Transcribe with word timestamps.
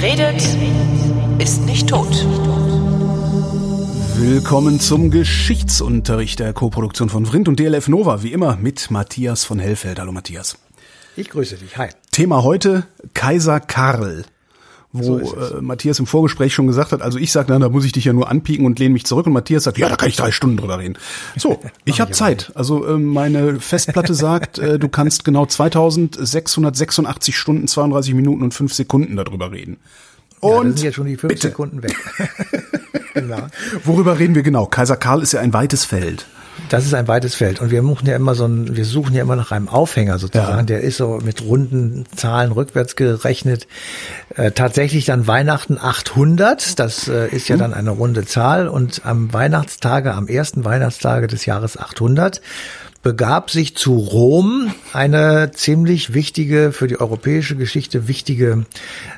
Wer 0.00 0.12
redet, 0.12 0.40
ist 1.42 1.66
nicht 1.66 1.88
tot. 1.88 2.24
Willkommen 4.14 4.78
zum 4.78 5.10
Geschichtsunterricht 5.10 6.38
der 6.38 6.52
Koproduktion 6.52 7.08
von 7.08 7.26
Vrindt 7.26 7.48
und 7.48 7.58
DLF 7.58 7.88
Nova, 7.88 8.22
wie 8.22 8.32
immer 8.32 8.56
mit 8.56 8.92
Matthias 8.92 9.44
von 9.44 9.58
Hellfeld. 9.58 9.98
Hallo 9.98 10.12
Matthias. 10.12 10.56
Ich 11.16 11.30
grüße 11.30 11.56
dich. 11.56 11.76
Hi. 11.78 11.88
Thema 12.12 12.44
heute 12.44 12.86
Kaiser 13.12 13.58
Karl. 13.58 14.24
Wo 14.92 15.02
so 15.02 15.36
äh, 15.36 15.60
Matthias 15.60 15.98
im 15.98 16.06
Vorgespräch 16.06 16.54
schon 16.54 16.66
gesagt 16.66 16.92
hat, 16.92 17.02
also 17.02 17.18
ich 17.18 17.30
sage, 17.30 17.48
dann, 17.48 17.60
da 17.60 17.68
muss 17.68 17.84
ich 17.84 17.92
dich 17.92 18.06
ja 18.06 18.14
nur 18.14 18.30
anpieken 18.30 18.64
und 18.64 18.78
lehne 18.78 18.94
mich 18.94 19.04
zurück 19.04 19.26
und 19.26 19.34
Matthias 19.34 19.64
sagt, 19.64 19.76
ja, 19.76 19.88
da 19.88 19.96
kann 19.96 20.08
ich 20.08 20.16
drei 20.16 20.30
Stunden 20.30 20.56
drüber 20.56 20.78
reden. 20.78 20.96
So, 21.36 21.60
ich 21.84 22.00
habe 22.00 22.12
Zeit. 22.12 22.52
Also 22.54 22.86
äh, 22.86 22.96
meine 22.96 23.60
Festplatte 23.60 24.14
sagt, 24.14 24.58
äh, 24.58 24.78
du 24.78 24.88
kannst 24.88 25.26
genau 25.26 25.44
2686 25.44 27.36
Stunden, 27.36 27.68
32 27.68 28.14
Minuten 28.14 28.42
und 28.42 28.54
5 28.54 28.72
Sekunden 28.72 29.16
darüber 29.16 29.52
reden. 29.52 29.76
Und 30.40 30.52
ja, 30.52 30.62
sind 30.62 30.82
jetzt 30.82 30.94
schon 30.94 31.06
die 31.06 31.16
fünf 31.16 31.34
bitte. 31.34 31.48
Sekunden 31.48 31.82
weg. 31.82 31.96
genau. 33.14 33.48
Worüber 33.84 34.18
reden 34.18 34.34
wir 34.34 34.42
genau? 34.42 34.66
Kaiser 34.66 34.96
Karl 34.96 35.22
ist 35.22 35.32
ja 35.32 35.40
ein 35.40 35.52
weites 35.52 35.84
Feld. 35.84 36.26
Das 36.68 36.84
ist 36.84 36.94
ein 36.94 37.08
weites 37.08 37.34
Feld. 37.34 37.60
Und 37.60 37.70
wir 37.70 37.82
suchen 37.82 38.06
ja 38.06 38.16
immer 38.16 38.34
so 38.34 38.46
ein, 38.46 38.76
wir 38.76 38.84
suchen 38.84 39.14
ja 39.14 39.22
immer 39.22 39.36
nach 39.36 39.52
einem 39.52 39.68
Aufhänger 39.68 40.18
sozusagen. 40.18 40.58
Ja. 40.58 40.62
Der 40.62 40.80
ist 40.80 40.98
so 40.98 41.18
mit 41.24 41.42
runden 41.42 42.04
Zahlen 42.14 42.52
rückwärts 42.52 42.96
gerechnet. 42.96 43.66
Äh, 44.34 44.52
tatsächlich 44.52 45.06
dann 45.06 45.26
Weihnachten 45.26 45.78
800. 45.78 46.78
Das 46.78 47.08
äh, 47.08 47.28
ist 47.28 47.48
ja 47.48 47.56
dann 47.56 47.72
eine 47.72 47.90
runde 47.90 48.24
Zahl. 48.24 48.68
Und 48.68 49.02
am 49.04 49.32
Weihnachtstage, 49.32 50.14
am 50.14 50.28
ersten 50.28 50.64
Weihnachtstage 50.64 51.26
des 51.26 51.46
Jahres 51.46 51.78
800 51.78 52.40
begab 53.02 53.50
sich 53.50 53.76
zu 53.76 53.96
Rom 53.96 54.74
eine 54.92 55.50
ziemlich 55.52 56.14
wichtige, 56.14 56.72
für 56.72 56.88
die 56.88 57.00
europäische 57.00 57.56
Geschichte 57.56 58.08
wichtige 58.08 58.66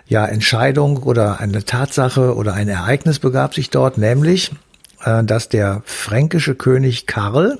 ja, 0.07 0.27
Entscheidung 0.27 0.99
oder 0.99 1.41
eine 1.41 1.65
Tatsache 1.65 2.37
oder 2.37 2.55
ein 2.55 2.69
Ereignis 2.69 3.19
begab 3.19 3.55
sich 3.55 3.71
dort, 3.71 3.99
nämlich 3.99 4.53
dass 5.05 5.49
der 5.49 5.83
fränkische 5.85 6.55
König 6.55 7.07
Karl 7.07 7.59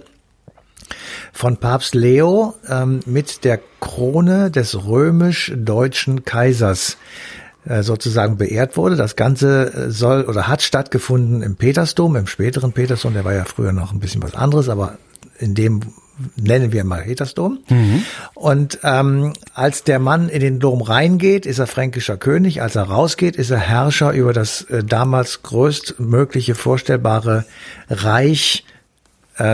von 1.33 1.57
Papst 1.57 1.95
Leo 1.95 2.55
ähm, 2.69 3.01
mit 3.07 3.45
der 3.45 3.61
Krone 3.81 4.51
des 4.51 4.85
römisch-deutschen 4.87 6.25
Kaisers 6.25 6.97
äh, 7.65 7.83
sozusagen 7.83 8.37
beehrt 8.37 8.77
wurde. 8.77 8.97
Das 8.97 9.17
Ganze 9.17 9.73
äh, 9.73 9.91
soll 9.91 10.25
oder 10.25 10.49
hat 10.49 10.63
stattgefunden 10.63 11.43
im 11.43 11.57
Petersdom, 11.57 12.17
im 12.17 12.27
späteren 12.27 12.73
Petersdom, 12.73 13.15
der 13.15 13.25
war 13.25 13.35
ja 13.35 13.45
früher 13.45 13.73
noch 13.73 13.93
ein 13.93 14.01
bisschen 14.01 14.23
was 14.23 14.35
anderes, 14.35 14.69
aber 14.69 14.99
in 15.41 15.55
dem 15.55 15.81
nennen 16.37 16.73
wir 16.73 16.85
mal 16.85 17.03
Petersdom. 17.03 17.61
Mhm. 17.69 18.05
Und 18.35 18.79
ähm, 18.83 19.33
als 19.55 19.85
der 19.85 19.99
Mann 19.99 20.29
in 20.29 20.41
den 20.41 20.61
Dom 20.61 20.83
reingeht, 20.83 21.47
ist 21.47 21.59
er 21.59 21.67
fränkischer 21.67 22.17
König. 22.17 22.63
Als 22.63 22.77
er 22.77 22.85
rausgeht, 22.85 23.37
ist 23.37 23.51
er 23.51 23.59
Herrscher 23.59 24.13
über 24.13 24.33
das 24.33 24.63
äh, 24.63 24.85
damals 24.85 25.43
größtmögliche 25.43 26.55
vorstellbare 26.55 27.45
Reich 27.89 28.65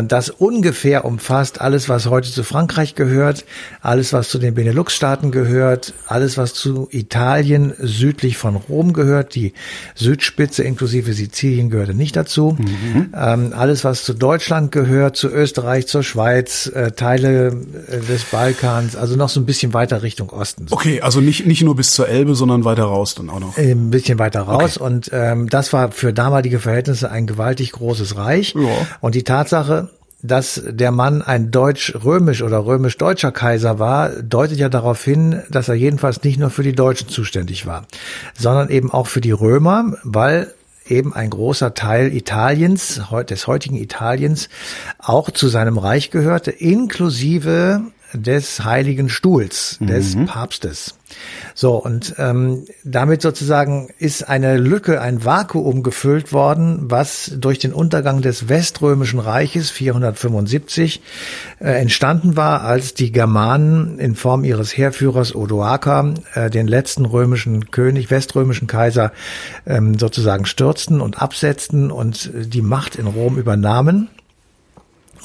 das 0.05 0.31
ungefähr 0.31 1.05
umfasst 1.05 1.61
alles, 1.61 1.89
was 1.89 2.07
heute 2.07 2.31
zu 2.31 2.43
Frankreich 2.43 2.95
gehört, 2.95 3.45
alles, 3.81 4.13
was 4.13 4.29
zu 4.29 4.39
den 4.39 4.55
Benelux-Staaten 4.55 5.31
gehört, 5.31 5.95
alles, 6.07 6.37
was 6.37 6.55
zu 6.55 6.89
Italien 6.91 7.75
südlich 7.79 8.37
von 8.37 8.57
Rom 8.57 8.93
gehört. 8.93 9.35
Die 9.35 9.53
Südspitze 9.95 10.63
inklusive 10.63 11.13
Sizilien 11.13 11.71
gehörte 11.71 11.95
nicht 11.95 12.17
dazu. 12.17 12.57
Mhm. 12.59 13.13
Ähm, 13.17 13.53
alles, 13.55 13.85
was 13.85 14.05
zu 14.05 14.15
Deutschland 14.15 14.73
gehört, 14.73 15.17
zu 15.17 15.29
Österreich, 15.29 15.87
zur 15.87 16.03
Schweiz, 16.03 16.67
äh, 16.67 16.93
Teile 16.93 17.49
äh, 17.89 18.01
des 18.01 18.25
Balkans, 18.25 18.97
also 18.97 19.17
noch 19.17 19.29
so 19.29 19.41
ein 19.41 19.47
bisschen 19.47 19.75
weiter 19.75 20.03
Richtung 20.03 20.31
Osten. 20.31 20.67
Okay, 20.71 21.01
also 21.01 21.21
nicht, 21.21 21.47
nicht 21.47 21.63
nur 21.63 21.77
bis 21.77 21.93
zur 21.93 22.09
Elbe, 22.09 22.35
sondern 22.35 22.65
weiter 22.65 22.85
raus 22.85 23.15
dann 23.15 23.31
auch 23.31 23.41
noch. 23.41 23.57
Ein 23.57 23.91
bisschen 23.91 24.19
weiter 24.19 24.43
raus. 24.43 24.79
Okay. 24.79 24.87
Und 24.87 25.11
ähm, 25.13 25.49
das 25.49 25.73
war 25.73 25.93
für 25.93 26.13
damalige 26.13 26.59
Verhältnisse 26.59 27.11
ein 27.11 27.27
gewaltig 27.27 27.73
großes 27.73 28.17
Reich. 28.17 28.55
Ja. 28.57 28.69
Und 29.01 29.15
die 29.15 29.23
Tatsache, 29.23 29.76
dass 30.23 30.63
der 30.67 30.91
Mann 30.91 31.23
ein 31.23 31.51
deutsch-römisch 31.51 32.43
oder 32.43 32.65
römisch-deutscher 32.65 33.33
Kaiser 33.33 33.79
war, 33.79 34.11
deutet 34.23 34.59
ja 34.59 34.69
darauf 34.69 35.05
hin, 35.05 35.43
dass 35.51 35.69
er 35.69 35.75
jedenfalls 35.75 36.23
nicht 36.23 36.39
nur 36.39 36.51
für 36.51 36.63
die 36.63 36.75
Deutschen 36.75 37.09
zuständig 37.09 37.67
war, 37.67 37.87
sondern 38.37 38.69
eben 38.71 38.91
auch 38.91 39.07
für 39.07 39.21
die 39.21 39.33
Römer, 39.33 39.97
weil 40.03 40.53
eben 40.89 41.15
ein 41.15 41.31
großer 41.31 41.75
Teil 41.75 42.15
Italiens, 42.15 43.01
des 43.29 43.47
heutigen 43.47 43.77
Italiens, 43.77 44.49
auch 44.99 45.31
zu 45.31 45.49
seinem 45.49 45.79
Reich 45.79 46.11
gehörte, 46.11 46.51
inklusive 46.51 47.83
des 48.13 48.65
Heiligen 48.65 49.09
Stuhls, 49.09 49.79
des 49.81 50.17
mhm. 50.17 50.27
Papstes. 50.27 50.95
So, 51.55 51.77
und 51.77 52.15
ähm, 52.19 52.65
damit 52.85 53.23
sozusagen 53.23 53.89
ist 53.99 54.29
eine 54.29 54.59
Lücke, 54.59 55.01
ein 55.01 55.25
Vakuum 55.25 55.83
gefüllt 55.83 56.33
worden, 56.33 56.91
was 56.91 57.33
durch 57.37 57.59
den 57.59 57.73
Untergang 57.73 58.21
des 58.21 58.49
Weströmischen 58.49 59.21
Reiches 59.21 59.71
475 59.71 61.01
äh, 61.61 61.71
entstanden 61.81 62.37
war, 62.37 62.63
als 62.63 62.95
die 62.95 63.13
Germanen 63.13 63.99
in 63.99 64.17
Form 64.17 64.45
ihres 64.45 64.77
Heerführers 64.77 65.35
Odoaker 65.35 66.15
äh, 66.35 66.51
den 66.51 66.67
letzten 66.67 67.05
römischen 67.05 67.71
König, 67.71 68.11
weströmischen 68.11 68.67
Kaiser 68.67 69.13
ähm, 69.67 69.99
sozusagen 69.99 70.45
stürzten 70.45 71.01
und 71.01 71.23
absetzten 71.23 71.91
und 71.91 72.31
die 72.35 72.63
Macht 72.63 72.97
in 72.97 73.07
Rom 73.07 73.39
übernahmen 73.39 74.09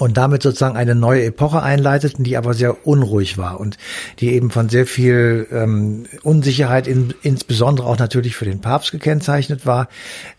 und 0.01 0.17
damit 0.17 0.41
sozusagen 0.41 0.75
eine 0.75 0.95
neue 0.95 1.25
Epoche 1.25 1.61
einleiteten, 1.61 2.23
die 2.23 2.35
aber 2.35 2.55
sehr 2.55 2.87
unruhig 2.87 3.37
war 3.37 3.59
und 3.59 3.77
die 4.19 4.33
eben 4.33 4.49
von 4.49 4.67
sehr 4.67 4.87
viel 4.87 5.45
ähm, 5.51 6.05
Unsicherheit, 6.23 6.87
in, 6.87 7.13
insbesondere 7.21 7.85
auch 7.85 7.99
natürlich 7.99 8.35
für 8.35 8.45
den 8.45 8.61
Papst 8.61 8.91
gekennzeichnet 8.91 9.67
war. 9.67 9.89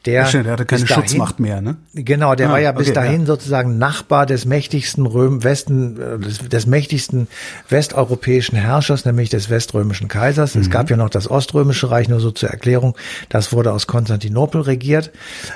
Der, 0.04 0.26
Schön, 0.26 0.42
der 0.42 0.54
hatte 0.54 0.64
keine 0.64 0.84
dahin, 0.84 1.02
Schutzmacht 1.02 1.38
mehr, 1.38 1.60
ne? 1.60 1.76
Genau, 1.94 2.34
der 2.34 2.48
ah, 2.48 2.52
war 2.52 2.58
ja 2.58 2.72
bis 2.72 2.88
okay, 2.88 2.94
dahin 2.94 3.20
ja. 3.20 3.26
sozusagen 3.26 3.78
Nachbar 3.78 4.26
des 4.26 4.46
mächtigsten 4.46 5.06
Röm 5.06 5.44
Westen, 5.44 6.00
äh, 6.00 6.18
des, 6.18 6.38
des, 6.38 6.66
mächtigsten 6.66 7.28
westeuropäischen 7.68 8.58
Herrschers, 8.58 9.04
nämlich 9.04 9.30
des 9.30 9.48
weströmischen 9.48 10.08
Kaisers. 10.08 10.56
Mhm. 10.56 10.62
Es 10.62 10.70
gab 10.70 10.90
ja 10.90 10.96
noch 10.96 11.08
das 11.08 11.30
Oströmische 11.30 11.88
Reich, 11.88 12.08
nur 12.08 12.18
so 12.18 12.32
zur 12.32 12.48
Erklärung. 12.48 12.96
Das 13.28 13.52
wurde 13.52 13.72
aus 13.72 13.86
Konstantinopel 13.86 14.62
regiert. 14.62 15.12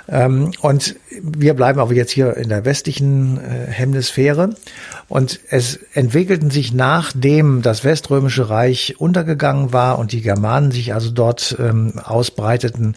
Ähm, 0.08 0.52
und 0.60 0.94
wir 1.20 1.54
bleiben 1.54 1.80
aber 1.80 1.92
jetzt 1.92 2.12
hier 2.12 2.36
in 2.36 2.48
der 2.48 2.64
westlichen 2.64 3.40
äh, 3.40 3.72
Hemisphäre. 3.96 4.50
Und 5.08 5.40
es 5.50 5.76
entwickelten 5.94 6.50
sich 6.50 6.72
nachdem 6.72 7.62
das 7.62 7.84
Weströmische 7.84 8.50
Reich 8.50 8.96
untergegangen 8.98 9.72
war 9.72 9.98
und 9.98 10.12
die 10.12 10.20
Germanen 10.20 10.72
sich 10.72 10.94
also 10.94 11.10
dort 11.10 11.56
ähm, 11.58 11.98
ausbreiteten, 12.02 12.96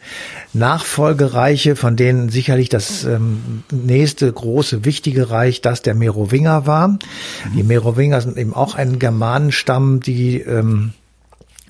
Nachfolgereiche, 0.53 1.75
von 1.75 1.95
denen 1.95 2.29
sicherlich 2.29 2.69
das 2.69 3.03
ähm, 3.03 3.63
nächste 3.71 4.31
große 4.31 4.85
wichtige 4.85 5.29
Reich 5.29 5.61
das 5.61 5.81
der 5.81 5.95
Merowinger 5.95 6.65
war. 6.65 6.97
Die 7.55 7.63
Merowinger 7.63 8.21
sind 8.21 8.37
eben 8.37 8.53
auch 8.53 8.75
ein 8.75 8.99
Germanenstamm, 8.99 9.99
die 9.99 10.41
ähm, 10.41 10.93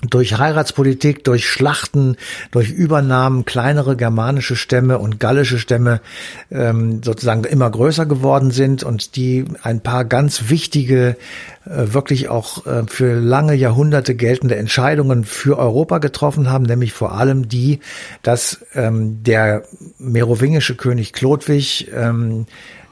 durch 0.08 0.38
Heiratspolitik, 0.38 1.24
durch 1.24 1.48
Schlachten, 1.48 2.16
durch 2.50 2.70
Übernahmen 2.70 3.44
kleinere 3.44 3.96
germanische 3.96 4.56
Stämme 4.56 4.98
und 4.98 5.20
gallische 5.20 5.58
Stämme 5.58 6.00
ähm, 6.50 7.02
sozusagen 7.02 7.44
immer 7.44 7.70
größer 7.70 8.06
geworden 8.06 8.50
sind 8.50 8.82
und 8.82 9.16
die 9.16 9.44
ein 9.62 9.80
paar 9.80 10.04
ganz 10.04 10.48
wichtige, 10.48 11.16
äh, 11.66 11.92
wirklich 11.92 12.28
auch 12.28 12.66
äh, 12.66 12.84
für 12.86 13.14
lange 13.20 13.54
Jahrhunderte 13.54 14.14
geltende 14.14 14.56
Entscheidungen 14.56 15.24
für 15.24 15.58
Europa 15.58 15.98
getroffen 15.98 16.50
haben, 16.50 16.64
nämlich 16.64 16.92
vor 16.92 17.12
allem 17.12 17.48
die, 17.48 17.80
dass 18.22 18.64
ähm, 18.74 19.22
der 19.22 19.64
merowingische 19.98 20.76
König 20.76 21.12
Chlodwig 21.12 21.88
ähm, 21.94 22.46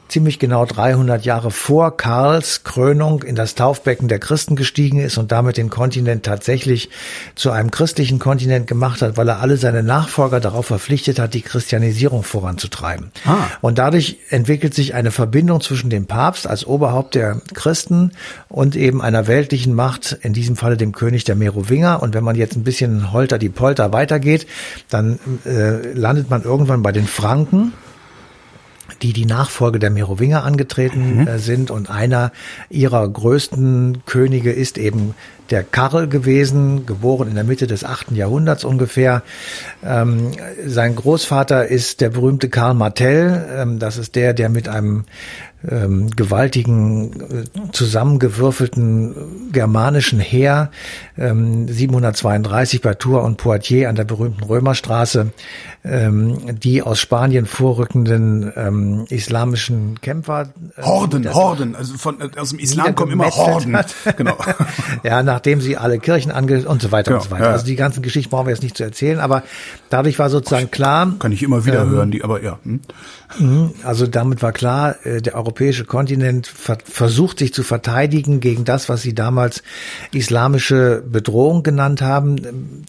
ziemlich 0.09 0.39
genau 0.39 0.65
300 0.65 1.23
Jahre 1.23 1.51
vor 1.51 1.95
Karls 1.95 2.63
Krönung 2.63 3.23
in 3.23 3.35
das 3.35 3.55
Taufbecken 3.55 4.07
der 4.07 4.19
Christen 4.19 4.55
gestiegen 4.55 4.99
ist 4.99 5.17
und 5.17 5.31
damit 5.31 5.57
den 5.57 5.69
Kontinent 5.69 6.23
tatsächlich 6.23 6.89
zu 7.35 7.51
einem 7.51 7.71
christlichen 7.71 8.19
Kontinent 8.19 8.67
gemacht 8.67 9.01
hat, 9.01 9.17
weil 9.17 9.29
er 9.29 9.39
alle 9.39 9.57
seine 9.57 9.83
Nachfolger 9.83 10.39
darauf 10.39 10.65
verpflichtet 10.65 11.19
hat, 11.19 11.33
die 11.33 11.41
Christianisierung 11.41 12.23
voranzutreiben. 12.23 13.11
Ah. 13.25 13.37
Und 13.61 13.77
dadurch 13.77 14.17
entwickelt 14.29 14.73
sich 14.73 14.95
eine 14.95 15.11
Verbindung 15.11 15.61
zwischen 15.61 15.89
dem 15.89 16.07
Papst 16.07 16.47
als 16.47 16.65
Oberhaupt 16.65 17.15
der 17.15 17.41
Christen 17.53 18.11
und 18.47 18.75
eben 18.75 19.01
einer 19.01 19.27
weltlichen 19.27 19.75
Macht, 19.75 20.17
in 20.21 20.33
diesem 20.33 20.55
Falle 20.55 20.77
dem 20.77 20.91
König 20.91 21.23
der 21.23 21.35
Merowinger. 21.35 22.01
Und 22.01 22.15
wenn 22.15 22.23
man 22.23 22.35
jetzt 22.35 22.55
ein 22.55 22.63
bisschen 22.63 23.11
holter 23.11 23.37
die 23.37 23.49
Polter 23.49 23.93
weitergeht, 23.93 24.47
dann 24.89 25.19
äh, 25.45 25.93
landet 25.93 26.29
man 26.29 26.43
irgendwann 26.43 26.81
bei 26.81 26.91
den 26.91 27.05
Franken 27.05 27.73
die 29.01 29.13
die 29.13 29.25
Nachfolge 29.25 29.79
der 29.79 29.89
Merowinger 29.89 30.43
angetreten 30.43 31.21
mhm. 31.21 31.27
äh, 31.27 31.39
sind. 31.39 31.71
Und 31.71 31.89
einer 31.89 32.31
ihrer 32.69 33.07
größten 33.07 34.03
Könige 34.05 34.51
ist 34.51 34.77
eben 34.77 35.15
der 35.49 35.63
Karl 35.63 36.07
gewesen, 36.07 36.85
geboren 36.85 37.27
in 37.27 37.35
der 37.35 37.43
Mitte 37.43 37.67
des 37.67 37.83
achten 37.83 38.15
Jahrhunderts 38.15 38.63
ungefähr. 38.63 39.23
Ähm, 39.83 40.31
sein 40.65 40.95
Großvater 40.95 41.67
ist 41.67 42.01
der 42.01 42.09
berühmte 42.09 42.49
Karl 42.49 42.75
Martell. 42.75 43.47
Ähm, 43.55 43.79
das 43.79 43.97
ist 43.97 44.15
der, 44.15 44.33
der 44.33 44.49
mit 44.49 44.67
einem 44.67 45.05
ähm, 45.67 46.09
gewaltigen, 46.11 47.21
äh, 47.21 47.71
zusammengewürfelten 47.71 49.51
germanischen 49.51 50.19
Heer 50.19 50.71
ähm, 51.17 51.67
732 51.67 52.81
bei 52.81 52.93
Tours 52.93 53.25
und 53.25 53.37
Poitiers 53.37 53.89
an 53.89 53.95
der 53.95 54.05
berühmten 54.05 54.43
Römerstraße 54.43 55.31
ähm, 55.83 56.59
die 56.59 56.81
aus 56.81 56.99
Spanien 56.99 57.45
vorrückenden 57.45 58.51
ähm, 58.55 59.05
islamischen 59.09 60.01
Kämpfer. 60.01 60.49
Äh, 60.75 60.81
Horden, 60.81 61.33
Horden, 61.33 61.75
also 61.75 61.97
von, 61.97 62.19
äh, 62.19 62.29
aus 62.37 62.49
dem 62.49 62.59
Islam 62.59 62.95
kommen 62.95 63.13
immer 63.13 63.29
Horden. 63.29 63.77
genau. 64.17 64.37
ja, 65.03 65.23
nachdem 65.23 65.61
sie 65.61 65.77
alle 65.77 65.99
Kirchen 65.99 66.31
ange 66.31 66.67
und 66.67 66.81
so 66.81 66.91
weiter 66.91 67.11
genau, 67.11 67.23
und 67.23 67.29
so 67.29 67.31
weiter. 67.31 67.45
Ja. 67.45 67.51
Also 67.51 67.65
die 67.65 67.77
ganzen 67.77 68.03
Geschichten 68.03 68.29
brauchen 68.29 68.47
wir 68.47 68.53
jetzt 68.53 68.63
nicht 68.63 68.75
zu 68.75 68.83
erzählen, 68.83 69.19
aber 69.19 69.43
dadurch 69.89 70.19
war 70.19 70.29
sozusagen 70.29 70.69
klar. 70.69 71.13
Kann 71.17 71.31
ich 71.31 71.43
immer 71.43 71.65
wieder 71.65 71.83
ähm, 71.83 71.89
hören, 71.91 72.11
die, 72.11 72.23
aber 72.23 72.43
ja. 72.43 72.59
Hm. 72.63 72.81
Mhm. 73.37 73.71
Also 73.83 74.07
damit 74.07 74.41
war 74.41 74.51
klar, 74.51 74.95
äh, 75.05 75.21
der 75.21 75.35
europäische 75.35 75.85
Kontinent 75.85 76.47
versucht 76.47 77.39
sich 77.39 77.53
zu 77.53 77.63
verteidigen 77.63 78.39
gegen 78.39 78.65
das, 78.65 78.89
was 78.89 79.01
sie 79.01 79.13
damals 79.13 79.61
islamische 80.11 81.03
Bedrohung 81.07 81.61
genannt 81.61 82.01
haben. 82.01 82.85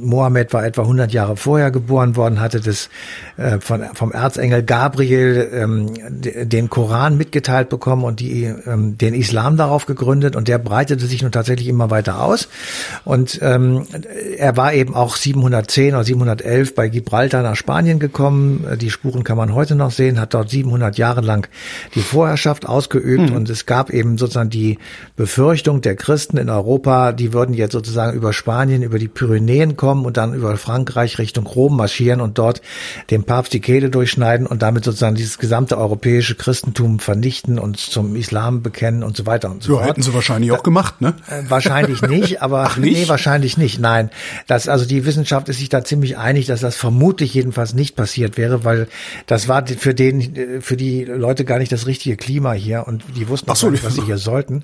Mohammed 0.00 0.52
war 0.52 0.64
etwa 0.64 0.82
100 0.82 1.12
Jahre 1.12 1.36
vorher 1.36 1.70
geboren 1.70 2.16
worden, 2.16 2.40
hatte 2.40 2.60
das 2.60 2.88
äh, 3.36 3.58
vom 3.60 4.12
Erzengel 4.12 4.62
Gabriel 4.62 5.50
ähm, 5.52 5.90
den 6.08 6.70
Koran 6.70 7.18
mitgeteilt 7.18 7.68
bekommen 7.68 8.04
und 8.04 8.20
die, 8.20 8.44
ähm, 8.44 8.96
den 8.96 9.14
Islam 9.14 9.56
darauf 9.56 9.86
gegründet 9.86 10.36
und 10.36 10.48
der 10.48 10.58
breitete 10.58 11.06
sich 11.06 11.22
nun 11.22 11.32
tatsächlich 11.32 11.68
immer 11.68 11.90
weiter 11.90 12.22
aus. 12.22 12.48
Und 13.04 13.38
ähm, 13.42 13.84
er 14.38 14.56
war 14.56 14.72
eben 14.72 14.94
auch 14.94 15.16
710 15.16 15.94
oder 15.94 16.04
711 16.04 16.74
bei 16.74 16.88
Gibraltar 16.88 17.42
nach 17.42 17.56
Spanien 17.56 17.98
gekommen. 17.98 18.66
Die 18.80 18.90
Spuren 18.90 19.24
kann 19.24 19.36
man 19.36 19.54
heute 19.54 19.74
noch 19.74 19.81
noch 19.82 19.90
sehen, 19.90 20.20
hat 20.20 20.34
dort 20.34 20.50
700 20.50 20.96
Jahre 20.98 21.20
lang 21.20 21.48
die 21.94 22.00
Vorherrschaft 22.00 22.66
ausgeübt 22.66 23.30
mhm. 23.30 23.36
und 23.36 23.50
es 23.50 23.66
gab 23.66 23.90
eben 23.90 24.18
sozusagen 24.18 24.50
die 24.50 24.78
Befürchtung 25.16 25.80
der 25.80 25.96
Christen 25.96 26.36
in 26.36 26.48
Europa, 26.48 27.12
die 27.12 27.32
würden 27.32 27.54
jetzt 27.54 27.72
sozusagen 27.72 28.16
über 28.16 28.32
Spanien, 28.32 28.82
über 28.82 28.98
die 28.98 29.08
Pyrenäen 29.08 29.76
kommen 29.76 30.04
und 30.04 30.16
dann 30.16 30.34
über 30.34 30.56
Frankreich 30.56 31.18
Richtung 31.18 31.46
Rom 31.46 31.76
marschieren 31.76 32.20
und 32.20 32.38
dort 32.38 32.62
dem 33.10 33.24
Papst 33.24 33.52
die 33.52 33.60
Kehle 33.60 33.90
durchschneiden 33.90 34.46
und 34.46 34.62
damit 34.62 34.84
sozusagen 34.84 35.16
dieses 35.16 35.38
gesamte 35.38 35.78
europäische 35.78 36.34
Christentum 36.34 36.98
vernichten 36.98 37.58
und 37.58 37.78
zum 37.78 38.16
Islam 38.16 38.62
bekennen 38.62 39.02
und 39.02 39.16
so 39.16 39.26
weiter 39.26 39.50
und 39.50 39.62
so 39.62 39.72
ja, 39.72 39.78
fort. 39.78 39.90
hätten 39.90 40.02
sie 40.02 40.14
wahrscheinlich 40.14 40.52
auch 40.52 40.62
gemacht, 40.62 41.00
ne? 41.00 41.14
Äh, 41.28 41.42
wahrscheinlich 41.48 42.02
nicht, 42.08 42.42
aber 42.42 42.64
Ach, 42.66 42.76
nicht? 42.76 42.98
nee, 42.98 43.08
wahrscheinlich 43.08 43.56
nicht. 43.56 43.80
Nein, 43.80 44.10
das 44.46 44.68
also 44.68 44.84
die 44.84 45.04
Wissenschaft 45.04 45.48
ist 45.48 45.58
sich 45.58 45.68
da 45.68 45.84
ziemlich 45.84 46.16
einig, 46.16 46.46
dass 46.46 46.60
das 46.60 46.76
vermutlich 46.76 47.34
jedenfalls 47.34 47.74
nicht 47.74 47.96
passiert 47.96 48.36
wäre, 48.36 48.64
weil 48.64 48.88
das 49.26 49.48
war 49.48 49.62
für 49.74 49.94
den, 49.94 50.62
für 50.62 50.76
die 50.76 51.04
Leute 51.04 51.44
gar 51.44 51.58
nicht 51.58 51.72
das 51.72 51.86
richtige 51.86 52.16
Klima 52.16 52.52
hier 52.52 52.86
und 52.86 53.04
die 53.16 53.28
wussten 53.28 53.54
so, 53.54 53.70
nicht, 53.70 53.84
was 53.84 53.94
sie 53.94 54.02
hier 54.02 54.18
sollten. 54.18 54.62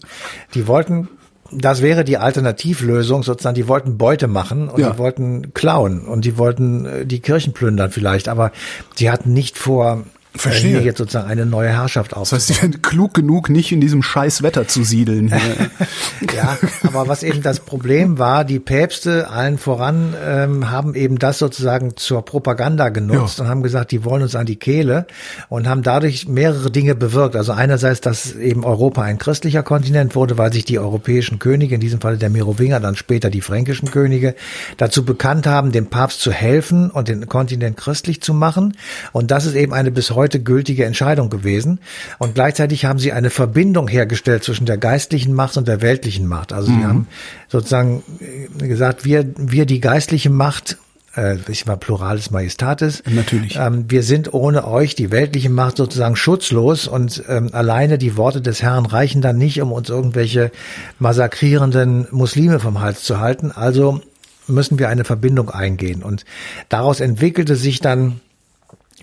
Die 0.55 0.67
wollten 0.67 1.09
das 1.51 1.81
wäre 1.81 2.05
die 2.05 2.19
Alternativlösung 2.19 3.23
sozusagen. 3.23 3.55
Die 3.55 3.69
wollten 3.69 3.97
Beute 3.97 4.29
machen 4.29 4.69
und 4.69 4.81
ja. 4.81 4.91
die 4.91 4.99
wollten 4.99 5.55
klauen 5.55 6.07
und 6.07 6.25
die 6.25 6.37
wollten 6.37 6.85
äh, 6.85 7.07
die 7.07 7.21
Kirchen 7.21 7.53
plündern 7.53 7.91
vielleicht, 7.91 8.29
aber 8.29 8.53
sie 8.97 9.11
hatten 9.11 9.33
nicht 9.33 9.57
vor, 9.57 10.05
Verstehe. 10.39 10.79
hier 10.79 10.83
jetzt 10.83 10.99
sozusagen 10.99 11.29
eine 11.29 11.47
neue 11.47 11.71
Herrschaft 11.71 12.15
aufzubauen. 12.15 12.41
Das 12.41 12.49
heißt, 12.49 12.49
sie 12.49 12.63
werden 12.63 12.83
klug 12.83 13.15
genug, 13.15 13.51
nicht 13.51 13.73
in 13.73 13.81
diesem 13.81 14.03
scheiß 14.03 14.43
Wetter 14.43 14.69
zu 14.69 14.85
siedeln. 14.85 15.29
ja, 16.37 16.59
aber 16.85 17.09
was 17.09 17.23
eben 17.23 17.43
das 17.43 17.61
Problem 17.61 18.19
war, 18.19 18.45
die 18.45 18.59
Päpste 18.59 19.31
allen 19.31 19.59
voran 19.59 20.15
ähm, 20.25 20.71
haben 20.71 20.95
eben 20.95 21.19
das 21.19 21.39
sozusagen 21.39 21.97
zur 21.97 22.25
Propaganda 22.25 22.89
genutzt 22.91 23.39
ja. 23.39 23.45
und 23.45 23.51
haben 23.51 23.63
gesagt, 23.63 23.93
die 23.93 24.05
wollen 24.05 24.23
uns 24.23 24.35
an 24.35 24.47
die 24.47 24.57
Kehle 24.57 25.07
und 25.49 25.69
haben 25.69 25.83
dadurch 25.83 26.29
mehrere 26.29 26.71
Dinge 26.71 26.95
bewirkt. 26.95 27.37
Also 27.37 27.53
einerseits, 27.53 28.01
dass 28.01 28.35
eben 28.35 28.65
Europa 28.65 29.03
ein 29.03 29.19
christlicher 29.19 29.63
Kontinent 29.63 30.15
wurde, 30.15 30.39
weil 30.39 30.53
sich 30.53 30.65
die 30.65 30.79
europäischen 30.79 31.39
Könige, 31.39 31.75
in 31.75 31.81
diesem 31.81 32.01
Fall 32.01 32.19
der 32.19 32.31
Merowinger, 32.31 32.81
dann 32.81 32.97
später 32.97 33.31
die 33.31 33.41
fränkischen 33.41 33.91
Könige, 33.91 34.35
dazu 34.77 35.05
bekannt 35.05 35.47
haben, 35.47 35.73
dem 35.73 35.87
Papst 35.87 36.21
zu 36.21 36.33
helfen 36.33 36.91
und 36.91 37.09
den 37.09 37.27
Kontinent 37.29 37.77
christlich 37.77 38.21
zu 38.21 38.35
machen. 38.35 38.77
Und 39.13 39.31
das 39.31 39.47
ist 39.47 39.55
eben 39.55 39.73
eine 39.73 39.91
bis 39.91 40.11
heute 40.11 40.28
heute 40.29 40.41
gültige 40.41 40.85
Entscheidung 40.85 41.31
gewesen. 41.31 41.81
Und 42.19 42.35
gleichzeitig 42.35 42.85
haben 42.85 42.99
sie 42.99 43.13
eine 43.13 43.31
Verbindung 43.31 43.89
hergestellt 43.89 44.45
zwischen 44.45 44.67
der 44.67 44.77
geistlichen 44.77 45.33
Macht 45.33 45.57
und 45.57 45.67
der 45.67 45.81
weltlichen 45.81 46.27
Macht. 46.27 46.53
Also 46.53 46.71
mhm. 46.71 46.79
sie 46.79 46.87
haben 46.87 47.07
sozusagen 47.49 48.03
äh, 48.21 48.69
gesagt, 48.69 49.07
wir, 49.07 49.25
wir 49.39 49.65
die 49.65 49.81
geistliche 49.81 50.29
Macht 50.29 50.77
äh, 51.17 51.39
ich 51.49 51.67
war 51.67 51.79
Pluralis 51.79 52.31
Majestatis. 52.31 53.03
Natürlich. 53.07 53.57
Ähm, 53.57 53.87
wir 53.89 54.03
sind 54.03 54.35
ohne 54.35 54.69
euch, 54.69 54.95
die 54.95 55.11
weltliche 55.11 55.49
Macht, 55.49 55.79
sozusagen 55.79 56.15
schutzlos 56.15 56.87
und 56.87 57.25
ähm, 57.27 57.49
alleine 57.53 57.97
die 57.97 58.19
Worte 58.19 58.43
des 58.43 58.63
Herrn 58.63 58.85
reichen 58.85 59.23
dann 59.23 59.39
nicht, 59.39 59.63
um 59.63 59.73
uns 59.73 59.89
irgendwelche 59.89 60.53
massakrierenden 60.99 62.07
Muslime 62.11 62.61
vom 62.61 62.83
Hals 62.83 63.03
zu 63.03 63.19
halten. 63.19 63.51
Also 63.51 64.03
müssen 64.47 64.79
wir 64.79 64.91
eine 64.91 65.05
Verbindung 65.05 65.49
eingehen. 65.49 66.03
Und 66.03 66.27
daraus 66.69 67.01
entwickelte 67.01 67.57
sich 67.57 67.81
dann 67.81 68.21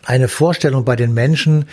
eine 0.06 0.28
Vorstellung 0.28 0.86
bei 0.86 0.96
den 0.96 1.14
Menschen, 1.14 1.66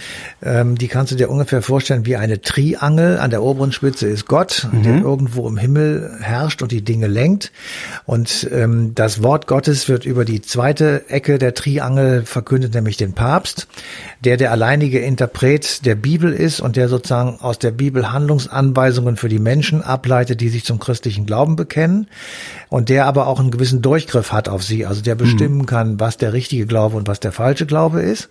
ähm, 0.42 0.76
die 0.76 0.88
kannst 0.88 1.12
du 1.12 1.16
dir 1.16 1.30
ungefähr 1.30 1.60
vorstellen 1.60 2.06
wie 2.06 2.16
eine 2.16 2.40
Triangel. 2.40 3.18
An 3.18 3.30
der 3.30 3.42
oberen 3.42 3.72
Spitze 3.72 4.08
ist 4.08 4.26
Gott, 4.26 4.68
mhm. 4.72 4.82
der 4.82 5.00
irgendwo 5.02 5.46
im 5.46 5.58
Himmel 5.58 6.16
herrscht 6.20 6.62
und 6.62 6.72
die 6.72 6.82
Dinge 6.82 7.08
lenkt. 7.08 7.52
Und 8.06 8.48
ähm, 8.50 8.94
das 8.94 9.22
Wort 9.22 9.46
Gottes 9.46 9.88
wird 9.88 10.06
über 10.06 10.24
die 10.24 10.40
zweite 10.40 11.08
Ecke 11.10 11.38
der 11.38 11.52
Triangel 11.54 12.24
verkündet, 12.24 12.74
nämlich 12.74 12.96
den 12.96 13.12
Papst, 13.12 13.68
der 14.24 14.38
der 14.38 14.50
alleinige 14.50 15.00
Interpret 15.00 15.84
der 15.84 15.94
Bibel 15.94 16.32
ist 16.32 16.60
und 16.60 16.76
der 16.76 16.88
sozusagen 16.88 17.38
aus 17.40 17.58
der 17.58 17.70
Bibel 17.70 18.12
Handlungsanweisungen 18.12 19.16
für 19.16 19.28
die 19.28 19.38
Menschen 19.38 19.82
ableitet, 19.82 20.40
die 20.40 20.48
sich 20.48 20.64
zum 20.64 20.78
christlichen 20.78 21.26
Glauben 21.26 21.56
bekennen 21.56 22.08
und 22.70 22.88
der 22.88 23.04
aber 23.06 23.26
auch 23.26 23.40
einen 23.40 23.50
gewissen 23.50 23.82
Durchgriff 23.82 24.32
hat 24.32 24.48
auf 24.48 24.62
sie, 24.62 24.86
also 24.86 25.02
der 25.02 25.16
bestimmen 25.16 25.58
mhm. 25.58 25.66
kann, 25.66 26.00
was 26.00 26.16
der 26.16 26.32
richtige 26.32 26.64
Glaube 26.64 26.96
und 26.96 27.08
was 27.08 27.20
der 27.20 27.32
falsche 27.32 27.66
Glaube 27.66 28.00
ist 28.00 28.21
ist. 28.22 28.28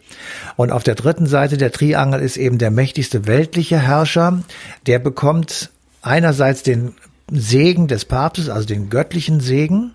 Und 0.55 0.71
auf 0.71 0.83
der 0.83 0.95
dritten 0.95 1.25
Seite 1.25 1.57
der 1.57 1.71
Triangel 1.71 2.21
ist 2.21 2.37
eben 2.37 2.57
der 2.57 2.71
mächtigste 2.71 3.27
weltliche 3.27 3.79
Herrscher. 3.79 4.43
Der 4.85 4.99
bekommt 4.99 5.69
einerseits 6.01 6.63
den 6.63 6.93
Segen 7.31 7.87
des 7.87 8.05
Papstes, 8.05 8.49
also 8.49 8.67
den 8.67 8.89
göttlichen 8.89 9.39
Segen, 9.39 9.93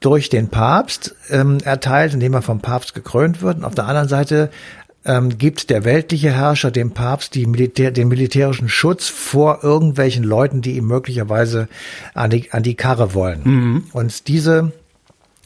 durch 0.00 0.28
den 0.30 0.48
Papst 0.48 1.14
ähm, 1.30 1.58
erteilt, 1.62 2.14
indem 2.14 2.34
er 2.34 2.42
vom 2.42 2.60
Papst 2.60 2.94
gekrönt 2.94 3.42
wird. 3.42 3.58
Und 3.58 3.64
auf 3.64 3.74
der 3.74 3.86
anderen 3.86 4.08
Seite 4.08 4.50
ähm, 5.04 5.38
gibt 5.38 5.70
der 5.70 5.84
weltliche 5.84 6.32
Herrscher 6.32 6.70
dem 6.70 6.90
Papst 6.90 7.34
die 7.34 7.46
Militär, 7.46 7.92
den 7.92 8.08
militärischen 8.08 8.68
Schutz 8.68 9.08
vor 9.08 9.60
irgendwelchen 9.62 10.24
Leuten, 10.24 10.60
die 10.60 10.76
ihm 10.76 10.86
möglicherweise 10.86 11.68
an 12.14 12.30
die, 12.30 12.50
an 12.50 12.62
die 12.62 12.74
Karre 12.74 13.14
wollen. 13.14 13.42
Mhm. 13.44 13.84
Und 13.92 14.26
diese 14.26 14.72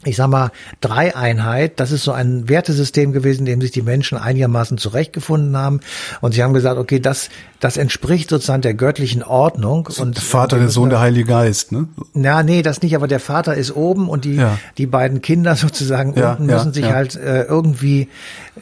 ich 0.07 0.15
sag 0.15 0.27
mal, 0.27 0.51
Dreieinheit, 0.81 1.79
das 1.79 1.91
ist 1.91 2.03
so 2.03 2.11
ein 2.11 2.49
Wertesystem 2.49 3.11
gewesen, 3.11 3.41
in 3.41 3.45
dem 3.45 3.61
sich 3.61 3.71
die 3.71 3.81
Menschen 3.81 4.17
einigermaßen 4.17 4.77
zurechtgefunden 4.77 5.55
haben. 5.57 5.81
Und 6.21 6.33
sie 6.33 6.43
haben 6.43 6.53
gesagt, 6.53 6.77
okay, 6.77 6.99
das, 6.99 7.29
das 7.59 7.77
entspricht 7.77 8.29
sozusagen 8.29 8.61
der 8.61 8.73
göttlichen 8.73 9.23
Ordnung. 9.23 9.87
und 9.99 10.15
der 10.15 10.23
Vater, 10.23 10.59
der 10.59 10.69
Sohn, 10.69 10.89
der 10.89 10.99
Heilige 10.99 11.25
Geist, 11.25 11.71
ne? 11.71 11.87
Ja, 12.13 12.43
nee, 12.43 12.61
das 12.61 12.81
nicht, 12.81 12.95
aber 12.95 13.07
der 13.07 13.19
Vater 13.19 13.55
ist 13.55 13.75
oben 13.75 14.09
und 14.09 14.25
die, 14.25 14.35
ja. 14.35 14.57
die 14.77 14.85
beiden 14.85 15.21
Kinder 15.21 15.55
sozusagen 15.55 16.15
ja, 16.15 16.31
unten 16.31 16.45
müssen 16.45 16.67
ja, 16.67 16.73
sich 16.73 16.85
halt 16.85 17.15
äh, 17.15 17.43
irgendwie 17.43 18.07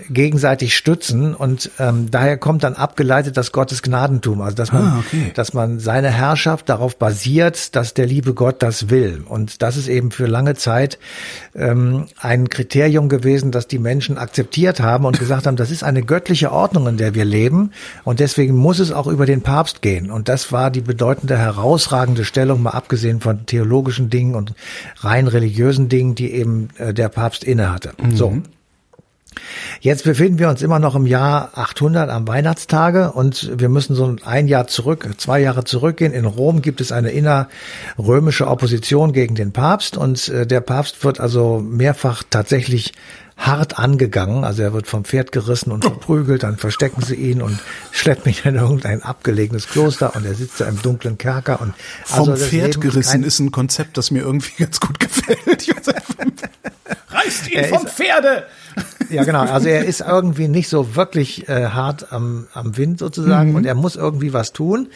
gegenseitig 0.09 0.75
stützen 0.75 1.33
und 1.33 1.71
ähm, 1.79 2.11
daher 2.11 2.37
kommt 2.37 2.63
dann 2.63 2.73
abgeleitet 2.73 3.37
das 3.37 3.51
Gottes 3.51 3.81
Gnadentum, 3.81 4.41
also 4.41 4.55
dass 4.55 4.71
man, 4.71 4.83
ah, 4.83 4.99
okay. 4.99 5.31
dass 5.35 5.53
man 5.53 5.79
seine 5.79 6.09
Herrschaft 6.09 6.69
darauf 6.69 6.97
basiert, 6.97 7.75
dass 7.75 7.93
der 7.93 8.05
liebe 8.05 8.33
Gott 8.33 8.61
das 8.61 8.89
will 8.89 9.23
und 9.27 9.61
das 9.61 9.77
ist 9.77 9.87
eben 9.87 10.11
für 10.11 10.25
lange 10.25 10.55
Zeit 10.55 10.99
ähm, 11.55 12.05
ein 12.19 12.49
Kriterium 12.49 13.09
gewesen, 13.09 13.51
das 13.51 13.67
die 13.67 13.79
Menschen 13.79 14.17
akzeptiert 14.17 14.79
haben 14.79 15.05
und 15.05 15.19
gesagt 15.19 15.47
haben, 15.47 15.55
das 15.55 15.71
ist 15.71 15.83
eine 15.83 16.03
göttliche 16.03 16.51
Ordnung, 16.51 16.87
in 16.87 16.97
der 16.97 17.15
wir 17.15 17.25
leben 17.25 17.71
und 18.03 18.19
deswegen 18.19 18.55
muss 18.55 18.79
es 18.79 18.91
auch 18.91 19.07
über 19.07 19.25
den 19.25 19.41
Papst 19.41 19.81
gehen 19.81 20.11
und 20.11 20.29
das 20.29 20.51
war 20.51 20.71
die 20.71 20.81
bedeutende 20.81 21.37
herausragende 21.37 22.25
Stellung, 22.25 22.61
mal 22.61 22.71
abgesehen 22.71 23.21
von 23.21 23.45
theologischen 23.45 24.09
Dingen 24.09 24.35
und 24.35 24.53
rein 24.97 25.27
religiösen 25.27 25.89
Dingen, 25.89 26.15
die 26.15 26.31
eben 26.31 26.69
äh, 26.77 26.93
der 26.93 27.09
Papst 27.09 27.43
innehatte. 27.43 27.93
Mhm. 28.01 28.15
So. 28.15 28.37
Jetzt 29.79 30.03
befinden 30.03 30.39
wir 30.39 30.49
uns 30.49 30.61
immer 30.61 30.79
noch 30.79 30.95
im 30.95 31.05
Jahr 31.05 31.51
800 31.55 32.09
am 32.09 32.27
Weihnachtstage 32.27 33.11
und 33.11 33.59
wir 33.59 33.69
müssen 33.69 33.95
so 33.95 34.15
ein 34.23 34.47
Jahr 34.47 34.67
zurück, 34.67 35.07
zwei 35.17 35.39
Jahre 35.39 35.63
zurückgehen. 35.63 36.13
In 36.13 36.25
Rom 36.25 36.61
gibt 36.61 36.81
es 36.81 36.91
eine 36.91 37.11
innerrömische 37.11 38.47
Opposition 38.47 39.13
gegen 39.13 39.35
den 39.35 39.51
Papst 39.51 39.97
und 39.97 40.29
äh, 40.29 40.47
der 40.47 40.61
Papst 40.61 41.03
wird 41.03 41.19
also 41.19 41.59
mehrfach 41.59 42.23
tatsächlich 42.29 42.93
hart 43.37 43.77
angegangen. 43.77 44.43
Also 44.43 44.63
er 44.63 44.73
wird 44.73 44.87
vom 44.87 45.03
Pferd 45.03 45.31
gerissen 45.31 45.71
und 45.71 45.83
verprügelt, 45.83 46.43
dann 46.43 46.57
verstecken 46.57 47.01
sie 47.01 47.15
ihn 47.15 47.41
und 47.41 47.59
schleppen 47.91 48.31
ihn 48.31 48.39
in 48.43 48.55
irgendein 48.55 49.03
abgelegenes 49.03 49.67
Kloster 49.67 50.15
und 50.15 50.25
er 50.25 50.35
sitzt 50.35 50.61
da 50.61 50.65
im 50.65 50.81
dunklen 50.81 51.17
Kerker 51.17 51.61
und 51.61 51.73
also 52.09 52.35
vom 52.35 52.37
Pferd 52.37 52.79
gerissen 52.81 53.23
ist 53.23 53.39
ein 53.39 53.51
Konzept, 53.51 53.97
das 53.97 54.11
mir 54.11 54.21
irgendwie 54.21 54.51
ganz 54.63 54.79
gut 54.79 54.99
gefällt. 54.99 55.35
Reißt 57.09 57.51
ihn 57.51 57.65
vom 57.65 57.87
Pferde! 57.87 58.45
Ja, 59.09 59.23
genau. 59.23 59.41
Also 59.41 59.69
er 59.69 59.85
ist 59.85 60.01
irgendwie 60.01 60.47
nicht 60.47 60.69
so 60.69 60.95
wirklich 60.95 61.47
äh, 61.49 61.67
hart 61.67 62.11
am, 62.11 62.47
am 62.53 62.77
Wind 62.77 62.99
sozusagen 62.99 63.51
mhm. 63.51 63.55
und 63.55 63.65
er 63.65 63.75
muss 63.75 63.95
irgendwie 63.95 64.33
was 64.33 64.53
tun. 64.53 64.87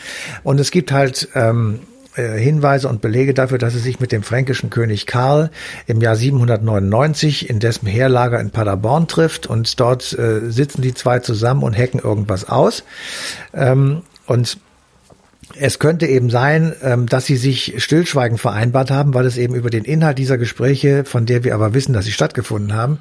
Und 0.43 0.59
es 0.59 0.71
gibt 0.71 0.91
halt 0.91 1.29
ähm, 1.35 1.79
äh, 2.15 2.37
Hinweise 2.37 2.89
und 2.89 3.01
Belege 3.01 3.33
dafür, 3.33 3.57
dass 3.57 3.75
er 3.75 3.79
sich 3.79 3.99
mit 3.99 4.11
dem 4.11 4.23
fränkischen 4.23 4.69
König 4.69 5.05
Karl 5.05 5.51
im 5.87 6.01
Jahr 6.01 6.15
799 6.15 7.49
in 7.49 7.59
dessen 7.59 7.87
Heerlager 7.87 8.39
in 8.39 8.51
Paderborn 8.51 9.07
trifft 9.07 9.47
und 9.47 9.79
dort 9.79 10.17
äh, 10.17 10.49
sitzen 10.49 10.81
die 10.81 10.93
zwei 10.93 11.19
zusammen 11.19 11.63
und 11.63 11.77
hacken 11.77 11.99
irgendwas 11.99 12.49
aus. 12.49 12.83
Ähm, 13.53 14.01
und 14.25 14.57
es 15.59 15.79
könnte 15.79 16.05
eben 16.07 16.29
sein, 16.29 16.73
ähm, 16.81 17.05
dass 17.05 17.25
sie 17.25 17.35
sich 17.35 17.75
stillschweigend 17.77 18.39
vereinbart 18.39 18.91
haben, 18.91 19.13
weil 19.13 19.25
es 19.25 19.37
eben 19.37 19.55
über 19.55 19.69
den 19.69 19.83
Inhalt 19.83 20.17
dieser 20.17 20.37
Gespräche, 20.37 21.03
von 21.05 21.25
der 21.25 21.43
wir 21.43 21.53
aber 21.53 21.73
wissen, 21.73 21.93
dass 21.93 22.05
sie 22.05 22.11
stattgefunden 22.11 22.73
haben, 22.73 22.99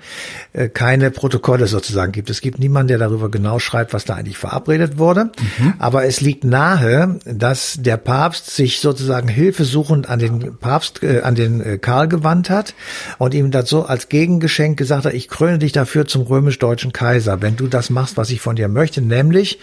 äh, 0.53 0.69
keine 0.69 1.11
Protokolle 1.11 1.67
sozusagen 1.67 2.13
gibt. 2.13 2.31
Es 2.31 2.41
gibt 2.41 2.59
niemanden, 2.59 2.89
der 2.89 2.99
darüber 2.99 3.31
genau 3.31 3.59
schreibt, 3.59 3.93
was 3.93 4.05
da 4.05 4.15
eigentlich 4.15 4.39
verabredet 4.39 4.99
wurde. 4.99 5.31
Mhm. 5.59 5.75
Aber 5.79 6.05
es 6.05 6.21
liegt 6.21 6.45
nahe, 6.45 7.19
dass 7.25 7.77
der 7.79 7.97
Papst 7.97 8.55
sich 8.55 8.81
sozusagen 8.81 9.29
hilfesuchend 9.29 10.09
an 10.09 10.19
den 10.19 10.57
Papst, 10.59 11.03
äh, 11.03 11.21
an 11.21 11.35
den 11.35 11.61
äh, 11.61 11.79
Karl 11.79 12.09
gewandt 12.09 12.51
hat 12.51 12.75
und 13.19 13.35
ihm 13.35 13.51
dazu 13.51 13.87
als 13.87 14.09
Gegengeschenk 14.09 14.77
gesagt 14.77 15.05
hat, 15.05 15.15
ich 15.15 15.29
kröne 15.29 15.59
dich 15.59 15.73
dafür 15.73 16.07
zum 16.07 16.23
römisch-deutschen 16.23 16.93
Kaiser, 16.93 17.41
wenn 17.41 17.57
du 17.57 17.69
das 17.69 17.91
machst, 17.91 18.17
was 18.17 18.31
ich 18.31 18.41
von 18.41 18.57
dir 18.57 18.69
möchte, 18.69 19.01
nämlich 19.01 19.59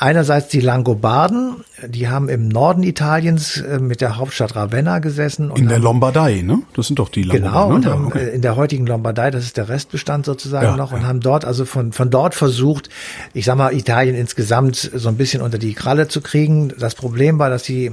Einerseits 0.00 0.46
die 0.46 0.60
Langobarden, 0.60 1.64
die 1.86 2.08
haben 2.08 2.28
im 2.28 2.48
Norden 2.48 2.82
Italiens 2.82 3.60
äh, 3.60 3.78
mit 3.78 4.00
der 4.00 4.16
Hauptstadt 4.16 4.56
Ravenna 4.56 4.98
gesessen. 4.98 5.50
in 5.54 5.68
der 5.68 5.78
Lombardei, 5.78 6.42
ne? 6.42 6.62
Das 6.74 6.86
sind 6.86 6.98
doch 6.98 7.08
die 7.08 7.22
Langobarden. 7.22 7.52
Genau, 7.52 7.74
und 7.74 7.84
ne? 7.84 7.90
haben 7.90 8.06
okay. 8.06 8.28
Äh, 8.30 8.34
in 8.34 8.42
der 8.42 8.56
heutigen 8.56 8.86
Lombardei, 8.86 9.30
das 9.30 9.44
ist 9.44 9.56
der 9.56 9.68
Restbestand 9.68 10.26
sozusagen 10.26 10.66
ja, 10.66 10.76
noch, 10.76 10.92
und 10.92 11.02
ja. 11.02 11.06
haben 11.06 11.20
dort 11.20 11.44
also 11.44 11.64
von, 11.64 11.92
von 11.92 12.10
dort 12.10 12.34
versucht, 12.34 12.88
ich 13.34 13.44
sag 13.44 13.56
mal, 13.56 13.72
Italien 13.72 14.14
insgesamt 14.14 14.76
so 14.76 15.08
ein 15.08 15.16
bisschen 15.16 15.42
unter 15.42 15.58
die 15.58 15.74
Kralle 15.74 16.08
zu 16.08 16.20
kriegen. 16.20 16.72
Das 16.78 16.94
Problem 16.94 17.38
war, 17.38 17.50
dass 17.50 17.62
die 17.62 17.92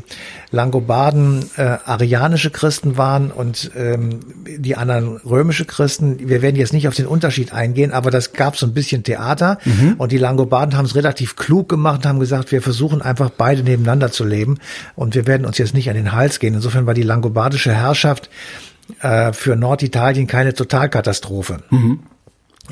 Langobarden 0.51 1.45
äh, 1.57 1.77
arianische 1.85 2.49
Christen 2.49 2.97
waren 2.97 3.31
und 3.31 3.71
ähm, 3.75 4.19
die 4.57 4.75
anderen 4.75 5.17
römische 5.17 5.65
Christen. 5.65 6.17
Wir 6.27 6.41
werden 6.41 6.55
jetzt 6.55 6.73
nicht 6.73 6.87
auf 6.87 6.95
den 6.95 7.07
Unterschied 7.07 7.53
eingehen, 7.53 7.91
aber 7.91 8.09
das 8.09 8.33
gab 8.33 8.57
so 8.57 8.65
ein 8.65 8.73
bisschen 8.73 9.03
Theater 9.03 9.59
mhm. 9.65 9.95
und 9.97 10.11
die 10.11 10.17
Langobarden 10.17 10.77
haben 10.77 10.85
es 10.85 10.95
relativ 10.95 11.35
klug 11.35 11.69
gemacht 11.69 11.97
und 11.97 12.05
haben 12.05 12.19
gesagt, 12.19 12.51
wir 12.51 12.61
versuchen 12.61 13.01
einfach 13.01 13.29
beide 13.29 13.63
nebeneinander 13.75 14.11
zu 14.11 14.23
leben 14.23 14.59
und 14.95 15.15
wir 15.15 15.27
werden 15.27 15.45
uns 15.45 15.57
jetzt 15.57 15.73
nicht 15.73 15.89
an 15.89 15.95
den 15.95 16.11
Hals 16.11 16.39
gehen. 16.39 16.53
Insofern 16.53 16.85
war 16.85 16.93
die 16.93 17.03
langobardische 17.03 17.73
Herrschaft 17.73 18.29
äh, 19.01 19.33
für 19.33 19.55
Norditalien 19.55 20.27
keine 20.27 20.53
Totalkatastrophe. 20.53 21.59
Mhm. 21.69 21.99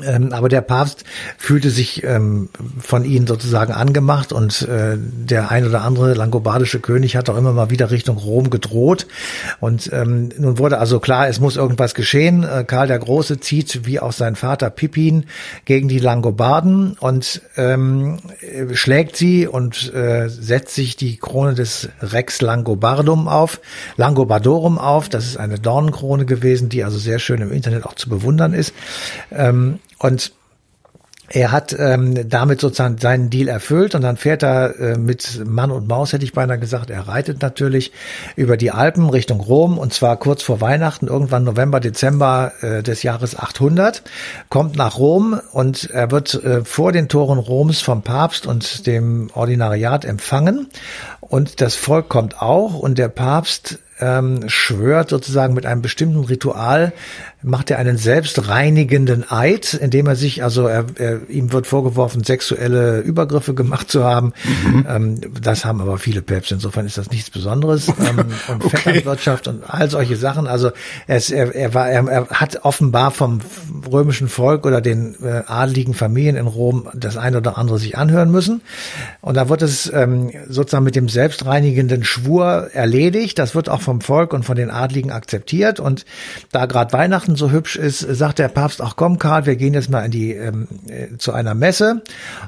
Ähm, 0.02 0.32
aber 0.32 0.48
der 0.48 0.60
Papst 0.60 1.04
fühlte 1.38 1.70
sich 1.70 2.02
ähm, 2.02 2.48
von 2.80 3.04
ihnen 3.04 3.28
sozusagen 3.28 3.72
angemacht 3.72 4.32
und 4.32 4.62
äh, 4.62 4.96
der 4.98 5.52
ein 5.52 5.64
oder 5.66 5.82
andere 5.82 6.14
langobardische 6.14 6.80
König 6.80 7.16
hat 7.16 7.30
auch 7.30 7.36
immer 7.36 7.52
mal 7.52 7.70
wieder 7.70 7.92
Richtung 7.92 8.18
Rom 8.18 8.50
gedroht. 8.50 9.06
Und 9.60 9.90
ähm, 9.92 10.30
nun 10.36 10.58
wurde 10.58 10.78
also 10.78 10.98
klar, 10.98 11.28
es 11.28 11.38
muss 11.38 11.56
irgendwas 11.56 11.94
geschehen. 11.94 12.42
Äh, 12.42 12.64
Karl 12.64 12.88
der 12.88 12.98
Große 12.98 13.38
zieht 13.38 13.86
wie 13.86 14.00
auch 14.00 14.12
sein 14.12 14.34
Vater 14.34 14.68
Pippin 14.68 15.26
gegen 15.64 15.86
die 15.86 16.00
Langobarden 16.00 16.96
und 16.98 17.42
ähm, 17.56 18.18
schlägt 18.72 19.16
sie 19.16 19.46
und 19.46 19.94
äh, 19.94 20.28
setzt 20.28 20.74
sich 20.74 20.96
die 20.96 21.18
Krone 21.18 21.54
des 21.54 21.88
Rex 22.00 22.42
Langobardum 22.42 23.28
auf, 23.28 23.60
Langobardorum 23.96 24.78
auf. 24.78 25.08
Das 25.08 25.24
ist 25.24 25.36
eine 25.36 25.60
Dornenkrone 25.60 26.24
gewesen, 26.24 26.68
die 26.68 26.82
also 26.82 26.98
sehr 26.98 27.20
schön 27.20 27.40
im 27.40 27.52
Internet 27.52 27.86
auch 27.86 27.94
zu 27.94 28.08
bewundern 28.08 28.54
ist. 28.54 28.74
Und 29.98 30.32
er 31.30 31.52
hat 31.52 31.74
ähm, 31.78 32.28
damit 32.28 32.60
sozusagen 32.60 32.98
seinen 32.98 33.30
Deal 33.30 33.48
erfüllt 33.48 33.94
und 33.94 34.02
dann 34.02 34.18
fährt 34.18 34.42
er 34.42 34.78
äh, 34.78 34.98
mit 34.98 35.42
Mann 35.46 35.70
und 35.70 35.88
Maus, 35.88 36.12
hätte 36.12 36.24
ich 36.24 36.34
beinahe 36.34 36.58
gesagt. 36.58 36.90
Er 36.90 37.08
reitet 37.08 37.40
natürlich 37.40 37.92
über 38.36 38.58
die 38.58 38.70
Alpen 38.72 39.08
Richtung 39.08 39.40
Rom 39.40 39.78
und 39.78 39.94
zwar 39.94 40.18
kurz 40.18 40.42
vor 40.42 40.60
Weihnachten, 40.60 41.06
irgendwann 41.06 41.44
November, 41.44 41.80
Dezember 41.80 42.52
äh, 42.60 42.82
des 42.82 43.02
Jahres 43.02 43.38
800, 43.38 44.02
kommt 44.50 44.76
nach 44.76 44.98
Rom 44.98 45.40
und 45.52 45.88
er 45.90 46.10
wird 46.10 46.34
äh, 46.34 46.62
vor 46.62 46.92
den 46.92 47.08
Toren 47.08 47.38
Roms 47.38 47.80
vom 47.80 48.02
Papst 48.02 48.46
und 48.46 48.86
dem 48.86 49.30
Ordinariat 49.32 50.04
empfangen 50.04 50.68
und 51.20 51.62
das 51.62 51.74
Volk 51.74 52.10
kommt 52.10 52.42
auch 52.42 52.78
und 52.78 52.98
der 52.98 53.08
Papst 53.08 53.78
ähm, 53.98 54.48
schwört 54.48 55.08
sozusagen 55.08 55.54
mit 55.54 55.66
einem 55.66 55.80
bestimmten 55.80 56.24
Ritual 56.24 56.92
macht 57.44 57.70
er 57.70 57.78
einen 57.78 57.98
selbstreinigenden 57.98 59.30
Eid, 59.30 59.74
indem 59.74 60.06
er 60.06 60.16
sich, 60.16 60.42
also 60.42 60.66
er, 60.66 60.86
er, 60.96 61.28
ihm 61.28 61.52
wird 61.52 61.66
vorgeworfen, 61.66 62.24
sexuelle 62.24 63.00
Übergriffe 63.00 63.54
gemacht 63.54 63.90
zu 63.90 64.02
haben. 64.02 64.32
Mhm. 64.64 64.86
Ähm, 64.88 65.20
das 65.42 65.64
haben 65.64 65.80
aber 65.80 65.98
viele 65.98 66.22
Päpste, 66.22 66.54
insofern 66.54 66.86
ist 66.86 66.96
das 66.96 67.10
nichts 67.10 67.30
Besonderes. 67.30 67.88
Ähm, 67.88 68.24
und 68.48 68.64
okay. 68.64 68.76
Vetternwirtschaft 68.78 69.48
und 69.48 69.62
all 69.68 69.90
solche 69.90 70.16
Sachen. 70.16 70.46
Also 70.46 70.70
es, 71.06 71.30
er, 71.30 71.54
er, 71.54 71.74
war, 71.74 71.88
er, 71.88 72.08
er 72.08 72.28
hat 72.28 72.64
offenbar 72.64 73.10
vom 73.10 73.40
römischen 73.92 74.28
Volk 74.28 74.64
oder 74.64 74.80
den 74.80 75.14
äh, 75.22 75.42
adligen 75.46 75.92
Familien 75.92 76.36
in 76.36 76.46
Rom 76.46 76.88
das 76.94 77.18
eine 77.18 77.38
oder 77.38 77.58
andere 77.58 77.78
sich 77.78 77.98
anhören 77.98 78.30
müssen. 78.30 78.62
Und 79.20 79.36
da 79.36 79.50
wird 79.50 79.60
es 79.60 79.92
ähm, 79.92 80.30
sozusagen 80.48 80.84
mit 80.84 80.96
dem 80.96 81.10
selbstreinigenden 81.10 82.04
Schwur 82.04 82.70
erledigt. 82.72 83.38
Das 83.38 83.54
wird 83.54 83.68
auch 83.68 83.82
vom 83.82 84.00
Volk 84.00 84.32
und 84.32 84.44
von 84.44 84.56
den 84.56 84.70
Adligen 84.70 85.12
akzeptiert. 85.12 85.78
Und 85.78 86.06
da 86.50 86.64
gerade 86.64 86.92
Weihnachten 86.92 87.33
Weihnachten 87.34 87.36
so 87.36 87.50
hübsch 87.50 87.76
ist, 87.76 88.00
sagt 88.00 88.38
der 88.38 88.48
Papst, 88.48 88.80
ach 88.80 88.94
komm 88.96 89.18
Karl, 89.18 89.46
wir 89.46 89.56
gehen 89.56 89.74
jetzt 89.74 89.90
mal 89.90 90.04
in 90.04 90.10
die 90.10 90.32
ähm, 90.32 90.68
äh, 90.88 91.16
zu 91.18 91.32
einer 91.32 91.54
Messe 91.54 92.02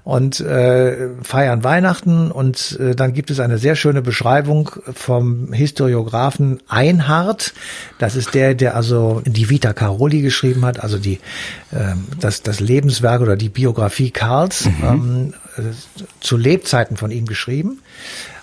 und 0.05 0.41
äh, 0.41 1.09
feiern 1.23 1.65
Weihnachten 1.65 2.31
und 2.31 2.79
äh, 2.81 2.95
dann 2.95 3.13
gibt 3.13 3.31
es 3.31 3.41
eine 3.41 3.59
sehr 3.59 3.77
schöne 3.77 4.03
Beschreibung 4.03 4.71
vom 4.95 5.53
Historiografen 5.53 6.61
Einhard. 6.69 7.53
Das 7.99 8.17
ist 8.17 8.35
der, 8.35 8.55
der 8.55 8.77
also 8.77 9.23
die 9.25 9.51
Vita 9.51 9.73
Caroli 9.73 10.23
geschrieben 10.23 10.65
hat, 10.65 10.81
also 10.81 10.99
die 10.99 11.19
äh, 11.73 11.95
das 12.21 12.43
das 12.43 12.61
Lebenswerk 12.61 13.21
oder 13.21 13.37
die 13.37 13.49
Biografie 13.49 14.11
Karls 14.11 14.67
mhm. 14.67 14.85
ähm, 14.85 15.35
äh, 15.57 15.63
zu 16.21 16.37
Lebzeiten 16.37 16.97
von 16.97 17.11
ihm 17.11 17.27
geschrieben. 17.27 17.81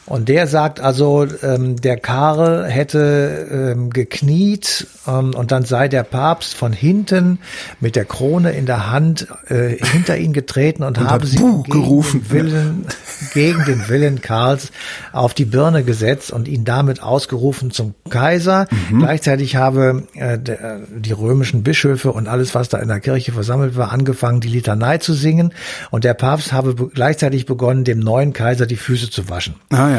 Und 0.06 0.28
der 0.28 0.48
sagt 0.48 0.82
also, 0.82 1.26
ähm, 1.44 1.78
der 1.78 1.98
Karl 1.98 2.66
hätte 2.66 3.74
ähm, 3.74 3.90
gekniet 3.90 4.88
ähm, 5.08 5.34
und 5.34 5.52
dann 5.52 5.64
sei 5.64 5.88
der 5.88 6.04
Papst 6.04 6.56
von 6.56 6.74
hinten 6.74 7.40
mit 7.80 7.96
der 7.96 8.06
Krone 8.06 8.52
in 8.52 8.66
der 8.66 8.92
Hand 8.92 9.28
äh, 9.48 9.78
hinter 9.84 10.18
ihn 10.18 10.34
getreten 10.34 10.84
und, 10.84 10.98
und 10.98 11.10
habe 11.10 11.26
sie 11.26 11.38
gegen 11.38 11.64
gerufen. 11.64 12.22
Den 12.24 12.32
Willen, 12.32 12.86
gegen 13.34 13.64
den 13.66 13.88
Willen 13.88 14.22
Karls 14.22 14.72
auf 15.14 15.34
die 15.34 15.46
Birne 15.46 15.84
gesetzt 15.84 16.32
und 16.32 16.50
ihn 16.50 16.66
damit 16.66 17.02
ausgerufen 17.02 17.72
zum 17.72 17.94
Kaiser. 18.10 18.68
Mhm. 18.90 19.00
Gleichzeitig 19.00 19.56
habe 19.56 20.04
äh, 20.16 20.38
der, 20.38 20.82
die 20.94 21.14
römischen 21.14 21.64
Bischöfe 21.64 22.12
und 22.12 22.28
alles, 22.28 22.54
was 22.56 22.68
da 22.68 22.80
in 22.80 22.90
der 22.90 23.00
Kirche 23.00 23.32
versammelt 23.32 23.78
war, 23.78 23.92
angefangen, 23.92 24.42
die 24.42 24.50
Litanei 24.50 24.98
zu 24.98 25.14
singen. 25.14 25.54
Und 25.92 26.04
der 26.04 26.14
Papst 26.14 26.52
habe 26.52 26.74
be 26.74 26.90
gleichzeitig 26.94 27.46
begonnen, 27.46 27.86
dem 27.86 28.00
neuen 28.00 28.34
Kaiser 28.34 28.66
die 28.66 28.76
Füße 28.76 29.10
zu 29.10 29.30
waschen. 29.30 29.56
Ah 29.70 29.90
ja. 29.90 29.93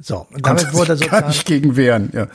So, 0.00 0.26
und 0.32 0.46
damit 0.46 0.72
wurde 0.74 0.96
sozusagen, 0.96 1.22
gar 1.22 1.28
nicht 1.28 1.44
gegen 1.44 1.76
wehren, 1.76 2.10
ja. 2.12 2.28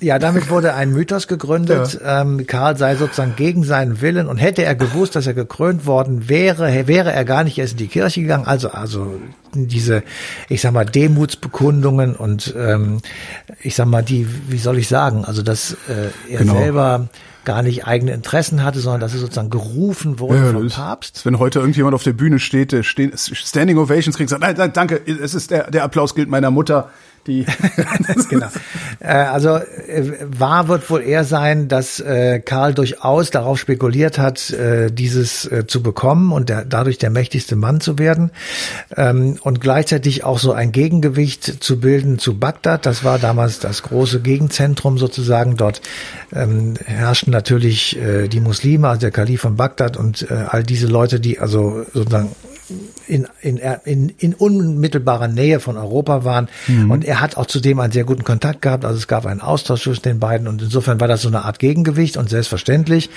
Ja, 0.00 0.18
damit 0.18 0.50
wurde 0.50 0.74
ein 0.74 0.90
Mythos 0.92 1.28
gegründet. 1.28 2.00
Ja. 2.02 2.22
Ähm, 2.22 2.46
Karl 2.46 2.76
sei 2.76 2.96
sozusagen 2.96 3.36
gegen 3.36 3.62
seinen 3.62 4.00
Willen 4.00 4.26
und 4.26 4.38
hätte 4.38 4.64
er 4.64 4.74
gewusst, 4.74 5.14
dass 5.14 5.26
er 5.26 5.32
gekrönt 5.32 5.86
worden 5.86 6.28
wäre, 6.28 6.88
wäre 6.88 7.12
er 7.12 7.24
gar 7.24 7.44
nicht 7.44 7.56
erst 7.56 7.74
in 7.74 7.78
die 7.78 7.86
Kirche 7.86 8.20
gegangen. 8.20 8.46
Also, 8.46 8.70
also 8.70 9.20
diese, 9.54 10.02
ich 10.48 10.60
sag 10.60 10.72
mal, 10.72 10.84
Demutsbekundungen 10.84 12.16
und 12.16 12.52
ähm, 12.58 12.98
ich 13.62 13.76
sag 13.76 13.86
mal, 13.86 14.02
die, 14.02 14.28
wie 14.48 14.58
soll 14.58 14.78
ich 14.78 14.88
sagen, 14.88 15.24
also 15.24 15.42
dass 15.42 15.76
äh, 15.88 16.32
er 16.32 16.38
genau. 16.40 16.54
selber 16.54 17.08
gar 17.44 17.62
nicht 17.62 17.86
eigene 17.86 18.12
Interessen 18.12 18.62
hatte, 18.62 18.80
sondern 18.80 19.00
dass 19.00 19.14
er 19.14 19.20
sozusagen 19.20 19.50
gerufen 19.50 20.18
wurde 20.18 20.36
ja, 20.36 20.52
vom 20.52 20.68
Papst. 20.68 21.24
Wenn 21.24 21.38
heute 21.38 21.60
irgendjemand 21.60 21.94
auf 21.94 22.02
der 22.02 22.12
Bühne 22.12 22.38
steht, 22.38 22.74
Standing 22.84 23.78
Ovations 23.78 24.16
kriegt, 24.16 24.30
sagt, 24.30 24.42
nein, 24.42 24.54
nein, 24.56 24.72
danke, 24.72 25.00
es 25.06 25.34
ist 25.34 25.50
der, 25.50 25.70
der 25.70 25.84
Applaus 25.84 26.14
gilt 26.14 26.28
meiner 26.28 26.50
Mutter 26.50 26.90
Die 27.26 27.46
genau. 28.28 28.48
Äh, 29.00 29.06
also 29.06 29.56
äh, 29.56 30.12
wahr 30.26 30.68
wird 30.68 30.88
wohl 30.90 31.02
eher 31.02 31.24
sein, 31.24 31.68
dass 31.68 31.98
äh, 32.00 32.40
Karl 32.40 32.74
durchaus 32.74 33.30
darauf 33.30 33.58
spekuliert 33.58 34.18
hat, 34.18 34.54
dieses 34.92 35.48
zu 35.66 35.82
bekommen 35.82 36.32
und 36.32 36.48
der, 36.48 36.64
dadurch 36.64 36.98
der 36.98 37.10
mächtigste 37.10 37.56
Mann 37.56 37.80
zu 37.80 37.98
werden 37.98 38.30
ähm, 38.96 39.38
und 39.42 39.60
gleichzeitig 39.60 40.24
auch 40.24 40.38
so 40.38 40.52
ein 40.52 40.72
Gegengewicht 40.72 41.62
zu 41.62 41.80
bilden 41.80 42.18
zu 42.18 42.38
Bagdad. 42.38 42.86
Das 42.86 43.04
war 43.04 43.18
damals 43.18 43.58
das 43.58 43.82
große 43.82 44.20
Gegenzentrum 44.20 44.98
sozusagen. 44.98 45.56
Dort 45.56 45.80
ähm, 46.32 46.74
herrschten 46.84 47.32
natürlich 47.32 47.98
die 48.30 48.40
Muslime, 48.40 48.88
also 48.88 49.00
der 49.00 49.10
Kalif 49.10 49.42
von 49.42 49.56
Bagdad 49.56 49.96
und 49.96 50.30
all 50.30 50.62
diese 50.62 50.86
Leute, 50.86 51.20
die 51.20 51.38
also 51.38 51.84
sozusagen 51.92 52.30
in, 53.06 53.26
in, 53.40 53.58
in, 53.84 54.08
in 54.18 54.34
unmittelbarer 54.34 55.28
Nähe 55.28 55.60
von 55.60 55.76
Europa 55.76 56.24
waren. 56.24 56.48
Mhm. 56.66 56.90
Und 56.90 57.04
er 57.04 57.20
hat 57.20 57.36
auch 57.36 57.46
zudem 57.46 57.80
einen 57.80 57.92
sehr 57.92 58.04
guten 58.04 58.24
Kontakt 58.24 58.62
gehabt. 58.62 58.84
Also 58.84 58.98
es 58.98 59.08
gab 59.08 59.26
einen 59.26 59.40
Austausch 59.40 59.82
zwischen 59.82 60.02
den 60.02 60.20
beiden. 60.20 60.48
Und 60.48 60.62
insofern 60.62 61.00
war 61.00 61.08
das 61.08 61.22
so 61.22 61.28
eine 61.28 61.44
Art 61.44 61.58
Gegengewicht. 61.58 62.16
Und 62.16 62.28
selbstverständlich 62.30 63.10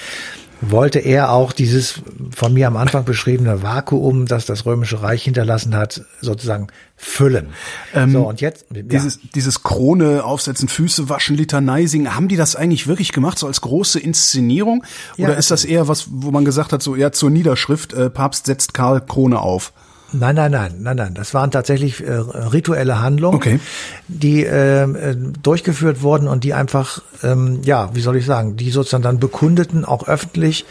wollte 0.62 1.00
er 1.00 1.32
auch 1.32 1.52
dieses 1.52 2.02
von 2.36 2.54
mir 2.54 2.68
am 2.68 2.78
Anfang 2.78 3.06
beschriebene 3.06 3.62
Vakuum, 3.62 4.26
das 4.26 4.46
das 4.46 4.66
Römische 4.66 5.02
Reich 5.02 5.24
hinterlassen 5.24 5.76
hat, 5.76 6.02
sozusagen 6.22 6.68
füllen. 6.96 7.50
Ähm, 7.94 8.12
so, 8.12 8.28
und 8.28 8.42
jetzt, 8.42 8.66
ja. 8.74 8.82
dieses, 8.82 9.20
dieses 9.36 9.64
Krone 9.64 10.24
aufsetzen, 10.24 10.68
Füße 10.68 11.10
waschen, 11.10 11.38
Litanei 11.38 11.86
singen, 11.86 12.16
haben 12.16 12.28
die 12.28 12.38
das 12.38 12.56
eigentlich 12.56 12.88
wirklich 12.88 13.12
gemacht, 13.12 13.38
so 13.38 13.48
als 13.48 13.62
große 13.62 14.00
Inszenierung? 14.00 14.84
Oder 15.18 15.34
ja, 15.34 15.36
ist 15.36 15.52
das 15.52 15.64
eher 15.64 15.88
was, 15.88 16.08
wo 16.10 16.32
man 16.32 16.46
gesagt 16.46 16.74
hat, 16.74 16.82
so 16.82 16.96
eher 16.96 17.12
zur 17.12 17.30
Niederschrift, 17.30 17.94
äh, 17.94 18.10
Papst 18.10 18.48
setzt 18.48 18.74
Karl 18.74 19.02
Krone 19.02 19.40
auf? 19.40 19.74
Nein, 20.14 20.36
nein, 20.36 20.52
nein, 20.52 20.76
nein, 20.80 20.96
nein. 20.96 21.14
Das 21.14 21.34
waren 21.34 21.52
tatsächlich 21.52 22.02
äh, 22.02 22.12
rituelle 22.12 23.02
Handlungen, 23.02 23.36
okay. 23.36 23.60
die 24.08 24.44
ähm, 24.44 24.96
äh, 24.96 25.16
durchgeführt 25.42 26.02
wurden 26.02 26.28
und 26.28 26.44
die 26.44 26.54
einfach, 26.54 27.02
ähm, 27.24 27.62
ja, 27.64 27.94
wie 27.94 28.02
soll 28.02 28.16
ich 28.16 28.26
sagen, 28.26 28.56
die 28.56 28.72
sozusagen 28.72 29.04
dann 29.04 29.20
bekundeten, 29.20 29.84
auch 29.84 30.08
öffentlich, 30.08 30.66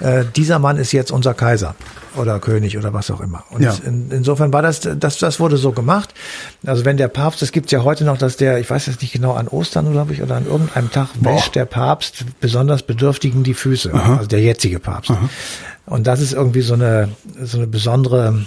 äh, 0.00 0.24
dieser 0.36 0.58
Mann 0.58 0.78
ist 0.78 0.92
jetzt 0.92 1.10
unser 1.10 1.34
Kaiser 1.34 1.74
oder 2.16 2.38
König 2.40 2.78
oder 2.78 2.94
was 2.94 3.10
auch 3.10 3.20
immer. 3.20 3.44
Und 3.50 3.62
ja. 3.62 3.74
in, 3.84 4.10
insofern 4.10 4.52
war 4.52 4.62
das, 4.62 4.80
das, 4.80 5.18
das 5.18 5.40
wurde 5.40 5.56
so 5.56 5.72
gemacht. 5.72 6.14
Also 6.64 6.84
wenn 6.84 6.96
der 6.96 7.08
Papst, 7.08 7.42
das 7.42 7.52
gibt's 7.52 7.72
ja 7.72 7.82
heute 7.84 8.04
noch, 8.04 8.16
dass 8.16 8.36
der, 8.36 8.58
ich 8.58 8.70
weiß 8.70 8.86
jetzt 8.86 9.02
nicht 9.02 9.12
genau, 9.12 9.34
an 9.34 9.48
Ostern, 9.48 9.92
glaube 9.92 10.12
ich, 10.14 10.22
oder 10.22 10.36
an 10.36 10.46
irgendeinem 10.46 10.90
Tag 10.90 11.08
Boah. 11.20 11.34
wäscht 11.34 11.54
der 11.54 11.66
Papst 11.66 12.24
besonders 12.40 12.82
Bedürftigen 12.82 13.42
die 13.42 13.54
Füße, 13.54 13.92
Aha. 13.92 14.16
also 14.16 14.28
der 14.28 14.40
jetzige 14.40 14.78
Papst. 14.78 15.10
Aha. 15.10 15.28
Und 15.86 16.06
das 16.06 16.20
ist 16.20 16.32
irgendwie 16.32 16.60
so 16.60 16.74
eine, 16.74 17.08
so 17.42 17.58
eine 17.58 17.66
besondere, 17.66 18.44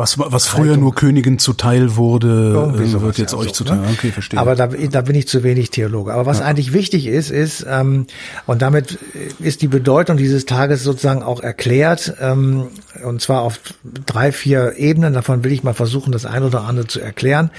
was, 0.00 0.18
was 0.18 0.46
früher 0.46 0.76
nur 0.78 0.94
Königen 0.94 1.38
zuteil 1.38 1.96
wurde, 1.96 2.72
äh, 2.74 3.00
wird 3.02 3.18
jetzt 3.18 3.34
euch 3.34 3.48
so, 3.48 3.54
zuteil. 3.54 3.78
Ne? 3.78 3.88
Okay, 3.92 4.10
verstehe. 4.10 4.40
Aber 4.40 4.54
da, 4.54 4.66
da 4.66 5.00
bin 5.02 5.14
ich 5.14 5.28
zu 5.28 5.42
wenig 5.42 5.70
Theologe. 5.70 6.12
Aber 6.12 6.24
was 6.26 6.38
ja. 6.38 6.46
eigentlich 6.46 6.72
wichtig 6.72 7.06
ist, 7.06 7.30
ist, 7.30 7.66
ähm, 7.68 8.06
und 8.46 8.62
damit 8.62 8.98
ist 9.38 9.60
die 9.62 9.68
Bedeutung 9.68 10.16
dieses 10.16 10.46
Tages 10.46 10.82
sozusagen 10.82 11.22
auch 11.22 11.40
erklärt, 11.40 12.14
ähm, 12.20 12.68
und 13.04 13.20
zwar 13.20 13.42
auf 13.42 13.60
drei, 14.06 14.32
vier 14.32 14.76
Ebenen. 14.76 15.12
Davon 15.12 15.44
will 15.44 15.52
ich 15.52 15.62
mal 15.62 15.74
versuchen, 15.74 16.12
das 16.12 16.24
ein 16.24 16.42
oder 16.42 16.62
andere 16.62 16.86
zu 16.86 17.00
erklären. 17.00 17.50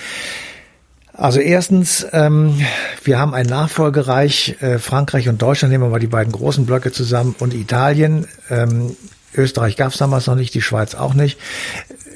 Also 1.14 1.40
erstens, 1.40 2.08
ähm, 2.14 2.60
wir 3.04 3.20
haben 3.20 3.36
ein 3.36 3.46
Nachfolgereich, 3.46 4.58
äh, 4.62 4.80
Frankreich 4.80 5.30
und 5.30 5.40
Deutschland, 5.42 5.72
nehmen 5.72 5.84
wir 5.84 5.90
mal 5.90 6.00
die 6.00 6.08
beiden 6.08 6.32
großen 6.34 6.66
Blöcke 6.66 6.92
zusammen, 6.92 7.36
und 7.38 7.54
Italien. 7.54 8.26
Ähm, 8.50 8.96
Österreich 9.36 9.78
gab 9.78 9.92
es 9.92 9.98
damals 9.98 10.28
noch 10.28 10.36
nicht, 10.36 10.54
die 10.54 10.62
Schweiz 10.62 10.96
auch 10.96 11.14
nicht 11.14 11.38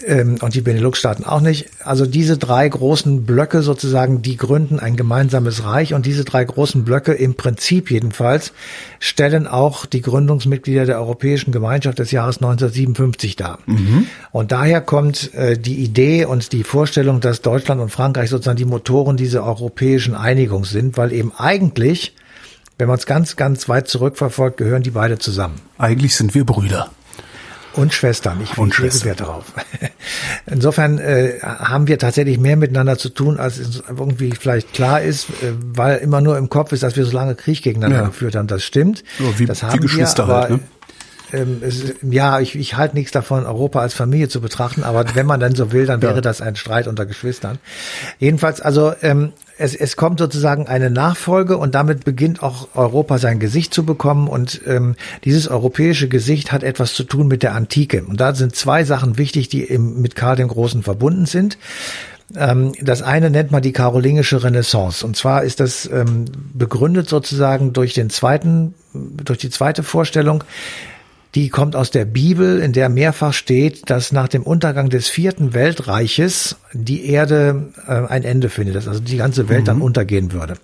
ähm, 0.06 0.38
und 0.42 0.54
die 0.54 0.62
Benelux-Staaten 0.62 1.24
auch 1.24 1.42
nicht. 1.42 1.70
Also 1.84 2.06
diese 2.06 2.38
drei 2.38 2.68
großen 2.68 3.26
Blöcke 3.26 3.62
sozusagen, 3.62 4.22
die 4.22 4.38
gründen 4.38 4.80
ein 4.80 4.96
gemeinsames 4.96 5.64
Reich 5.64 5.94
und 5.94 6.06
diese 6.06 6.24
drei 6.24 6.44
großen 6.44 6.84
Blöcke 6.84 7.14
im 7.14 7.36
Prinzip 7.36 7.92
jedenfalls 7.92 8.54
stellen 9.00 9.48
auch 9.48 9.86
die 9.86 10.02
Gründungsmitglieder 10.02 10.86
der 10.86 11.00
Europäischen 11.00 11.52
Gemeinschaft 11.52 12.00
des 12.00 12.12
Jahres 12.12 12.38
1957 12.38 13.36
dar. 13.36 13.60
Mhm. 13.66 14.08
Und 14.32 14.52
daher 14.52 14.82
kommt 14.82 15.34
äh, 15.34 15.58
die 15.58 15.84
Idee 15.84 16.26
und 16.26 16.52
die 16.52 16.64
Vorstellung, 16.64 17.20
dass 17.20 17.42
Deutschland 17.42 17.82
und 17.82 17.90
Frankreich 17.90 18.30
sozusagen 18.30 18.58
die 18.58 18.66
Motoren 18.66 19.18
dieser 19.18 19.44
europäischen 19.44 20.16
Einigung 20.16 20.66
sind, 20.66 20.98
weil 20.98 21.14
eben 21.14 21.32
eigentlich 21.38 22.14
wenn 22.78 22.88
man 22.88 22.98
es 22.98 23.06
ganz, 23.06 23.36
ganz 23.36 23.70
weit 23.70 23.88
zurückverfolgt, 23.88 24.58
gehören 24.58 24.84
die 24.84 24.92
beide 24.92 25.18
zusammen. 25.18 25.62
Eigentlich 25.78 26.16
sind 26.16 26.36
wir 26.36 26.46
Brüder. 26.46 26.92
Und 27.76 27.94
Schwestern, 27.94 28.40
ich 28.42 28.58
und 28.58 28.78
lege 28.78 29.04
Wert 29.04 29.20
darauf. 29.20 29.46
Insofern 30.46 30.98
äh, 30.98 31.40
haben 31.42 31.88
wir 31.88 32.00
tatsächlich 32.00 32.40
mehr 32.40 32.56
miteinander 32.56 32.98
zu 32.98 33.10
tun, 33.10 33.38
als 33.38 33.84
irgendwie 33.90 34.32
vielleicht 34.32 34.74
klar 34.74 35.02
ist, 35.02 35.30
äh, 35.30 35.52
weil 35.60 35.98
immer 35.98 36.22
nur 36.22 36.38
im 36.38 36.50
Kopf 36.50 36.72
ist, 36.72 36.84
dass 36.84 36.96
wir 36.96 37.06
so 37.06 37.12
lange 37.12 37.36
Krieg 37.36 37.62
gegeneinander 37.64 38.04
ja. 38.04 38.08
geführt 38.08 38.36
haben. 38.36 38.48
Das 38.48 38.64
stimmt. 38.64 39.04
Ja, 39.20 39.38
wie, 39.38 39.46
das 39.46 39.64
haben 39.64 39.74
wie 39.74 39.80
Geschwister 39.80 40.28
wir, 40.28 40.34
aber, 40.34 40.42
halt, 40.42 40.52
ne? 40.52 40.60
Ähm, 41.34 41.62
es, 41.62 41.94
ja, 42.02 42.40
ich, 42.40 42.56
ich 42.56 42.78
halte 42.78 42.96
nichts 42.96 43.12
davon, 43.12 43.46
Europa 43.46 43.80
als 43.80 43.94
Familie 43.94 44.30
zu 44.30 44.42
betrachten, 44.42 44.84
aber 44.84 45.06
wenn 45.16 45.26
man 45.26 45.40
dann 45.40 45.56
so 45.56 45.72
will, 45.72 45.86
dann 45.86 46.02
wäre 46.04 46.16
ja. 46.16 46.22
das 46.22 46.42
ein 46.42 46.56
Streit 46.56 46.88
unter 46.88 47.06
Geschwistern. 47.06 47.60
Jedenfalls, 48.20 48.62
also 48.62 48.94
ähm, 49.02 49.34
es, 49.58 49.76
es 49.76 49.96
kommt 49.96 50.20
sozusagen 50.20 50.68
eine 50.68 50.90
Nachfolge 50.90 51.58
und 51.58 51.76
damit 51.76 52.04
beginnt 52.04 52.44
auch 52.44 52.70
Europa 52.76 53.18
sein 53.18 53.40
Gesicht 53.40 53.74
zu 53.74 53.86
bekommen 53.86 54.28
und 54.28 54.62
ähm, 54.68 54.96
dieses 55.24 55.48
europäische 55.48 56.08
Gesicht 56.08 56.52
hat 56.52 56.64
etwas 56.64 56.94
zu 56.94 57.04
tun 57.04 57.28
mit 57.28 57.44
der 57.44 57.56
Antike. 57.56 58.04
Und 58.04 58.20
da 58.20 58.36
sind 58.36 58.56
zwei 58.56 58.84
Sachen 58.84 59.18
wichtig, 59.18 59.50
die 59.50 59.64
im, 59.64 60.02
mit 60.02 60.16
Karl 60.16 60.36
dem 60.36 60.50
Großen 60.50 60.84
verbunden 60.84 61.26
sind. 61.26 61.58
Ähm, 62.36 62.74
das 62.82 63.02
eine 63.02 63.30
nennt 63.30 63.52
man 63.52 63.62
die 63.62 63.72
karolingische 63.72 64.44
Renaissance. 64.44 65.06
Und 65.06 65.16
zwar 65.16 65.44
ist 65.44 65.60
das 65.60 65.90
ähm, 65.92 66.26
begründet 66.54 67.08
sozusagen 67.08 67.72
durch 67.72 67.94
den 67.94 68.10
zweiten, 68.10 68.74
durch 68.94 69.40
die 69.40 69.50
zweite 69.50 69.84
Vorstellung, 69.84 70.44
die 71.36 71.50
kommt 71.50 71.76
aus 71.76 71.92
der 71.92 72.06
Bibel, 72.06 72.62
in 72.62 72.72
der 72.72 72.88
mehrfach 72.88 73.34
steht, 73.34 73.90
dass 73.90 74.14
nach 74.14 74.30
dem 74.30 74.42
Untergang 74.42 74.90
des 74.90 75.10
vierten 75.10 75.54
Weltreiches 75.54 76.56
die 76.72 77.10
Erde 77.10 77.74
äh, 77.86 77.92
ein 77.92 78.24
Ende 78.24 78.48
findet, 78.48 78.76
dass 78.76 78.88
also 78.88 79.02
die 79.02 79.18
ganze 79.18 79.50
Welt 79.50 79.62
mhm. 79.62 79.66
dann 79.66 79.82
untergehen 79.82 80.32
würde. 80.32 80.56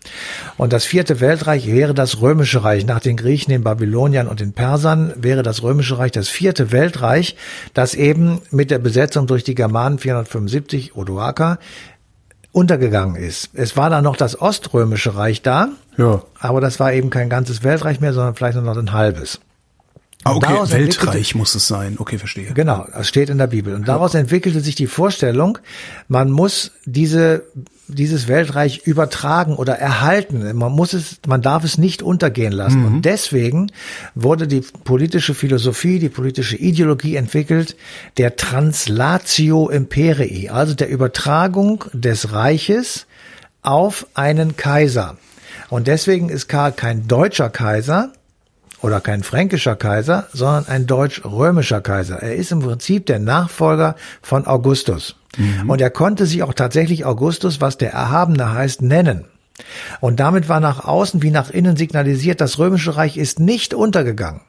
Und 0.55 0.71
das 0.71 0.85
vierte 0.85 1.19
Weltreich 1.19 1.67
wäre 1.67 1.93
das 1.93 2.21
römische 2.21 2.63
Reich. 2.63 2.85
Nach 2.85 3.01
den 3.01 3.17
Griechen, 3.17 3.51
den 3.51 3.63
Babyloniern 3.63 4.29
und 4.29 4.39
den 4.39 4.53
Persern 4.53 5.13
wäre 5.17 5.43
das 5.43 5.61
römische 5.61 5.97
Reich 5.97 6.11
das 6.11 6.29
vierte 6.29 6.71
Weltreich, 6.71 7.35
das 7.73 7.93
eben 7.93 8.39
mit 8.49 8.71
der 8.71 8.79
Besetzung 8.79 9.27
durch 9.27 9.43
die 9.43 9.55
Germanen 9.55 9.99
475 9.99 10.95
Odoaker 10.95 11.59
untergegangen 12.53 13.17
ist. 13.17 13.49
Es 13.53 13.75
war 13.75 13.89
dann 13.89 14.05
noch 14.05 14.15
das 14.15 14.39
Oströmische 14.39 15.15
Reich 15.15 15.41
da, 15.41 15.69
ja. 15.97 16.21
aber 16.39 16.61
das 16.61 16.79
war 16.79 16.93
eben 16.93 17.09
kein 17.09 17.29
ganzes 17.29 17.63
Weltreich 17.63 17.99
mehr, 17.99 18.13
sondern 18.13 18.35
vielleicht 18.35 18.55
nur 18.55 18.63
noch 18.63 18.77
ein 18.77 18.93
halbes. 18.93 19.41
Ah, 20.23 20.35
okay, 20.35 20.53
Weltreich 20.71 21.33
muss 21.33 21.55
es 21.55 21.67
sein. 21.67 21.95
Okay, 21.97 22.19
verstehe. 22.19 22.53
Genau, 22.53 22.85
das 22.93 23.07
steht 23.07 23.29
in 23.29 23.39
der 23.39 23.47
Bibel. 23.47 23.73
Und 23.73 23.87
daraus 23.87 24.13
entwickelte 24.13 24.61
sich 24.61 24.75
die 24.75 24.87
Vorstellung, 24.87 25.57
man 26.07 26.29
muss 26.29 26.71
diese, 26.85 27.43
dieses 27.87 28.27
Weltreich 28.27 28.85
übertragen 28.85 29.55
oder 29.55 29.79
erhalten. 29.79 30.55
Man 30.55 30.71
muss 30.71 30.93
es, 30.93 31.19
man 31.27 31.41
darf 31.41 31.63
es 31.63 31.79
nicht 31.79 32.03
untergehen 32.03 32.53
lassen. 32.53 32.81
Mhm. 32.81 32.85
Und 32.85 33.01
deswegen 33.05 33.71
wurde 34.13 34.47
die 34.47 34.61
politische 34.83 35.33
Philosophie, 35.33 35.97
die 35.97 36.09
politische 36.09 36.55
Ideologie 36.55 37.15
entwickelt, 37.15 37.75
der 38.17 38.35
Translatio 38.35 39.69
Imperii, 39.69 40.49
also 40.49 40.75
der 40.75 40.89
Übertragung 40.89 41.85
des 41.93 42.31
Reiches 42.31 43.07
auf 43.63 44.05
einen 44.13 44.55
Kaiser. 44.55 45.17
Und 45.69 45.87
deswegen 45.87 46.29
ist 46.29 46.47
Karl 46.47 46.73
kein 46.73 47.07
deutscher 47.07 47.49
Kaiser, 47.49 48.11
oder 48.81 49.01
kein 49.01 49.23
fränkischer 49.23 49.75
Kaiser, 49.75 50.27
sondern 50.33 50.67
ein 50.67 50.87
deutsch-römischer 50.87 51.81
Kaiser. 51.81 52.17
Er 52.17 52.35
ist 52.35 52.51
im 52.51 52.59
Prinzip 52.59 53.05
der 53.05 53.19
Nachfolger 53.19 53.95
von 54.21 54.47
Augustus. 54.47 55.15
Mhm. 55.37 55.69
Und 55.69 55.81
er 55.81 55.89
konnte 55.89 56.25
sich 56.25 56.43
auch 56.43 56.53
tatsächlich 56.53 57.05
Augustus, 57.05 57.61
was 57.61 57.77
der 57.77 57.91
Erhabene 57.93 58.53
heißt, 58.53 58.81
nennen. 58.81 59.25
Und 59.99 60.19
damit 60.19 60.49
war 60.49 60.59
nach 60.59 60.85
außen 60.85 61.21
wie 61.21 61.31
nach 61.31 61.49
innen 61.49 61.77
signalisiert, 61.77 62.41
das 62.41 62.57
römische 62.57 62.95
Reich 62.97 63.17
ist 63.17 63.39
nicht 63.39 63.73
untergegangen 63.73 64.41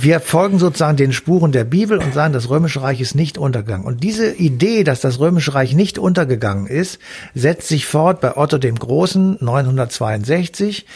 wir 0.00 0.18
folgen 0.18 0.58
sozusagen 0.58 0.96
den 0.96 1.12
Spuren 1.12 1.52
der 1.52 1.62
Bibel 1.64 1.98
und 1.98 2.12
sagen, 2.12 2.32
das 2.32 2.50
Römische 2.50 2.82
Reich 2.82 3.00
ist 3.00 3.14
nicht 3.14 3.38
untergegangen. 3.38 3.86
Und 3.86 4.02
diese 4.02 4.32
Idee, 4.32 4.82
dass 4.82 5.00
das 5.00 5.20
Römische 5.20 5.54
Reich 5.54 5.74
nicht 5.74 5.98
untergegangen 5.98 6.66
ist, 6.66 6.98
setzt 7.34 7.68
sich 7.68 7.86
fort 7.86 8.20
bei 8.20 8.36
Otto 8.36 8.58
dem 8.58 8.74
Großen 8.74 9.36
962. 9.40 10.86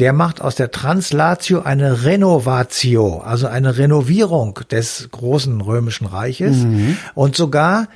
Der 0.00 0.12
macht 0.12 0.40
aus 0.40 0.56
der 0.56 0.72
Translatio 0.72 1.62
eine 1.62 2.04
Renovatio, 2.04 3.18
also 3.18 3.46
eine 3.46 3.78
Renovierung 3.78 4.58
des 4.70 5.08
großen 5.12 5.60
Römischen 5.60 6.06
Reiches 6.06 6.56
mhm. 6.56 6.96
und 7.14 7.36
sogar 7.36 7.86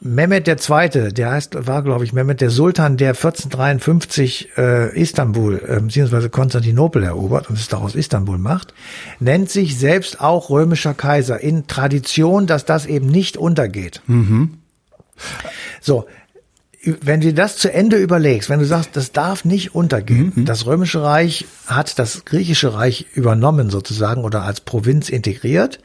Mehmet 0.00 0.46
der 0.46 0.58
Zweite, 0.58 1.12
der 1.12 1.32
heißt, 1.32 1.66
war 1.66 1.82
glaube 1.82 2.04
ich 2.04 2.12
Mehmet 2.12 2.40
der 2.40 2.50
Sultan, 2.50 2.96
der 2.98 3.10
1453 3.10 4.50
äh, 4.58 5.00
Istanbul 5.00 5.62
äh, 5.66 5.80
bzw. 5.80 6.28
Konstantinopel 6.28 7.02
erobert 7.02 7.48
und 7.48 7.58
es 7.58 7.68
daraus 7.68 7.94
Istanbul 7.94 8.36
macht, 8.36 8.74
nennt 9.20 9.50
sich 9.50 9.78
selbst 9.78 10.20
auch 10.20 10.50
römischer 10.50 10.92
Kaiser 10.92 11.40
in 11.40 11.66
Tradition, 11.66 12.46
dass 12.46 12.66
das 12.66 12.84
eben 12.84 13.06
nicht 13.06 13.38
untergeht. 13.38 14.02
Mhm. 14.06 14.58
So, 15.80 16.06
wenn 16.82 17.20
du 17.20 17.32
das 17.32 17.56
zu 17.56 17.72
Ende 17.72 17.96
überlegst, 17.96 18.50
wenn 18.50 18.60
du 18.60 18.66
sagst, 18.66 18.90
das 18.94 19.12
darf 19.12 19.44
nicht 19.44 19.74
untergehen, 19.74 20.32
mhm. 20.34 20.44
das 20.44 20.66
Römische 20.66 21.02
Reich 21.02 21.46
hat 21.66 21.98
das 21.98 22.24
Griechische 22.26 22.74
Reich 22.74 23.06
übernommen 23.14 23.70
sozusagen 23.70 24.24
oder 24.24 24.42
als 24.42 24.60
Provinz 24.60 25.08
integriert, 25.08 25.80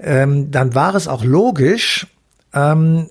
ähm, 0.00 0.50
dann 0.50 0.74
war 0.74 0.94
es 0.94 1.08
auch 1.08 1.24
logisch, 1.24 2.06
ähm, 2.52 3.08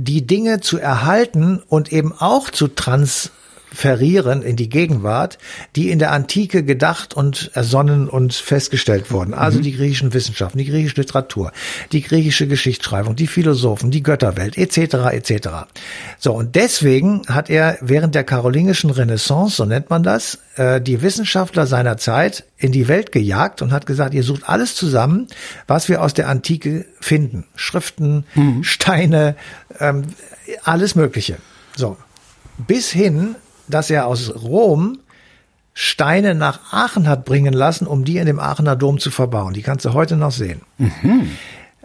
die 0.00 0.26
Dinge 0.26 0.60
zu 0.60 0.78
erhalten 0.78 1.60
und 1.68 1.92
eben 1.92 2.12
auch 2.12 2.50
zu 2.50 2.68
trans 2.68 3.32
verieren 3.72 4.42
in 4.42 4.56
die 4.56 4.68
Gegenwart, 4.68 5.38
die 5.76 5.90
in 5.90 5.98
der 5.98 6.12
Antike 6.12 6.64
gedacht 6.64 7.14
und 7.14 7.50
ersonnen 7.54 8.08
und 8.08 8.34
festgestellt 8.34 9.10
wurden. 9.10 9.34
Also 9.34 9.58
mhm. 9.58 9.62
die 9.62 9.76
griechischen 9.76 10.14
Wissenschaften, 10.14 10.58
die 10.58 10.66
griechische 10.66 11.00
Literatur, 11.00 11.52
die 11.92 12.02
griechische 12.02 12.46
Geschichtsschreibung, 12.46 13.16
die 13.16 13.26
Philosophen, 13.26 13.90
die 13.90 14.02
Götterwelt 14.02 14.56
etc. 14.56 15.12
etc. 15.12 15.48
So 16.18 16.32
und 16.32 16.54
deswegen 16.54 17.22
hat 17.28 17.50
er 17.50 17.78
während 17.80 18.14
der 18.14 18.24
karolingischen 18.24 18.90
Renaissance, 18.90 19.56
so 19.56 19.64
nennt 19.64 19.90
man 19.90 20.02
das, 20.02 20.38
äh, 20.56 20.80
die 20.80 21.02
Wissenschaftler 21.02 21.66
seiner 21.66 21.96
Zeit 21.96 22.44
in 22.56 22.72
die 22.72 22.88
Welt 22.88 23.12
gejagt 23.12 23.62
und 23.62 23.72
hat 23.72 23.86
gesagt, 23.86 24.14
ihr 24.14 24.22
sucht 24.22 24.48
alles 24.48 24.74
zusammen, 24.74 25.28
was 25.66 25.88
wir 25.88 26.02
aus 26.02 26.14
der 26.14 26.28
Antike 26.28 26.86
finden. 27.00 27.44
Schriften, 27.54 28.24
mhm. 28.34 28.64
Steine, 28.64 29.36
ähm, 29.78 30.02
alles 30.64 30.94
Mögliche. 30.94 31.36
So. 31.76 31.96
Bis 32.66 32.90
hin 32.90 33.36
dass 33.68 33.90
er 33.90 34.06
aus 34.06 34.34
Rom 34.34 34.98
Steine 35.80 36.34
nach 36.34 36.72
Aachen 36.72 37.08
hat 37.08 37.24
bringen 37.24 37.52
lassen, 37.54 37.86
um 37.86 38.04
die 38.04 38.18
in 38.18 38.26
dem 38.26 38.40
Aachener 38.40 38.74
Dom 38.74 38.98
zu 38.98 39.12
verbauen. 39.12 39.54
Die 39.54 39.62
kannst 39.62 39.84
du 39.84 39.92
heute 39.92 40.16
noch 40.16 40.32
sehen. 40.32 40.62
Mhm. 40.78 41.30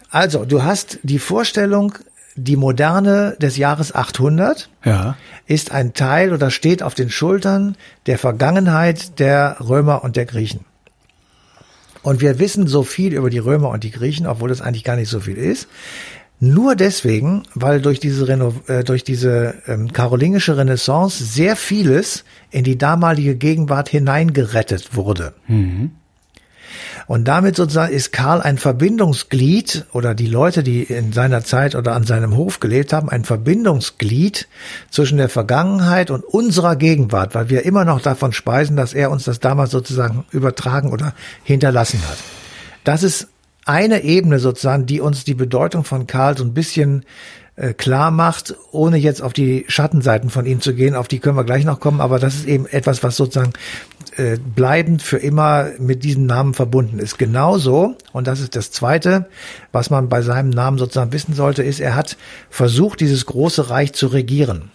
Also, 0.10 0.46
du 0.46 0.64
hast 0.64 0.98
die 1.04 1.20
Vorstellung, 1.20 1.94
die 2.36 2.56
Moderne 2.56 3.36
des 3.40 3.58
Jahres 3.58 3.94
800 3.94 4.70
ja. 4.84 5.16
ist 5.46 5.72
ein 5.72 5.94
Teil 5.94 6.34
oder 6.34 6.50
steht 6.50 6.82
auf 6.82 6.96
den 6.96 7.12
Schultern 7.12 7.76
der 8.08 8.18
Vergangenheit 8.18 9.20
der 9.20 9.58
Römer 9.60 10.04
und 10.04 10.16
der 10.16 10.26
Griechen. 10.26 10.66
Und 12.02 12.20
wir 12.20 12.40
wissen 12.40 12.68
so 12.68 12.84
viel 12.84 13.14
über 13.14 13.30
die 13.30 13.40
Römer 13.40 13.70
und 13.70 13.84
die 13.84 13.92
Griechen, 13.92 14.28
obwohl 14.28 14.50
das 14.50 14.62
eigentlich 14.62 14.84
gar 14.84 14.96
nicht 14.96 15.10
so 15.10 15.20
viel 15.20 15.38
ist. 15.38 15.68
Nur 16.44 16.76
deswegen, 16.76 17.44
weil 17.56 17.80
durch 17.80 18.02
diese, 18.02 18.28
Reno 18.28 18.54
äh, 18.68 18.84
durch 18.84 19.06
diese 19.06 19.54
ähm, 19.66 19.94
karolingische 19.94 20.58
Renaissance 20.58 21.24
sehr 21.24 21.56
vieles 21.56 22.26
in 22.52 22.66
die 22.66 22.78
damalige 22.78 23.36
Gegenwart 23.36 23.88
hineingerettet 23.88 24.94
wurde. 24.94 25.36
Mhm. 25.48 25.92
Und 27.08 27.30
damit 27.30 27.56
sozusagen 27.56 27.94
ist 27.94 28.12
Karl 28.12 28.42
ein 28.42 28.58
Verbindungsglied 28.58 29.86
oder 29.94 30.14
die 30.16 30.28
Leute, 30.28 30.64
die 30.64 30.84
in 30.84 31.14
seiner 31.14 31.46
Zeit 31.46 31.76
oder 31.76 31.96
an 31.96 32.04
seinem 32.04 32.36
Hof 32.36 32.60
gelebt 32.60 32.92
haben, 32.92 33.08
ein 33.08 33.24
Verbindungsglied 33.24 34.50
zwischen 34.90 35.20
der 35.20 35.30
Vergangenheit 35.30 36.12
und 36.12 36.26
unserer 36.26 36.76
Gegenwart, 36.76 37.36
weil 37.36 37.50
wir 37.50 37.64
immer 37.64 37.86
noch 37.86 38.02
davon 38.02 38.34
speisen, 38.34 38.76
dass 38.76 38.94
er 38.94 39.12
uns 39.12 39.24
das 39.24 39.40
damals 39.40 39.72
sozusagen 39.72 40.26
übertragen 40.32 40.92
oder 40.92 41.14
hinterlassen 41.46 42.02
hat. 42.06 42.18
Das 42.84 43.02
ist 43.04 43.30
eine 43.66 44.04
Ebene 44.04 44.40
sozusagen, 44.40 44.86
die 44.86 45.02
uns 45.02 45.24
die 45.24 45.34
Bedeutung 45.34 45.84
von 45.84 46.08
Karl 46.08 46.38
so 46.38 46.44
ein 46.44 46.54
bisschen 46.54 47.06
äh, 47.56 47.74
klar 47.74 48.12
macht, 48.12 48.56
ohne 48.72 48.98
jetzt 48.98 49.22
auf 49.22 49.34
die 49.34 49.66
Schattenseiten 49.68 50.30
von 50.30 50.46
ihm 50.46 50.60
zu 50.60 50.74
gehen, 50.74 50.96
auf 50.96 51.08
die 51.08 51.20
können 51.20 51.38
wir 51.38 51.44
gleich 51.44 51.66
noch 51.66 51.80
kommen, 51.80 52.02
aber 52.02 52.20
das 52.20 52.36
ist 52.36 52.48
eben 52.48 52.66
etwas, 52.66 53.04
was 53.04 53.16
sozusagen 53.16 53.54
äh, 54.18 54.38
bleibend 54.38 55.02
für 55.02 55.18
immer 55.18 55.70
mit 55.80 56.04
diesem 56.04 56.26
Namen 56.26 56.54
verbunden 56.54 57.00
ist. 57.00 57.18
Genauso, 57.18 57.96
und 58.12 58.28
das 58.28 58.40
ist 58.40 58.56
das 58.56 58.72
Zweite, 58.72 59.28
was 59.72 59.90
man 59.90 60.10
bei 60.10 60.22
seinem 60.22 60.50
Namen 60.50 60.78
sozusagen 60.78 61.14
wissen 61.14 61.34
sollte, 61.34 61.64
ist, 61.64 61.80
er 61.80 61.96
hat 61.96 62.18
versucht, 62.50 63.00
dieses 63.00 63.26
große 63.26 63.70
Reich 63.70 63.94
zu 63.94 64.08
regieren. 64.08 64.72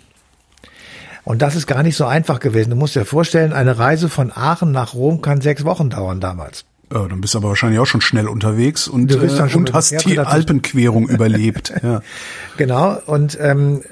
Und 1.25 1.43
das 1.43 1.57
ist 1.57 1.67
gar 1.67 1.83
nicht 1.83 1.97
so 1.97 2.07
einfach 2.07 2.41
gewesen. 2.41 2.71
Du 2.71 2.77
musst 2.77 2.95
dir 2.95 3.05
vorstellen, 3.05 3.53
eine 3.53 3.79
Reise 3.79 4.09
von 4.09 4.33
Aachen 4.33 4.73
nach 4.73 4.95
Rom 4.95 5.21
kann 5.21 5.41
sechs 5.43 5.65
Wochen 5.65 5.91
dauern 5.91 6.21
damals. 6.21 6.65
Ja, 6.93 7.07
dann 7.07 7.21
bist 7.21 7.35
du 7.35 7.39
aber 7.39 7.49
wahrscheinlich 7.49 7.79
auch 7.81 7.87
schon 7.87 8.01
schnell 8.01 8.29
unterwegs 8.29 8.89
und, 8.89 9.11
du 9.11 9.19
bist 9.19 9.39
dann 9.39 9.49
äh, 9.49 9.51
schon 9.51 9.63
und 9.63 9.75
hast 9.75 10.07
die 10.07 10.19
Alpenquerung 10.19 11.09
überlebt. 11.09 11.73
Ja. 11.83 12.01
Genau, 12.57 12.99
und 13.05 13.37
ähm, 13.41 13.83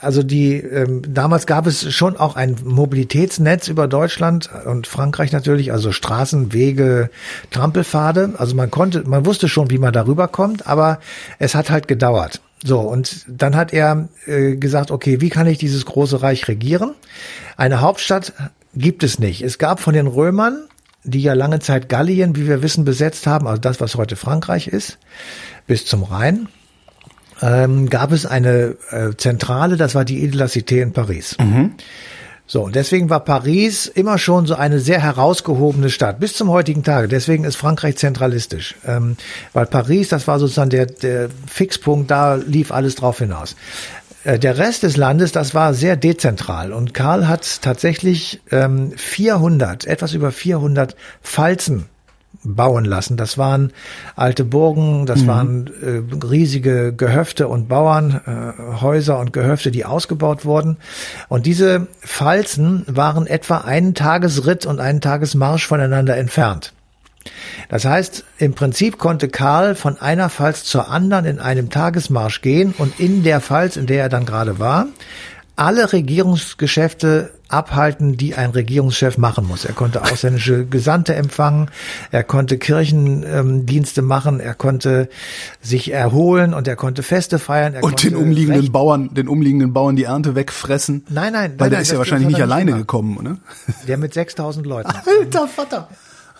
also 0.00 0.22
die 0.22 0.56
ähm, 0.56 1.02
damals 1.08 1.46
gab 1.46 1.66
es 1.66 1.94
schon 1.94 2.16
auch 2.18 2.36
ein 2.36 2.56
Mobilitätsnetz 2.62 3.68
über 3.68 3.88
Deutschland 3.88 4.50
und 4.66 4.86
Frankreich 4.86 5.32
natürlich, 5.32 5.72
also 5.72 5.92
Straßen, 5.92 6.52
Wege, 6.52 7.08
Trampelpfade. 7.50 8.34
Also 8.36 8.54
man 8.54 8.70
konnte, 8.70 9.08
man 9.08 9.24
wusste 9.24 9.48
schon, 9.48 9.70
wie 9.70 9.78
man 9.78 9.94
darüber 9.94 10.28
kommt, 10.28 10.66
aber 10.66 11.00
es 11.38 11.54
hat 11.54 11.70
halt 11.70 11.88
gedauert. 11.88 12.42
So, 12.64 12.80
und 12.80 13.24
dann 13.28 13.56
hat 13.56 13.72
er 13.72 14.08
äh, 14.26 14.56
gesagt, 14.56 14.90
okay, 14.90 15.20
wie 15.20 15.30
kann 15.30 15.46
ich 15.46 15.58
dieses 15.58 15.86
große 15.86 16.22
Reich 16.22 16.46
regieren? 16.48 16.94
Eine 17.56 17.80
Hauptstadt 17.80 18.34
gibt 18.74 19.02
es 19.02 19.18
nicht. 19.18 19.42
Es 19.42 19.58
gab 19.58 19.80
von 19.80 19.94
den 19.94 20.06
Römern 20.06 20.68
die 21.04 21.22
ja 21.22 21.34
lange 21.34 21.60
Zeit 21.60 21.88
Gallien, 21.88 22.36
wie 22.36 22.46
wir 22.46 22.62
wissen, 22.62 22.84
besetzt 22.84 23.26
haben, 23.26 23.46
also 23.46 23.60
das, 23.60 23.80
was 23.80 23.96
heute 23.96 24.16
Frankreich 24.16 24.68
ist, 24.68 24.98
bis 25.66 25.86
zum 25.86 26.02
Rhein, 26.04 26.48
ähm, 27.40 27.88
gab 27.90 28.12
es 28.12 28.24
eine 28.24 28.76
äh, 28.90 29.16
Zentrale, 29.16 29.76
das 29.76 29.94
war 29.94 30.04
die 30.04 30.20
Ile 30.20 30.30
de 30.30 30.38
la 30.38 30.46
Cité 30.46 30.80
in 30.80 30.92
Paris. 30.92 31.36
Mhm. 31.40 31.72
So, 32.46 32.68
deswegen 32.68 33.08
war 33.08 33.20
Paris 33.20 33.86
immer 33.86 34.18
schon 34.18 34.46
so 34.46 34.54
eine 34.56 34.78
sehr 34.78 35.00
herausgehobene 35.00 35.88
Stadt, 35.88 36.20
bis 36.20 36.34
zum 36.34 36.50
heutigen 36.50 36.82
Tage. 36.82 37.08
Deswegen 37.08 37.44
ist 37.44 37.56
Frankreich 37.56 37.96
zentralistisch. 37.96 38.74
Ähm, 38.86 39.16
weil 39.54 39.66
Paris, 39.66 40.08
das 40.08 40.26
war 40.28 40.38
sozusagen 40.38 40.68
der, 40.68 40.86
der 40.86 41.30
Fixpunkt, 41.46 42.10
da 42.10 42.34
lief 42.34 42.70
alles 42.70 42.96
drauf 42.96 43.20
hinaus. 43.20 43.56
Äh, 44.24 44.38
der 44.38 44.58
Rest 44.58 44.82
des 44.82 44.96
Landes, 44.96 45.32
das 45.32 45.54
war 45.54 45.74
sehr 45.74 45.96
dezentral 45.96 46.72
und 46.72 46.94
Karl 46.94 47.28
hat 47.28 47.62
tatsächlich 47.62 48.40
ähm, 48.50 48.92
400, 48.96 49.86
etwas 49.86 50.12
über 50.14 50.32
400 50.32 50.96
Falzen 51.20 51.86
bauen 52.44 52.84
lassen. 52.84 53.16
Das 53.16 53.38
waren 53.38 53.72
alte 54.16 54.44
Burgen, 54.44 55.06
das 55.06 55.22
mhm. 55.22 55.26
waren 55.26 55.70
äh, 55.82 56.26
riesige 56.26 56.92
Gehöfte 56.92 57.48
und 57.48 57.68
Bauernhäuser 57.68 59.14
äh, 59.14 59.20
und 59.20 59.32
Gehöfte, 59.32 59.70
die 59.70 59.84
ausgebaut 59.84 60.44
wurden. 60.44 60.78
Und 61.28 61.46
diese 61.46 61.86
Falzen 62.00 62.84
waren 62.88 63.26
etwa 63.26 63.58
einen 63.58 63.94
Tagesritt 63.94 64.66
und 64.66 64.80
einen 64.80 65.00
Tagesmarsch 65.00 65.66
voneinander 65.66 66.16
entfernt. 66.16 66.72
Das 67.68 67.84
heißt, 67.84 68.24
im 68.38 68.54
Prinzip 68.54 68.98
konnte 68.98 69.28
Karl 69.28 69.74
von 69.74 70.00
einer 70.00 70.28
Pfalz 70.30 70.64
zur 70.64 70.90
anderen 70.90 71.24
in 71.24 71.38
einem 71.38 71.70
Tagesmarsch 71.70 72.42
gehen 72.42 72.74
und 72.76 72.98
in 73.00 73.22
der 73.22 73.40
Pfalz, 73.40 73.76
in 73.76 73.86
der 73.86 74.02
er 74.02 74.08
dann 74.08 74.26
gerade 74.26 74.58
war, 74.58 74.86
alle 75.56 75.92
Regierungsgeschäfte 75.92 77.30
abhalten, 77.48 78.16
die 78.16 78.34
ein 78.34 78.50
Regierungschef 78.50 79.18
machen 79.18 79.46
muss. 79.46 79.64
Er 79.64 79.74
konnte 79.74 80.02
ausländische 80.02 80.64
Gesandte 80.66 81.14
empfangen, 81.14 81.70
er 82.10 82.24
konnte 82.24 82.56
Kirchendienste 82.56 84.00
ähm, 84.00 84.06
machen, 84.06 84.40
er 84.40 84.54
konnte 84.54 85.08
sich 85.60 85.92
erholen 85.92 86.54
und 86.54 86.66
er 86.66 86.76
konnte 86.76 87.02
Feste 87.02 87.38
feiern. 87.38 87.76
und 87.82 88.02
den 88.02 88.16
umliegenden 88.16 88.62
Recht 88.62 88.72
Bauern, 88.72 89.12
den 89.12 89.28
umliegenden 89.28 89.72
Bauern 89.74 89.96
die 89.96 90.04
Ernte 90.04 90.34
wegfressen. 90.34 91.04
Nein, 91.10 91.34
nein, 91.34 91.52
weil 91.58 91.66
nein, 91.66 91.70
der 91.70 91.80
ist 91.82 91.92
ja 91.92 91.98
wahrscheinlich 91.98 92.28
nicht 92.28 92.42
alleine 92.42 92.72
gekommen, 92.72 93.18
ne? 93.22 93.38
Der 93.86 93.98
mit 93.98 94.14
6000 94.14 94.66
Leuten. 94.66 94.90
Alter 95.20 95.46
Vater. 95.46 95.88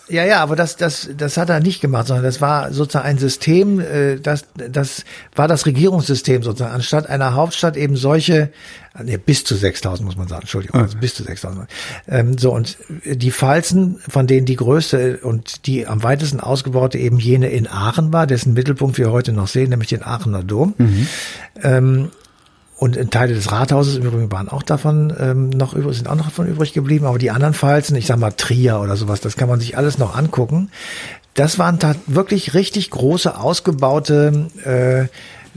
Ja, 0.09 0.25
ja, 0.25 0.43
aber 0.43 0.57
das, 0.57 0.77
das, 0.77 1.09
das 1.17 1.37
hat 1.37 1.49
er 1.49 1.61
nicht 1.61 1.81
gemacht, 1.81 2.09
sondern 2.09 2.25
das 2.25 2.41
war 2.41 2.73
sozusagen 2.73 3.07
ein 3.07 3.19
System, 3.19 3.81
äh, 3.81 4.19
das, 4.19 4.45
das 4.55 5.05
war 5.35 5.49
das 5.49 5.65
Regierungssystem 5.65 6.43
sozusagen. 6.43 6.75
Anstatt 6.75 7.09
einer 7.09 7.35
Hauptstadt 7.35 7.77
eben 7.77 7.97
solche, 7.97 8.51
nee, 9.03 9.17
bis 9.17 9.45
zu 9.45 9.55
6000 9.55 10.05
muss 10.05 10.17
man 10.17 10.29
sagen, 10.29 10.43
Entschuldigung, 10.43 10.81
also 10.81 10.99
bis 10.99 11.15
zu 11.15 11.23
6000. 11.23 11.69
Ähm, 12.09 12.37
so, 12.37 12.53
und 12.53 12.77
die 13.05 13.31
Pfalzen, 13.31 14.01
von 14.09 14.27
denen 14.27 14.45
die 14.45 14.57
größte 14.57 15.19
und 15.23 15.67
die 15.67 15.87
am 15.87 16.03
weitesten 16.03 16.41
ausgebaute 16.41 16.99
eben 16.99 17.19
jene 17.19 17.49
in 17.49 17.69
Aachen 17.69 18.13
war, 18.13 18.27
dessen 18.27 18.55
Mittelpunkt 18.55 18.99
wir 18.99 19.13
heute 19.13 19.33
noch 19.33 19.49
sehen, 19.49 19.71
nämlich 19.71 19.89
den 19.89 20.03
Aachener 20.03 20.43
Dom. 20.43 20.75
Mhm. 20.79 21.07
Ähm, 21.63 22.11
und 22.83 23.13
Teile 23.13 23.33
des 23.33 23.53
Rathauses 23.53 23.95
im 23.95 24.03
Übrigen 24.03 24.33
waren 24.33 24.49
auch 24.49 24.65
davon 24.65 25.15
ähm, 25.17 25.51
noch 25.51 25.73
übrig, 25.73 25.97
sind 25.97 26.09
auch 26.09 26.17
noch 26.17 26.25
davon 26.25 26.49
übrig 26.49 26.73
geblieben, 26.73 27.07
aber 27.07 27.17
die 27.17 27.31
anderen 27.31 27.55
Pfalzen, 27.55 27.95
ich 27.95 28.07
sag 28.07 28.19
mal 28.19 28.33
Trier 28.33 28.81
oder 28.81 28.97
sowas, 28.97 29.21
das 29.21 29.37
kann 29.37 29.49
man 29.49 29.61
sich 29.61 29.77
alles 29.77 29.99
noch 29.99 30.17
angucken. 30.17 30.69
Das 31.35 31.61
waren 31.61 31.79
wirklich 32.09 32.55
richtig 32.55 32.91
große, 32.91 33.39
ausgebaute 33.39 34.49
äh, 34.65 35.07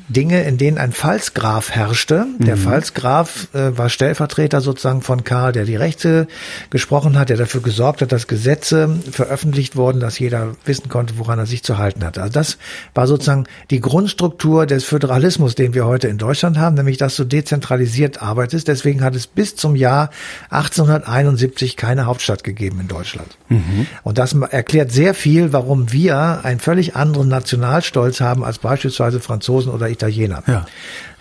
Dinge, 0.07 0.43
in 0.43 0.57
denen 0.57 0.77
ein 0.77 0.91
Pfalzgraf 0.91 1.71
herrschte. 1.71 2.27
Der 2.37 2.55
mhm. 2.55 2.61
Pfalzgraf 2.61 3.47
äh, 3.53 3.75
war 3.75 3.89
Stellvertreter 3.89 4.61
sozusagen 4.61 5.01
von 5.01 5.23
Karl, 5.23 5.51
der 5.51 5.65
die 5.65 5.75
Rechte 5.75 6.27
gesprochen 6.69 7.17
hat, 7.17 7.29
der 7.29 7.37
dafür 7.37 7.61
gesorgt 7.61 8.01
hat, 8.01 8.11
dass 8.11 8.27
Gesetze 8.27 8.99
veröffentlicht 9.11 9.75
wurden, 9.75 9.99
dass 9.99 10.19
jeder 10.19 10.55
wissen 10.65 10.89
konnte, 10.89 11.17
woran 11.17 11.39
er 11.39 11.47
sich 11.47 11.63
zu 11.63 11.77
halten 11.77 12.03
hatte. 12.03 12.21
Also 12.21 12.33
das 12.33 12.57
war 12.93 13.07
sozusagen 13.07 13.45
die 13.71 13.79
Grundstruktur 13.79 14.67
des 14.67 14.83
Föderalismus, 14.83 15.55
den 15.55 15.73
wir 15.73 15.87
heute 15.87 16.07
in 16.07 16.19
Deutschland 16.19 16.57
haben, 16.59 16.75
nämlich 16.75 16.97
dass 16.97 17.15
du 17.15 17.23
dezentralisiert 17.23 18.21
arbeitest. 18.21 18.67
Deswegen 18.67 19.03
hat 19.03 19.15
es 19.15 19.25
bis 19.25 19.55
zum 19.55 19.75
Jahr 19.75 20.11
1871 20.51 21.77
keine 21.77 22.05
Hauptstadt 22.05 22.43
gegeben 22.43 22.79
in 22.79 22.87
Deutschland. 22.87 23.37
Mhm. 23.49 23.87
Und 24.03 24.19
das 24.19 24.33
erklärt 24.33 24.91
sehr 24.91 25.15
viel, 25.15 25.51
warum 25.51 25.91
wir 25.91 26.45
einen 26.45 26.59
völlig 26.59 26.95
anderen 26.95 27.27
Nationalstolz 27.27 28.21
haben 28.21 28.43
als 28.43 28.59
beispielsweise 28.59 29.19
Franzosen 29.19 29.71
oder 29.71 29.94
Italiener. 29.95 30.43
Ja. 30.47 30.65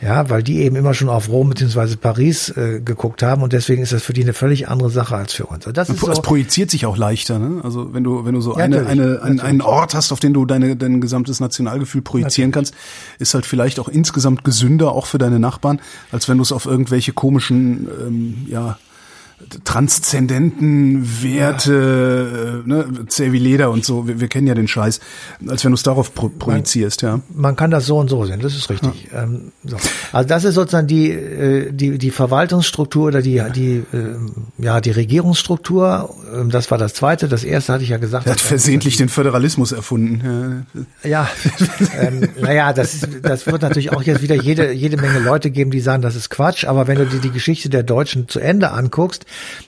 Ja, 0.03 0.29
weil 0.29 0.43
die 0.43 0.59
eben 0.59 0.77
immer 0.77 0.93
schon 0.93 1.09
auf 1.09 1.29
Rom 1.31 1.49
beziehungsweise 1.49 1.97
Paris 1.97 2.51
äh, 2.51 2.81
geguckt 2.85 3.23
haben 3.23 3.43
und 3.43 3.55
deswegen 3.55 3.83
ist 3.83 3.93
das 3.93 4.03
für 4.03 4.13
die 4.13 4.23
eine 4.23 4.35
völlig 4.35 4.69
andere 4.69 4.91
Sache 4.91 5.17
als 5.17 5.33
für 5.33 5.47
uns. 5.47 5.65
Das 5.73 5.89
ist 5.89 5.99
so, 5.99 6.07
projiziert 6.21 6.71
sich 6.71 6.85
auch 6.85 6.97
leichter, 6.99 7.39
ne? 7.39 7.63
Also 7.63 7.95
wenn 7.95 8.05
du 8.05 8.25
wenn 8.27 8.35
du 8.35 8.41
so 8.43 8.57
Ja, 8.59 8.65
eine, 8.65 8.77
natürlich, 8.77 8.91
eine 8.91 9.03
einen, 9.03 9.13
natürlich. 9.21 9.43
einen 9.45 9.61
Ort 9.63 9.95
hast, 9.95 10.13
auf 10.13 10.21
den 10.21 10.35
du 10.35 10.45
deine 10.45 10.77
dein 10.77 11.01
gesamtes 11.01 11.41
Nationalgefühl 11.41 12.03
projizieren 12.03 12.51
kannst, 12.51 12.75
ist 13.19 13.33
halt 13.33 13.47
vielleicht 13.47 13.81
auch 13.81 13.89
insgesamt 13.89 14.45
gesünder 14.45 14.93
auch 14.93 15.07
für 15.07 15.19
deine 15.19 15.39
Nachbarn, 15.39 15.81
als 16.13 16.29
wenn 16.29 16.37
du 16.37 16.43
es 16.43 16.53
auf 16.53 16.67
irgendwelche 16.67 17.13
komischen 17.13 17.89
ähm, 18.07 18.47
ja 18.49 18.79
transzendenten 19.65 21.23
Werte, 21.23 22.65
äh, 22.65 22.69
ne, 22.69 22.87
Leder 23.35 23.71
und 23.71 23.85
so, 23.85 24.07
wir, 24.09 24.21
wir 24.21 24.29
kennen 24.29 24.47
ja 24.47 24.55
den 24.55 24.69
Scheiß, 24.69 25.01
als 25.49 25.65
wenn 25.65 25.73
du 25.73 25.77
es 25.77 25.83
darauf 25.83 26.15
pro 26.15 26.29
projizierst, 26.29 27.03
ja. 27.03 27.21
man 27.35 27.57
kann 27.57 27.71
das 27.71 27.87
so 27.87 27.99
und 27.99 28.09
so 28.09 28.25
sehen, 28.25 28.41
das 28.41 28.55
ist 28.55 28.71
richtig. 28.71 29.09
Ähm, 29.13 29.53
so. 29.65 29.77
Also 30.13 30.29
das 30.29 30.45
ist 30.45 30.55
sozusagen 30.55 30.87
die, 30.87 31.11
äh, 31.11 31.73
die, 31.73 31.99
die 31.99 32.11
Verwaltungsstruktur 32.11 33.09
oder 33.09 33.23
die, 33.23 33.43
die, 33.55 33.83
ähm, 33.93 34.33
ja, 34.59 34.81
die 34.81 34.91
Regierungsstruktur. 34.91 36.15
Ähm, 36.35 36.51
Das 36.51 36.71
war 36.71 36.79
das 36.79 36.95
zweite. 36.95 37.29
Das 37.29 37.45
erste 37.45 37.73
hatte 37.73 37.85
ich 37.85 37.91
ja 37.91 37.99
gesagt. 37.99 38.27
Er 38.27 38.33
hat 38.33 38.41
versehentlich 38.41 38.97
den 38.97 39.09
Föderalismus 39.09 39.73
erfunden. 39.73 40.65
Ja. 41.05 41.25
Ja, 41.25 41.29
ähm, 42.01 42.29
naja, 42.41 42.73
das, 42.73 43.07
das 43.23 43.47
wird 43.47 43.63
natürlich 43.63 43.93
auch 43.93 44.03
jetzt 44.03 44.23
wieder 44.23 44.35
jede, 44.35 44.73
jede 44.73 44.97
Menge 44.97 45.19
Leute 45.19 45.51
geben, 45.51 45.71
die 45.71 45.81
sagen, 45.81 46.03
das 46.03 46.17
ist 46.17 46.31
Quatsch. 46.31 46.65
Aber 46.65 46.87
wenn 46.87 46.99
du 46.99 47.07
dir 47.07 47.21
die 47.21 47.31
Geschichte 47.31 47.69
der 47.69 47.83
Deutschen 47.83 48.29
zu 48.29 48.41
Ende 48.41 48.71
anguckst, 48.71 49.27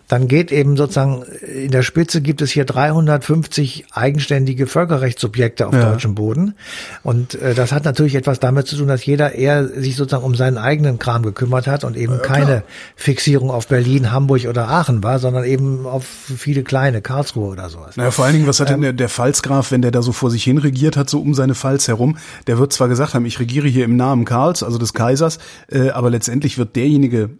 dann 0.08 0.28
geht 0.28 0.52
eben 0.52 0.76
sozusagen 0.76 1.22
in 1.42 1.70
der 1.72 1.82
Spitze 1.82 2.20
gibt 2.20 2.40
es 2.40 2.50
hier 2.50 2.64
350 2.64 3.86
eigenständige 3.92 4.66
Völkerrechtssubjekte 4.66 5.66
auf 5.66 5.74
Ja. 5.74 5.90
deutschem 5.90 6.14
Boden. 6.14 6.54
Und 7.02 7.34
äh, 7.34 7.54
das 7.54 7.72
hat 7.72 7.84
natürlich 7.84 8.14
etwas 8.14 8.38
damit 8.38 8.68
zu 8.68 8.76
tun, 8.76 8.88
dass 8.88 9.04
jeder 9.04 9.34
eher 9.34 9.66
sich 9.66 9.96
sozusagen 9.96 10.24
um 10.24 10.34
seinen 10.36 10.58
eigenen 10.58 10.98
Kram 10.98 11.22
gekümmert 11.22 11.66
hat 11.66 11.82
und 11.84 11.96
eben 11.96 12.22
keine 12.22 12.62
Fixierung 12.94 13.50
auf 13.50 13.66
Berlin, 13.66 14.12
Hamburg 14.12 14.44
oder 14.46 14.68
Aachen 14.68 15.02
war, 15.02 15.18
sondern 15.18 15.44
eben 15.44 15.86
auf 15.86 16.04
viele 16.04 16.62
kleine, 16.62 17.02
Karlsruhe 17.02 17.48
oder 17.50 17.68
sowas. 17.68 17.96
Naja, 17.96 18.10
vor 18.10 18.24
allen 18.24 18.34
Dingen, 18.34 18.46
was 18.46 18.60
Ähm, 18.60 18.66
hat 18.66 18.72
denn 18.74 18.80
der, 18.82 18.92
der 18.92 19.08
Pfalzgraf, 19.08 19.72
wenn 19.72 19.82
der 19.82 19.90
da 19.90 20.02
so 20.02 20.12
vor 20.12 20.30
sich 20.30 20.44
hin 20.44 20.58
regiert 20.58 20.96
hat, 20.96 21.10
so 21.10 21.20
um 21.20 21.34
seine 21.34 21.54
Pfalz 21.54 21.88
herum? 21.88 22.16
Der 22.46 22.58
wird 22.58 22.72
zwar 22.72 22.88
gesagt 22.88 23.14
haben, 23.14 23.26
ich 23.26 23.40
regiere 23.40 23.66
hier 23.66 23.84
im 23.84 23.96
Namen 23.96 24.24
Karls, 24.24 24.62
also 24.62 24.78
des 24.78 24.92
Kaisers, 24.94 25.38
äh, 25.68 25.90
aber 25.90 26.10
letztendlich 26.10 26.58
wird 26.58 26.76
derjenige, 26.76 27.30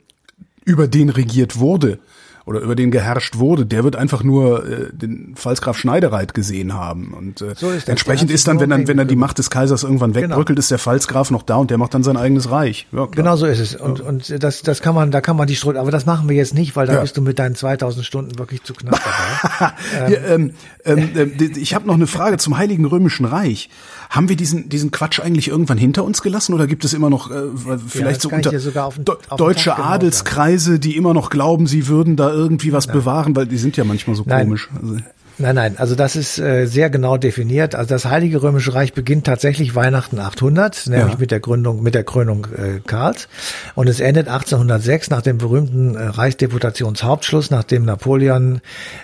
über 0.64 0.88
den 0.88 1.10
regiert 1.10 1.58
wurde 1.58 1.98
oder 2.46 2.60
über 2.60 2.76
den 2.76 2.90
geherrscht 2.92 3.36
wurde, 3.38 3.66
der 3.66 3.82
wird 3.84 3.96
einfach 3.96 4.22
nur 4.22 4.64
äh, 4.66 4.86
den 4.92 5.34
Pfalzgraf 5.34 5.76
Schneidereit 5.76 6.32
gesehen 6.32 6.72
haben. 6.74 7.12
Und 7.12 7.42
äh, 7.42 7.54
So 7.56 7.70
ist 7.70 7.88
entsprechend 7.88 8.30
ist 8.30 8.46
dann, 8.48 8.60
wenn 8.60 8.70
dann, 8.70 8.86
wenn 8.88 8.96
dann 8.96 9.08
die. 9.08 9.16
Macht 9.16 9.38
des 9.38 9.50
Kaisers 9.50 9.82
irgendwann 9.82 10.14
wegbröckelt, 10.14 10.58
ist 10.58 10.70
der 10.70 10.78
Pfalzgraf 10.78 11.30
noch 11.30 11.42
da 11.42 11.56
und 11.56 11.70
der 11.70 11.78
macht 11.78 11.92
dann 11.94 12.02
sein 12.04 12.16
eigenes 12.16 12.50
Reich. 12.50 12.86
Ja. 12.92 13.06
Genau 13.06 13.34
so 13.36 13.46
ist 13.46 13.58
es. 13.58 13.74
Und, 13.74 14.00
und 14.00 14.42
das, 14.42 14.62
das 14.62 14.80
kann 14.80 14.94
man, 14.94 15.10
da 15.10 15.20
kann 15.20 15.36
man 15.36 15.46
die 15.48 15.56
Struktur, 15.56 15.80
aber 15.80 15.90
das 15.90 16.06
machen 16.06 16.28
wir 16.28 16.36
jetzt 16.36 16.54
nicht, 16.54 16.76
weil 16.76 16.86
da 16.86 16.94
Ja. 16.94 17.00
bist 17.00 17.16
du 17.16 17.22
mit 17.22 17.38
deinen 17.38 17.54
2000 17.56 18.04
Stunden 18.06 18.38
wirklich 18.38 18.62
zu 18.62 18.74
knapp 18.74 19.00
dabei. 19.58 20.12
Ähm, 20.28 20.52
ähm, 20.84 21.10
ähm, 21.16 21.32
ich 21.56 21.74
habe 21.74 21.86
noch 21.86 21.94
eine 21.94 22.06
Frage 22.06 22.36
zum 22.38 22.56
Heiligen 22.58 22.84
Römischen 22.84 23.24
Reich. 23.24 23.70
Haben 24.10 24.28
wir 24.28 24.36
diesen 24.36 24.68
diesen 24.68 24.90
Quatsch 24.90 25.20
eigentlich 25.20 25.48
irgendwann 25.48 25.78
hinter 25.78 26.04
uns 26.04 26.22
gelassen 26.22 26.54
oder 26.54 26.66
gibt 26.66 26.84
es 26.84 26.92
immer 26.94 27.10
noch 27.10 27.30
äh, 27.30 27.42
vielleicht 27.88 28.16
das 28.16 28.22
so 28.22 28.30
unter 28.30 28.50
den- 28.50 28.60
den 28.98 29.04
deutsche 29.36 29.70
genau 29.70 29.82
Adelskreise, 29.84 30.78
die 30.78 30.96
immer 30.96 31.12
noch 31.14 31.30
glauben, 31.30 31.66
sie 31.66 31.88
würden 31.88 32.16
da 32.16 32.30
irgendwie 32.32 32.72
was 32.72 32.86
bewahren, 32.86 33.34
weil 33.36 33.46
die 33.46 33.58
sind 33.58 33.76
ja 33.76 33.84
manchmal 33.84 34.16
so 34.16 34.22
Nein. 34.26 34.46
komisch. 34.46 34.68
Also, 34.80 34.96
Nein, 35.38 35.54
nein, 35.54 35.74
also 35.76 35.94
das 35.94 36.16
ist 36.16 36.38
äh, 36.38 36.64
sehr 36.64 36.88
genau 36.88 37.18
definiert. 37.18 37.74
Also 37.74 37.90
das 37.90 38.06
Heilige 38.06 38.42
Römische 38.42 38.72
Reich 38.72 38.94
beginnt 38.94 39.26
tatsächlich 39.26 39.74
Weihnachten 39.74 40.18
800, 40.18 40.86
nämlich 40.86 41.12
Ja. 41.14 41.18
mit 41.18 41.30
der 41.30 41.40
Gründung, 41.40 41.82
mit 41.82 41.94
der 41.94 42.04
Krönung 42.04 42.46
äh, 42.56 42.80
Karls. 42.86 43.28
Und 43.74 43.86
es 43.86 44.00
endet 44.00 44.28
1806 44.28 45.10
nach 45.10 45.20
dem 45.20 45.36
berühmten 45.36 45.94
äh, 45.94 46.04
Reichsdeputationshauptschluss, 46.04 47.50
nachdem 47.50 47.84
Napoleon 47.84 48.62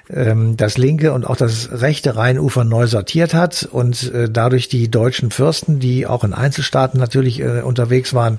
ähm, 0.09 0.57
das 0.57 0.79
linke 0.79 1.13
und 1.13 1.27
auch 1.27 1.37
das 1.37 1.69
rechte 1.71 2.17
Rheinufer 2.17 2.65
neu 2.65 2.87
sortiert 2.87 3.35
hat 3.35 3.69
und 3.71 4.11
äh, 4.13 4.31
dadurch 4.31 4.69
die 4.69 4.91
deutschen 4.91 5.31
Fürsten, 5.31 5.81
die 5.81 6.07
auch 6.07 6.25
in 6.25 6.33
Einzelstaaten 6.33 6.99
natürlich 6.99 7.41
äh, 7.41 7.61
unterwegs 7.61 8.15
waren, 8.15 8.39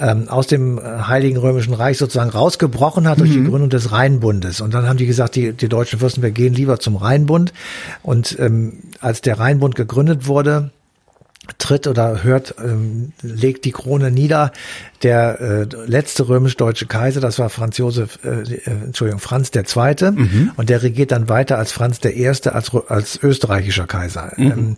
ähm, 0.00 0.28
aus 0.28 0.46
dem 0.46 0.78
äh, 0.78 0.82
Heiligen 0.82 1.36
Römischen 1.36 1.74
Reich 1.74 1.98
sozusagen 1.98 2.30
rausgebrochen 2.30 3.06
hat 3.08 3.20
durch 3.20 3.30
die 3.30 3.44
Gründung 3.44 3.70
des 3.70 3.92
Rheinbundes. 3.92 4.60
Und 4.60 4.74
dann 4.74 4.88
haben 4.88 4.96
die 4.96 5.06
gesagt, 5.06 5.36
die, 5.36 5.52
die 5.52 5.68
deutschen 5.68 5.98
Fürsten, 5.98 6.22
wir 6.22 6.30
gehen 6.30 6.54
lieber 6.54 6.80
zum 6.80 6.96
Rheinbund. 6.96 7.52
Und 8.02 8.36
ähm, 8.38 8.78
als 9.00 9.20
der 9.20 9.38
Rheinbund 9.38 9.74
gegründet 9.74 10.26
wurde, 10.26 10.70
tritt 11.58 11.86
oder 11.86 12.22
hört, 12.22 12.54
ähm, 12.62 13.12
legt 13.22 13.64
die 13.64 13.72
Krone 13.72 14.10
nieder. 14.10 14.52
Der 15.02 15.40
äh, 15.40 15.66
letzte 15.86 16.28
römisch-deutsche 16.28 16.86
Kaiser, 16.86 17.20
das 17.20 17.38
war 17.38 17.48
Franz 17.48 17.78
Josef, 17.78 18.18
äh, 18.22 18.42
äh, 18.42 18.60
Entschuldigung, 18.66 19.20
Franz 19.20 19.50
der 19.50 19.64
Zweite, 19.64 20.14
und 20.56 20.68
der 20.68 20.82
regiert 20.82 21.12
dann 21.12 21.28
weiter 21.28 21.56
als 21.58 21.72
Franz 21.72 22.00
der 22.00 22.14
Erste, 22.14 22.54
als, 22.54 22.74
als 22.88 23.18
österreichischer 23.22 23.86
Kaiser. 23.86 24.32
Ähm, 24.36 24.76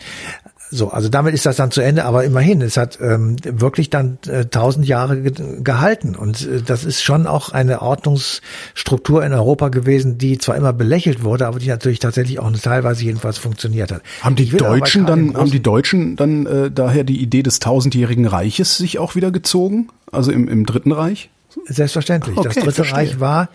so, 0.73 0.89
also 0.89 1.11
damit 1.11 1.35
ist 1.35 1.45
das 1.45 1.57
dann 1.57 1.71
zu 1.71 1.83
Ende, 1.83 2.07
aber 2.07 2.25
immerhin, 2.25 2.63
es 2.63 2.79
hat 2.79 2.99
ähm, 3.01 3.37
wirklich 3.45 3.91
dann 3.91 4.17
äh, 4.27 4.47
tausend 4.47 4.87
Jahre 4.87 5.21
ge 5.21 5.33
gehalten 5.63 6.17
und 6.17 6.47
äh, 6.47 6.63
das 6.63 6.85
ist 6.85 7.03
schon 7.03 7.27
auch 7.27 7.51
eine 7.51 7.83
Ordnungsstruktur 7.83 9.25
in 9.25 9.35
Europa 9.35 9.69
gewesen, 9.69 10.17
die 10.17 10.39
zwar 10.39 10.57
immer 10.57 10.73
belächelt 10.73 11.25
wurde, 11.25 11.47
aber 11.47 11.59
die 11.59 11.69
natürlich 11.69 11.99
tatsächlich 11.99 12.39
auch 12.39 12.51
teilweise 12.53 13.05
jedenfalls 13.05 13.37
funktioniert 13.37 13.93
hat. 13.93 14.03
haben 14.23 14.35
die 14.35 14.49
Deutschen 14.49 15.05
dann 15.05 15.37
haben 15.37 15.51
die 15.51 15.63
Deutschen 15.63 16.17
dann 16.17 16.47
äh, 16.47 16.71
daher 16.71 17.05
die 17.05 17.21
Idee 17.21 17.43
des 17.43 17.59
tausendjährigen 17.59 18.27
Reiches 18.27 18.79
sich 18.79 18.99
auch 18.99 19.15
wieder 19.15 19.31
gezogen? 19.31 19.89
Also 20.11 20.33
im, 20.33 20.49
im 20.49 20.65
Dritten 20.65 20.93
Reich? 20.93 21.29
Selbstverständlich. 21.67 22.37
das 22.37 22.47
Okay, 22.47 22.61
dritte 22.61 22.75
verstehe. 22.77 22.97
Reich 22.97 23.21
war 23.21 23.49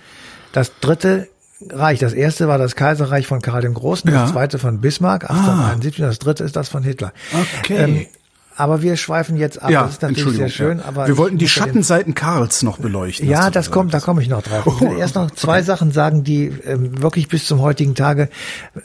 das 0.51 0.71
dritte 0.79 1.27
Reich. 1.69 1.99
Das 1.99 2.13
erste 2.13 2.47
war 2.47 2.57
das 2.57 2.75
Kaiserreich 2.75 3.25
von 3.27 3.41
Karl 3.41 3.61
dem 3.61 3.73
Großen, 3.73 4.09
Ja. 4.11 4.21
das 4.23 4.31
zweite 4.31 4.59
von 4.59 4.79
Bismarck, 4.79 5.23
1871, 5.29 6.01
und 6.03 6.07
das 6.09 6.19
dritte 6.19 6.43
ist 6.43 6.55
das 6.55 6.69
von 6.69 6.83
Hitler. 6.83 7.13
Ähm, 7.33 7.45
Okay. 7.59 8.09
Aber 8.57 8.81
wir 8.81 8.97
schweifen 8.97 9.37
jetzt 9.37 9.61
ab. 9.61 9.69
ja, 9.69 9.83
das 9.83 9.91
ist 9.93 10.01
natürlich 10.01 10.35
sehr 10.35 10.49
schön. 10.49 10.79
ja. 10.79 10.85
Aber 10.85 11.07
wir 11.07 11.17
wollten 11.17 11.37
die 11.37 11.47
Schattenseiten 11.47 12.13
Karls 12.15 12.63
noch 12.63 12.77
beleuchten. 12.79 13.29
Ja, 13.29 13.49
das 13.49 13.71
kommt, 13.71 13.93
da 13.93 13.99
komme 13.99 14.21
ich 14.21 14.27
noch 14.29 14.41
drauf. 14.41 14.65
Ich 14.67 14.81
will 14.81 14.87
Oh, 14.95 14.97
erst 14.99 15.15
noch 15.15 15.31
zwei 15.35 15.61
Sachen 15.61 15.91
sagen, 15.91 16.23
die 16.23 16.47
ähm, 16.65 17.01
wirklich 17.01 17.27
bis 17.27 17.45
zum 17.45 17.61
heutigen 17.61 17.93
Tage 17.95 18.29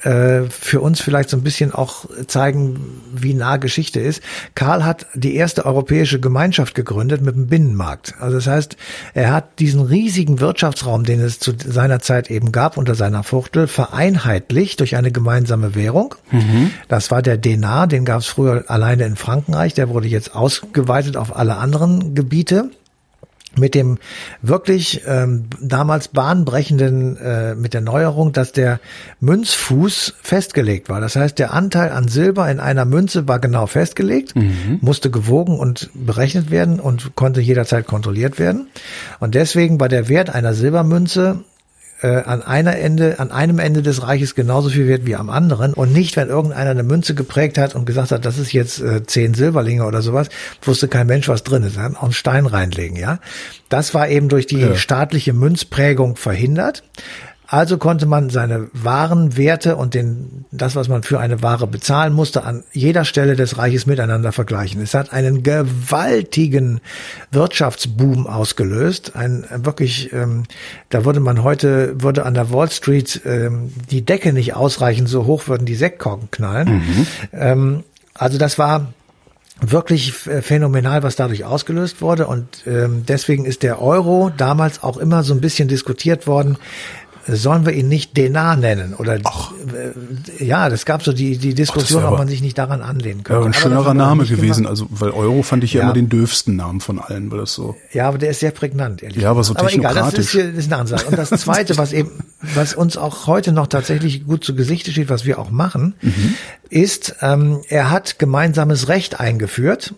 äh, 0.02 0.42
für 0.50 0.80
uns 0.80 1.00
vielleicht 1.00 1.30
so 1.30 1.36
ein 1.36 1.42
bisschen 1.42 1.72
auch 1.72 2.04
zeigen, 2.26 3.00
wie 3.14 3.34
nah 3.34 3.56
Geschichte 3.56 4.00
ist. 4.00 4.22
Karl 4.54 4.84
hat 4.84 5.06
die 5.14 5.34
erste 5.34 5.64
europäische 5.64 6.20
Gemeinschaft 6.20 6.74
gegründet 6.74 7.22
mit 7.22 7.34
dem 7.34 7.46
Binnenmarkt. 7.46 8.14
Also 8.20 8.36
das 8.36 8.46
heißt, 8.46 8.76
er 9.14 9.32
hat 9.32 9.58
diesen 9.58 9.80
riesigen 9.80 10.40
Wirtschaftsraum, 10.40 11.04
den 11.04 11.20
es 11.20 11.38
zu 11.38 11.52
seiner 11.58 12.00
Zeit 12.00 12.30
eben 12.30 12.52
gab 12.52 12.76
unter 12.76 12.94
seiner 12.94 13.22
Fuchtel, 13.22 13.66
vereinheitlicht 13.68 14.80
durch 14.80 14.96
eine 14.96 15.12
gemeinsame 15.12 15.74
Währung. 15.74 16.14
Das 16.88 17.10
war 17.10 17.22
der 17.22 17.36
Denar, 17.36 17.86
den 17.86 18.04
gab 18.04 18.20
es 18.20 18.26
früher 18.26 18.64
alleine 18.68 19.04
in 19.04 19.16
Frankenreich, 19.62 19.74
der 19.74 19.88
wurde 19.88 20.08
jetzt 20.08 20.34
ausgeweitet 20.34 21.16
auf 21.16 21.36
alle 21.36 21.56
anderen 21.56 22.14
Gebiete 22.14 22.70
mit 23.54 23.74
dem 23.74 23.98
wirklich 24.40 25.02
ähm, 25.06 25.44
damals 25.60 26.08
bahnbrechenden, 26.08 27.16
äh, 27.18 27.54
mit 27.54 27.74
der 27.74 27.82
Neuerung, 27.82 28.32
dass 28.32 28.52
der 28.52 28.80
Münzfuß 29.20 30.14
festgelegt 30.22 30.88
war. 30.88 31.02
Das 31.02 31.16
heißt, 31.16 31.38
der 31.38 31.52
Anteil 31.52 31.90
an 31.90 32.08
Silber 32.08 32.50
in 32.50 32.60
einer 32.60 32.86
Münze 32.86 33.28
war 33.28 33.40
genau 33.40 33.66
festgelegt, 33.66 34.32
musste 34.80 35.10
gewogen 35.10 35.58
und 35.58 35.90
berechnet 35.92 36.50
werden 36.50 36.80
und 36.80 37.14
konnte 37.14 37.42
jederzeit 37.42 37.86
kontrolliert 37.86 38.38
werden. 38.38 38.68
Und 39.20 39.34
deswegen 39.34 39.78
war 39.78 39.90
der 39.90 40.08
Wert 40.08 40.30
einer 40.30 40.54
Silbermünze 40.54 41.44
äh, 42.02 42.22
an 42.24 42.42
einer 42.42 42.76
Ende, 42.76 43.18
an 43.20 43.30
einem 43.30 43.58
Ende 43.58 43.82
des 43.82 44.02
Reiches 44.02 44.34
genauso 44.34 44.68
viel 44.68 44.88
wert 44.88 45.06
wie 45.06 45.16
am 45.16 45.30
anderen 45.30 45.72
und 45.72 45.92
nicht, 45.92 46.16
wenn 46.16 46.28
irgendeiner 46.28 46.70
eine 46.70 46.82
Münze 46.82 47.14
geprägt 47.14 47.58
hat 47.58 47.74
und 47.74 47.86
gesagt 47.86 48.10
hat, 48.10 48.24
das 48.24 48.38
ist 48.38 48.52
jetzt 48.52 48.80
äh, 48.80 49.04
zehn 49.04 49.34
Silberlinge 49.34 49.84
oder 49.84 50.02
sowas, 50.02 50.28
wusste 50.62 50.88
kein 50.88 51.06
Mensch, 51.06 51.28
was 51.28 51.44
drin 51.44 51.62
ist, 51.62 51.76
dann 51.76 51.96
auch 51.96 52.02
einen 52.04 52.12
Stein 52.12 52.46
reinlegen, 52.46 52.96
ja. 52.96 53.18
Das 53.68 53.94
war 53.94 54.08
eben 54.08 54.28
durch 54.28 54.46
die 54.46 54.76
staatliche 54.76 55.32
Münzprägung 55.32 56.16
verhindert. 56.16 56.82
Also 57.52 57.76
konnte 57.76 58.06
man 58.06 58.30
seine 58.30 58.70
Warenwerte 58.72 59.76
und 59.76 59.92
den, 59.92 60.46
das, 60.52 60.74
was 60.74 60.88
man 60.88 61.02
für 61.02 61.20
eine 61.20 61.42
Ware 61.42 61.66
bezahlen 61.66 62.14
musste, 62.14 62.44
an 62.44 62.64
jeder 62.72 63.04
Stelle 63.04 63.36
des 63.36 63.58
Reiches 63.58 63.84
miteinander 63.84 64.32
vergleichen. 64.32 64.80
Es 64.80 64.94
hat 64.94 65.12
einen 65.12 65.42
gewaltigen 65.42 66.80
Wirtschaftsboom 67.30 68.26
ausgelöst. 68.26 69.16
Ein 69.16 69.44
äh, 69.44 69.66
wirklich, 69.66 70.14
ähm, 70.14 70.44
da 70.88 71.04
würde 71.04 71.20
man 71.20 71.42
heute, 71.42 72.00
würde 72.00 72.24
an 72.24 72.32
der 72.32 72.50
Wall 72.50 72.70
Street 72.70 73.20
ähm, 73.26 73.70
die 73.90 74.00
Decke 74.02 74.32
nicht 74.32 74.54
ausreichen, 74.54 75.06
so 75.06 75.26
hoch 75.26 75.46
würden 75.46 75.66
die 75.66 75.74
Sektkorken 75.74 76.30
knallen. 76.30 77.06
Ähm, 77.34 77.84
also 78.14 78.38
das 78.38 78.58
war 78.58 78.94
wirklich 79.60 80.26
äh, 80.26 80.42
phänomenal, 80.42 81.02
was 81.02 81.16
dadurch 81.16 81.44
ausgelöst 81.44 82.00
wurde. 82.00 82.26
Und 82.26 82.66
ähm, 82.66 83.04
deswegen 83.06 83.44
ist 83.44 83.62
der 83.62 83.80
Euro 83.80 84.30
damals 84.36 84.82
auch 84.82 84.96
immer 84.96 85.22
so 85.22 85.34
ein 85.34 85.40
bisschen 85.40 85.68
diskutiert 85.68 86.26
worden. 86.26 86.56
Sollen 87.26 87.66
wir 87.66 87.72
ihn 87.72 87.88
nicht 87.88 88.16
Denar 88.16 88.56
nennen? 88.56 88.94
Oder 88.94 89.18
Ach. 89.24 89.52
Äh, 90.38 90.44
ja, 90.44 90.68
das 90.68 90.84
gab 90.84 91.02
so 91.02 91.12
die, 91.12 91.38
die 91.38 91.54
Diskussion, 91.54 92.04
Ach, 92.04 92.12
ob 92.12 92.18
man 92.18 92.28
sich 92.28 92.42
nicht 92.42 92.58
daran 92.58 92.82
anlehnen 92.82 93.22
könnte. 93.22 93.40
Ja, 93.40 93.46
ein 93.46 93.54
schönerer 93.54 93.94
Name 93.94 94.24
gewesen, 94.24 94.64
gemacht. 94.64 94.70
also 94.70 94.86
weil 94.90 95.10
Euro 95.10 95.42
fand 95.42 95.64
ich 95.64 95.72
ja, 95.72 95.80
ja, 95.80 95.84
immer 95.84 95.94
den 95.94 96.08
dürfsten 96.08 96.56
Namen 96.56 96.80
von 96.80 96.98
allen, 96.98 97.30
weil 97.30 97.38
das 97.38 97.54
so. 97.54 97.76
Ja, 97.92 98.08
aber 98.08 98.18
der 98.18 98.30
ist 98.30 98.40
sehr 98.40 98.50
prägnant, 98.50 99.02
ehrlich 99.02 99.22
Ja, 99.22 99.30
aber 99.30 99.44
so 99.44 99.54
technokratisch. 99.54 99.98
Aber 99.98 100.08
egal, 100.08 100.10
das 100.10 100.18
ist, 100.18 100.30
hier, 100.32 100.48
das 100.48 100.58
ist 100.58 100.72
eine 100.72 100.80
Ansage. 100.80 101.04
Und 101.06 101.18
das 101.18 101.30
zweite, 101.40 101.76
was 101.78 101.92
eben, 101.92 102.10
was 102.54 102.74
uns 102.74 102.96
auch 102.96 103.26
heute 103.26 103.52
noch 103.52 103.66
tatsächlich 103.66 104.26
gut 104.26 104.44
zu 104.44 104.54
Gesichte 104.54 104.90
steht, 104.90 105.08
was 105.08 105.24
wir 105.24 105.38
auch 105.38 105.50
machen, 105.50 105.94
mhm. 106.02 106.34
ist, 106.70 107.16
ähm, 107.20 107.60
er 107.68 107.90
hat 107.90 108.18
gemeinsames 108.18 108.88
Recht 108.88 109.20
eingeführt 109.20 109.94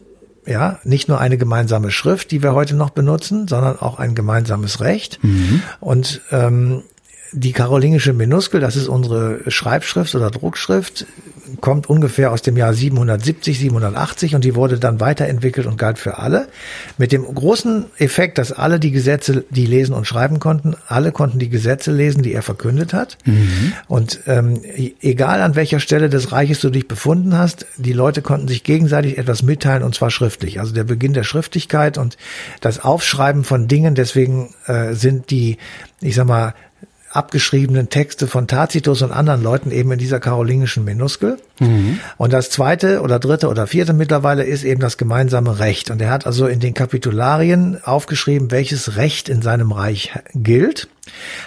ja, 0.47 0.79
nicht 0.85 1.09
nur 1.09 1.21
eine 1.21 1.39
gemeinsame 1.39 1.91
Schrift, 1.91 2.31
die 2.31 2.43
wir 2.43 2.55
heute 2.55 2.75
noch 2.75 2.91
benutzen, 2.91 3.49
sondern 3.49 3.79
auch 3.79 3.99
ein 3.99 4.15
gemeinsames 4.15 4.81
Recht. 4.81 5.19
Mhm. 5.23 5.63
Und 5.81 6.21
ähm, 6.31 6.83
die 7.35 7.53
karolingische 7.53 8.13
Minuskel, 8.13 8.61
das 8.61 8.77
ist 8.77 8.87
unsere 8.87 9.51
Schreibschrift 9.51 10.15
oder 10.15 10.31
Druckschrift, 10.31 11.07
kommt 11.61 11.89
ungefähr 11.89 12.33
aus 12.33 12.43
dem 12.43 12.57
Jahr 12.57 12.73
770, 12.73 13.59
780 13.59 14.35
und 14.35 14.45
die 14.45 14.55
wurde 14.55 14.79
dann 14.79 15.01
weiterentwickelt 15.01 15.67
und 15.67 15.77
galt 15.77 15.99
für 15.99 16.19
alle. 16.19 16.49
Mit 16.97 17.13
dem 17.13 17.23
großen 17.25 17.87
Effekt, 17.99 18.39
dass 18.39 18.53
alle 18.53 18.79
die 18.79 18.93
Gesetze, 18.93 19.45
die 19.51 19.67
lesen 19.67 19.95
und 19.95 20.07
schreiben 20.07 20.39
konnten, 20.39 20.77
alle 20.87 21.13
konnten 21.13 21.39
die 21.39 21.49
Gesetze 21.49 21.91
lesen, 21.91 22.23
die 22.23 22.33
er 22.33 22.43
verkündet 22.43 22.93
hat. 22.93 23.19
Mhm. 23.25 23.73
Und 23.89 24.21
ähm, 24.27 24.61
egal 25.01 25.43
an 25.43 25.57
welcher 25.57 25.81
Stelle 25.81 26.09
des 26.09 26.33
Reiches 26.33 26.61
du 26.61 26.71
dich 26.71 26.89
befunden 26.89 27.37
hast, 27.37 27.67
die 27.77 27.93
Leute 27.93 28.23
konnten 28.23 28.49
sich 28.49 28.63
gegenseitig 28.63 29.19
etwas 29.19 29.43
mitteilen 29.43 29.83
und 29.83 29.95
zwar 29.95 30.11
schriftlich. 30.11 30.61
Also 30.61 30.73
der 30.73 30.85
Beginn 30.85 31.15
der 31.15 31.25
Schriftlichkeit 31.25 31.99
und 31.99 32.17
das 32.61 32.83
Aufschreiben 32.83 33.45
von 33.45 33.67
Dingen, 33.69 33.95
deswegen 33.95 34.55
äh, 34.67 34.95
sind 34.95 35.31
die, 35.31 35.59
ich 36.01 36.15
sag 36.15 36.27
mal, 36.27 36.55
abgeschriebenen 37.15 37.91
Texte 37.91 38.27
von 38.27 38.49
Tacitus 38.49 39.03
und 39.03 39.13
anderen 39.13 39.43
Leuten 39.43 39.71
eben 39.71 39.93
in 39.93 39.99
dieser 39.99 40.19
karolingischen 40.19 40.85
Minuskel. 40.85 41.39
Mhm. 41.61 42.01
Und 42.17 42.33
das 42.33 42.51
zweite 42.51 43.03
oder 43.03 43.19
dritte 43.19 43.49
oder 43.49 43.67
vierte 43.67 43.93
mittlerweile 43.93 44.43
ist 44.43 44.65
eben 44.65 44.81
das 44.81 44.97
gemeinsame 44.97 45.61
Recht. 45.61 45.91
Und 45.91 46.03
er 46.03 46.11
hat 46.11 46.27
also 46.27 46.47
in 46.47 46.59
den 46.59 46.75
Kapitularien 46.75 47.79
aufgeschrieben, 47.85 48.51
welches 48.51 48.97
Recht 48.97 49.29
in 49.29 49.43
seinem 49.43 49.71
Reich 49.71 50.13
gilt, 50.35 50.89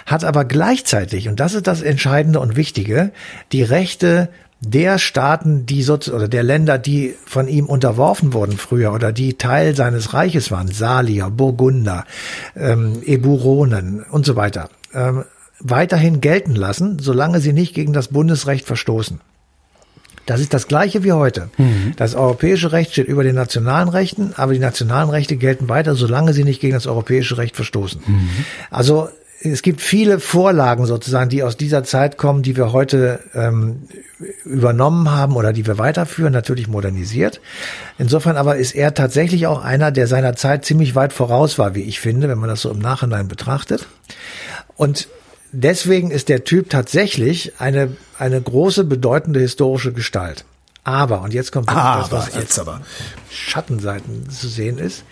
hat 0.06 0.24
aber 0.24 0.46
gleichzeitig, 0.46 1.28
und 1.28 1.38
das 1.38 1.54
ist 1.54 1.66
das 1.66 1.82
Entscheidende 1.82 2.40
und 2.40 2.56
Wichtige, 2.56 3.10
die 3.52 3.62
Rechte 3.62 4.30
der 4.60 4.98
Staaten, 4.98 5.66
die 5.66 5.82
so, 5.82 5.94
oder 5.94 6.28
der 6.28 6.42
Länder, 6.42 6.78
die 6.78 7.14
von 7.26 7.46
ihm 7.46 7.66
unterworfen 7.66 8.32
wurden 8.32 8.56
früher 8.56 8.92
oder 8.92 9.12
die 9.12 9.34
Teil 9.34 9.76
seines 9.76 10.14
Reiches 10.14 10.50
waren, 10.50 10.68
Salier, 10.68 11.30
Burgunder, 11.30 12.04
ähm, 12.56 13.02
Eburonen 13.04 14.02
und 14.02 14.26
so 14.26 14.34
weiter, 14.34 14.70
ähm, 14.94 15.24
weiterhin 15.60 16.20
gelten 16.20 16.54
lassen, 16.54 16.98
solange 17.00 17.40
sie 17.40 17.52
nicht 17.52 17.74
gegen 17.74 17.92
das 17.92 18.08
Bundesrecht 18.08 18.66
verstoßen. 18.66 19.20
Das 20.26 20.40
ist 20.40 20.52
das 20.52 20.68
gleiche 20.68 21.04
wie 21.04 21.12
heute. 21.12 21.48
Mhm. 21.56 21.94
Das 21.96 22.14
europäische 22.14 22.70
Recht 22.72 22.92
steht 22.92 23.08
über 23.08 23.24
den 23.24 23.34
nationalen 23.34 23.88
Rechten, 23.88 24.34
aber 24.36 24.52
die 24.52 24.58
nationalen 24.58 25.08
Rechte 25.08 25.36
gelten 25.36 25.70
weiter, 25.70 25.94
solange 25.94 26.34
sie 26.34 26.44
nicht 26.44 26.60
gegen 26.60 26.74
das 26.74 26.86
europäische 26.86 27.38
Recht 27.38 27.56
verstoßen. 27.56 28.02
Mhm. 28.06 28.28
Also 28.70 29.08
es 29.40 29.62
gibt 29.62 29.80
viele 29.80 30.20
Vorlagen 30.20 30.84
sozusagen, 30.84 31.30
die 31.30 31.42
aus 31.42 31.56
dieser 31.56 31.84
Zeit 31.84 32.18
kommen, 32.18 32.42
die 32.42 32.56
wir 32.56 32.72
heute 32.72 33.20
ähm, 33.34 33.84
übernommen 34.44 35.10
haben 35.10 35.36
oder 35.36 35.52
die 35.52 35.66
wir 35.66 35.78
weiterführen, 35.78 36.32
natürlich 36.32 36.68
modernisiert. 36.68 37.40
Insofern 37.98 38.36
aber 38.36 38.56
ist 38.56 38.74
er 38.74 38.94
tatsächlich 38.94 39.46
auch 39.46 39.64
einer, 39.64 39.92
der 39.92 40.08
seiner 40.08 40.36
Zeit 40.36 40.64
ziemlich 40.64 40.94
weit 40.94 41.12
voraus 41.12 41.58
war, 41.58 41.74
wie 41.74 41.82
ich 41.82 42.00
finde, 42.00 42.28
wenn 42.28 42.38
man 42.38 42.50
das 42.50 42.62
so 42.62 42.70
im 42.70 42.80
Nachhinein 42.80 43.28
betrachtet. 43.28 43.86
Und 44.76 45.08
deswegen 45.52 46.10
ist 46.10 46.28
der 46.28 46.44
Typ 46.44 46.70
tatsächlich 46.70 47.52
eine, 47.58 47.96
eine 48.18 48.40
große, 48.40 48.84
bedeutende 48.84 49.40
historische 49.40 49.92
Gestalt. 49.92 50.44
Aber, 50.84 51.20
und 51.20 51.34
jetzt 51.34 51.52
kommt 51.52 51.68
ah, 51.68 52.00
das, 52.00 52.12
was 52.12 52.34
jetzt 52.34 52.58
aber 52.58 52.80
Schattenseiten 53.30 54.30
zu 54.30 54.48
sehen 54.48 54.78
ist, 54.78 55.04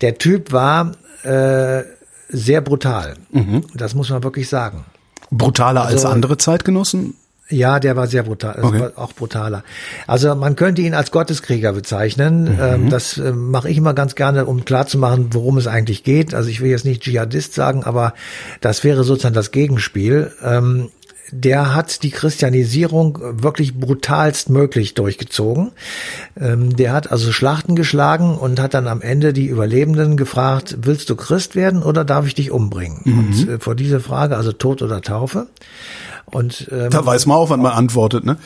der 0.00 0.18
Typ 0.18 0.52
war 0.52 0.92
äh, 1.24 1.82
sehr 2.28 2.60
brutal. 2.60 3.16
Mhm. 3.32 3.64
Das 3.74 3.94
muss 3.94 4.10
man 4.10 4.22
wirklich 4.22 4.48
sagen. 4.48 4.84
Brutaler 5.30 5.82
also, 5.82 5.94
als 5.94 6.04
andere 6.04 6.38
Zeitgenossen? 6.38 7.14
Ja, 7.48 7.78
der 7.78 7.94
war 7.94 8.08
sehr 8.08 8.24
brutal, 8.24 8.58
okay. 8.60 8.80
war 8.80 8.92
auch 8.96 9.12
brutaler. 9.12 9.62
Also 10.08 10.34
man 10.34 10.56
könnte 10.56 10.82
ihn 10.82 10.94
als 10.94 11.12
Gotteskrieger 11.12 11.72
bezeichnen. 11.72 12.44
Mhm. 12.44 12.58
Ähm, 12.60 12.90
das 12.90 13.18
äh, 13.18 13.32
mache 13.32 13.70
ich 13.70 13.78
immer 13.78 13.94
ganz 13.94 14.16
gerne, 14.16 14.46
um 14.46 14.64
klarzumachen, 14.64 15.28
worum 15.32 15.56
es 15.56 15.68
eigentlich 15.68 16.02
geht. 16.02 16.34
Also 16.34 16.48
ich 16.50 16.60
will 16.60 16.70
jetzt 16.70 16.84
nicht 16.84 17.02
Dschihadist 17.02 17.54
sagen, 17.54 17.84
aber 17.84 18.14
das 18.60 18.82
wäre 18.82 19.04
sozusagen 19.04 19.34
das 19.34 19.52
Gegenspiel. 19.52 20.32
Ähm, 20.42 20.90
der 21.32 21.74
hat 21.74 22.02
die 22.02 22.10
Christianisierung 22.10 23.18
wirklich 23.42 23.78
brutalst 23.78 24.50
möglich 24.50 24.94
durchgezogen. 24.94 25.72
Ähm, 26.38 26.76
der 26.76 26.92
hat 26.92 27.10
also 27.10 27.32
Schlachten 27.32 27.74
geschlagen 27.74 28.36
und 28.36 28.60
hat 28.60 28.74
dann 28.74 28.86
am 28.86 29.02
Ende 29.02 29.32
die 29.32 29.46
Überlebenden 29.46 30.16
gefragt, 30.16 30.78
willst 30.82 31.10
du 31.10 31.16
Christ 31.16 31.56
werden 31.56 31.82
oder 31.82 32.04
darf 32.04 32.26
ich 32.26 32.34
dich 32.34 32.50
umbringen? 32.50 33.00
Mhm. 33.04 33.18
Und 33.18 33.48
äh, 33.48 33.58
vor 33.58 33.74
dieser 33.74 34.00
Frage, 34.00 34.36
also 34.36 34.52
Tod 34.52 34.82
oder 34.82 35.00
Taufe. 35.02 35.48
Und, 36.28 36.68
ähm, 36.72 36.90
da 36.90 37.06
weiß 37.06 37.26
man 37.26 37.36
auch, 37.36 37.50
wann 37.50 37.60
man 37.60 37.72
antwortet, 37.72 38.24
ne? 38.24 38.36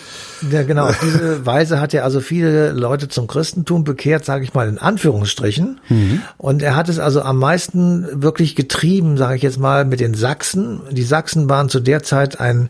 Ja, 0.51 0.65
genau. 0.65 0.89
Auf 0.89 1.01
diese 1.01 1.47
Weise 1.47 1.81
hat 1.81 1.95
er 1.95 2.05
also 2.05 2.21
viele 2.21 2.73
Leute 2.73 3.09
zum 3.09 3.27
Christentum 3.27 3.85
bekehrt, 3.85 4.27
sage 4.27 4.45
ich 4.45 4.53
mal 4.53 4.69
in 4.69 4.79
Anführungsstrichen. 4.79 5.81
Mhm. 5.89 6.23
Und 6.37 6.63
er 6.63 6.77
hat 6.77 6.91
es 6.91 6.99
also 6.99 7.23
am 7.23 7.39
meisten 7.39 8.23
wirklich 8.23 8.55
getrieben, 8.55 9.17
sage 9.17 9.37
ich 9.37 9.43
jetzt 9.43 9.59
mal, 9.59 9.87
mit 9.87 10.01
den 10.01 10.13
Sachsen. 10.13 10.81
Die 10.91 11.03
Sachsen 11.03 11.49
waren 11.49 11.71
zu 11.71 11.81
der 11.81 12.03
Zeit 12.03 12.39
ein 12.39 12.69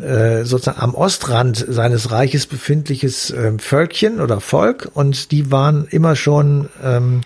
äh, 0.00 0.44
sozusagen 0.44 0.80
am 0.80 0.94
Ostrand 0.96 1.64
seines 1.68 2.10
Reiches 2.10 2.46
befindliches 2.46 3.30
äh, 3.30 3.52
Völkchen 3.58 4.20
oder 4.20 4.40
Volk 4.40 4.90
und 4.94 5.30
die 5.30 5.52
waren 5.52 5.86
immer 5.90 6.16
schon 6.16 6.68
ähm, 6.82 7.20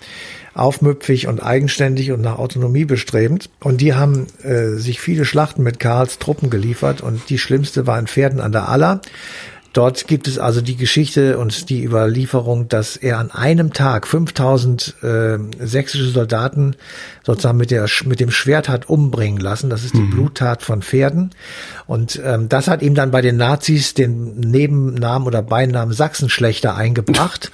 aufmüpfig 0.54 1.26
und 1.26 1.40
eigenständig 1.40 2.12
und 2.12 2.20
nach 2.20 2.38
Autonomie 2.38 2.84
bestrebend. 2.84 3.50
Und 3.60 3.80
die 3.80 3.94
haben 3.94 4.26
äh, 4.42 4.76
sich 4.76 5.00
viele 5.00 5.24
Schlachten 5.24 5.62
mit 5.62 5.80
Karls 5.80 6.18
Truppen 6.18 6.50
geliefert 6.50 7.00
und 7.00 7.28
die 7.28 7.38
schlimmste 7.38 7.86
war 7.86 7.98
in 7.98 8.06
Pferden 8.06 8.40
an 8.40 8.52
der 8.52 8.68
Aller. 8.68 9.00
Dort 9.74 10.06
gibt 10.06 10.28
es 10.28 10.38
also 10.38 10.60
die 10.60 10.76
Geschichte 10.76 11.36
und 11.36 11.68
die 11.68 11.82
Überlieferung, 11.82 12.68
dass 12.68 12.96
er 12.96 13.18
an 13.18 13.32
einem 13.32 13.72
Tag 13.72 14.06
5000 14.06 14.94
äh, 15.02 15.38
sächsische 15.58 16.10
Soldaten 16.10 16.76
sozusagen 17.24 17.58
mit, 17.58 17.72
der, 17.72 17.88
mit 18.04 18.20
dem 18.20 18.30
Schwert 18.30 18.68
hat 18.68 18.88
umbringen 18.88 19.40
lassen. 19.40 19.70
Das 19.70 19.82
ist 19.82 19.94
die 19.94 20.02
mhm. 20.02 20.10
Bluttat 20.10 20.62
von 20.62 20.80
Pferden. 20.80 21.30
Und 21.88 22.22
ähm, 22.24 22.48
das 22.48 22.68
hat 22.68 22.82
ihm 22.82 22.94
dann 22.94 23.10
bei 23.10 23.20
den 23.20 23.36
Nazis 23.36 23.94
den 23.94 24.38
Nebennamen 24.38 25.26
oder 25.26 25.42
Beinamen 25.42 25.92
Sachsenschlechter 25.92 26.76
eingebracht. 26.76 27.50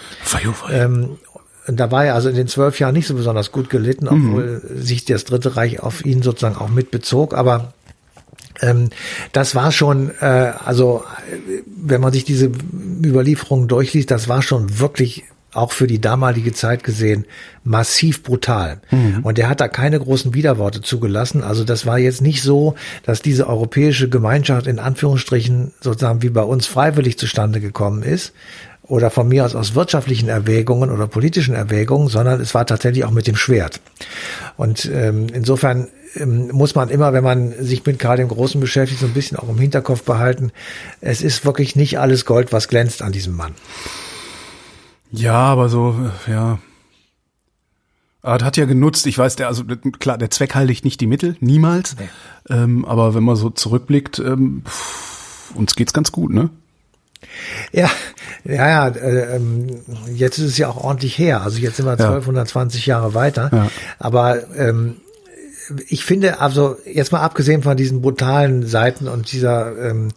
ähm, 0.70 1.16
da 1.66 1.90
war 1.90 2.04
er 2.04 2.14
also 2.14 2.28
in 2.28 2.36
den 2.36 2.48
zwölf 2.48 2.78
Jahren 2.78 2.94
nicht 2.94 3.06
so 3.06 3.14
besonders 3.14 3.52
gut 3.52 3.70
gelitten, 3.70 4.06
mhm. 4.06 4.28
obwohl 4.28 4.62
mhm. 4.62 4.82
sich 4.82 5.04
das 5.04 5.24
Dritte 5.24 5.56
Reich 5.56 5.80
auf 5.80 6.04
ihn 6.04 6.22
sozusagen 6.22 6.56
auch 6.56 6.68
mitbezog. 6.68 7.34
Aber 7.34 7.72
ähm, 8.60 8.90
das 9.32 9.54
war 9.54 9.72
schon, 9.72 10.10
äh, 10.20 10.52
also 10.64 11.04
wenn 11.66 12.00
man 12.00 12.12
sich 12.12 12.24
diese 12.24 12.50
Überlieferungen 13.04 13.68
durchliest, 13.68 14.10
das 14.10 14.28
war 14.28 14.42
schon 14.42 14.78
wirklich 14.78 15.24
auch 15.52 15.72
für 15.72 15.86
die 15.86 16.00
damalige 16.00 16.52
Zeit 16.52 16.84
gesehen 16.84 17.26
massiv 17.64 18.22
brutal. 18.22 18.80
Mhm. 18.90 19.20
Und 19.22 19.38
er 19.38 19.48
hat 19.48 19.60
da 19.60 19.68
keine 19.68 19.98
großen 19.98 20.32
Widerworte 20.32 20.80
zugelassen. 20.80 21.42
Also 21.42 21.64
das 21.64 21.86
war 21.86 21.98
jetzt 21.98 22.22
nicht 22.22 22.42
so, 22.42 22.76
dass 23.04 23.20
diese 23.20 23.48
europäische 23.48 24.08
Gemeinschaft 24.08 24.66
in 24.66 24.78
Anführungsstrichen 24.78 25.72
sozusagen 25.80 26.22
wie 26.22 26.30
bei 26.30 26.42
uns 26.42 26.66
freiwillig 26.66 27.18
zustande 27.18 27.60
gekommen 27.60 28.02
ist, 28.02 28.32
oder 28.90 29.10
von 29.10 29.28
mir 29.28 29.44
aus 29.44 29.54
aus 29.54 29.74
wirtschaftlichen 29.74 30.28
Erwägungen 30.28 30.90
oder 30.90 31.06
politischen 31.06 31.54
Erwägungen, 31.54 32.08
sondern 32.08 32.40
es 32.40 32.54
war 32.54 32.66
tatsächlich 32.66 33.04
auch 33.04 33.12
mit 33.12 33.26
dem 33.26 33.36
Schwert. 33.36 33.80
Und 34.56 34.90
ähm, 34.92 35.28
insofern 35.32 35.88
ähm, 36.16 36.48
muss 36.48 36.74
man 36.74 36.88
immer, 36.88 37.12
wenn 37.12 37.22
man 37.22 37.52
sich 37.64 37.86
mit 37.86 37.98
Karl 37.98 38.16
dem 38.16 38.28
Großen 38.28 38.60
beschäftigt, 38.60 39.00
so 39.00 39.06
ein 39.06 39.14
bisschen 39.14 39.38
auch 39.38 39.48
im 39.48 39.58
Hinterkopf 39.58 40.02
behalten, 40.02 40.50
es 41.00 41.22
ist 41.22 41.44
wirklich 41.44 41.76
nicht 41.76 41.98
alles 42.00 42.24
Gold, 42.24 42.52
was 42.52 42.66
glänzt 42.66 43.02
an 43.02 43.12
diesem 43.12 43.36
Mann. 43.36 43.54
Ja, 45.12 45.34
aber 45.34 45.68
so, 45.68 45.94
ja. 46.26 46.58
Aber 48.22 48.38
das 48.38 48.46
hat 48.46 48.56
ja 48.56 48.64
genutzt, 48.64 49.06
ich 49.06 49.16
weiß, 49.16 49.36
der, 49.36 49.46
also 49.46 49.64
klar, 49.98 50.18
der 50.18 50.30
Zweck 50.30 50.54
heiligt 50.54 50.84
nicht 50.84 51.00
die 51.00 51.06
Mittel, 51.06 51.36
niemals. 51.40 51.96
Nee. 51.96 52.08
Ähm, 52.54 52.84
aber 52.84 53.14
wenn 53.14 53.22
man 53.22 53.36
so 53.36 53.50
zurückblickt, 53.50 54.18
ähm, 54.18 54.62
pff, 54.66 55.54
uns 55.54 55.74
geht's 55.76 55.92
ganz 55.92 56.10
gut, 56.12 56.32
ne? 56.32 56.50
Ja, 57.72 57.90
ja, 58.44 58.68
ja, 58.68 58.88
äh, 58.88 59.36
ähm, 59.36 59.80
jetzt 60.14 60.38
ist 60.38 60.46
es 60.46 60.58
ja 60.58 60.68
auch 60.68 60.82
ordentlich 60.82 61.18
her. 61.18 61.42
Also 61.42 61.58
jetzt 61.58 61.76
sind 61.76 61.86
wir 61.86 61.92
1220 61.92 62.86
ja. 62.86 62.96
Jahre 62.96 63.14
weiter. 63.14 63.50
Ja. 63.52 63.70
Aber 63.98 64.42
ähm, 64.56 64.96
ich 65.88 66.04
finde, 66.04 66.40
also 66.40 66.76
jetzt 66.84 67.12
mal 67.12 67.20
abgesehen 67.20 67.62
von 67.62 67.76
diesen 67.76 68.00
brutalen 68.02 68.66
Seiten 68.66 69.08
und 69.08 69.30
dieser 69.32 69.76
ähm, 69.90 70.08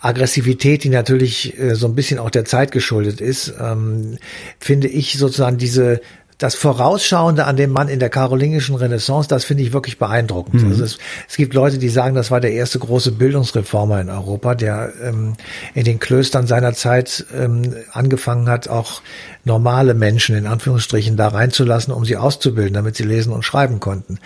Aggressivität, 0.00 0.82
die 0.82 0.88
natürlich 0.88 1.58
äh, 1.58 1.76
so 1.76 1.86
ein 1.86 1.94
bisschen 1.94 2.18
auch 2.18 2.30
der 2.30 2.44
Zeit 2.44 2.72
geschuldet 2.72 3.20
ist, 3.20 3.54
ähm, 3.60 4.18
finde 4.58 4.88
ich 4.88 5.16
sozusagen 5.18 5.58
diese 5.58 6.00
das 6.42 6.54
Vorausschauende 6.54 7.44
an 7.44 7.56
dem 7.56 7.70
Mann 7.70 7.88
in 7.88 8.00
der 8.00 8.10
karolingischen 8.10 8.74
Renaissance, 8.74 9.28
das 9.28 9.44
finde 9.44 9.62
ich 9.62 9.72
wirklich 9.72 9.98
beeindruckend. 9.98 10.62
Mhm. 10.62 10.70
Also 10.70 10.84
es, 10.84 10.98
es, 11.28 11.36
gibt 11.36 11.54
Leute, 11.54 11.78
die 11.78 11.88
sagen, 11.88 12.14
das 12.16 12.30
war 12.30 12.40
der 12.40 12.52
erste 12.52 12.78
große 12.78 13.12
Bildungsreformer 13.12 14.00
in 14.00 14.10
Europa, 14.10 14.54
der 14.54 14.92
ähm, 15.02 15.34
in 15.74 15.84
den 15.84 16.00
Klöstern 16.00 16.46
seiner 16.46 16.74
Zeit 16.74 17.24
ähm, 17.36 17.74
angefangen 17.92 18.48
hat, 18.48 18.68
auch 18.68 19.02
normale 19.44 19.94
Menschen 19.94 20.36
in 20.36 20.46
Anführungsstrichen 20.46 21.16
da 21.16 21.28
reinzulassen, 21.28 21.92
um 21.92 22.04
sie 22.04 22.16
auszubilden, 22.16 22.74
damit 22.74 22.96
sie 22.96 23.02
lesen 23.02 23.32
und 23.32 23.44
schreiben 23.44 23.80
konnten. 23.80 24.18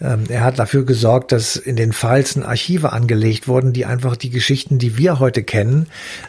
Ähm, 0.00 0.24
er 0.28 0.42
hat 0.42 0.58
dafür 0.58 0.84
gesorgt, 0.84 1.32
dass 1.32 1.56
in 1.56 1.76
den 1.76 1.92
Pfalzen 1.92 2.44
Archive 2.44 2.92
angelegt 2.92 3.48
wurden, 3.48 3.72
die 3.72 3.84
einfach 3.84 4.16
die 4.16 4.30
Geschichten, 4.30 4.78
die 4.78 4.96
wir 4.96 5.18
heute 5.18 5.42
kennen, 5.42 5.86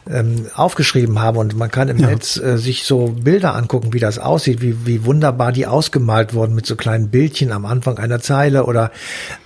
ähm, 0.10 0.48
aufgeschrieben 0.56 1.20
haben. 1.20 1.38
Und 1.38 1.56
man 1.56 1.70
kann 1.70 1.90
im 1.90 1.98
ja. 1.98 2.08
Netz 2.08 2.38
äh, 2.38 2.58
sich 2.58 2.84
so 2.84 3.08
Bilder 3.08 3.56
angucken, 3.56 3.94
wie 3.94 4.00
das 4.00 4.18
aussieht, 4.18 4.62
wie, 4.62 4.86
wie 4.86 5.06
wunderbar 5.06 5.31
die 5.52 5.68
ausgemalt 5.68 6.34
wurden 6.34 6.56
mit 6.56 6.66
so 6.66 6.76
kleinen 6.76 7.10
Bildchen 7.10 7.52
am 7.52 7.66
Anfang 7.66 7.98
einer 7.98 8.20
Zeile 8.20 8.66
oder 8.66 8.92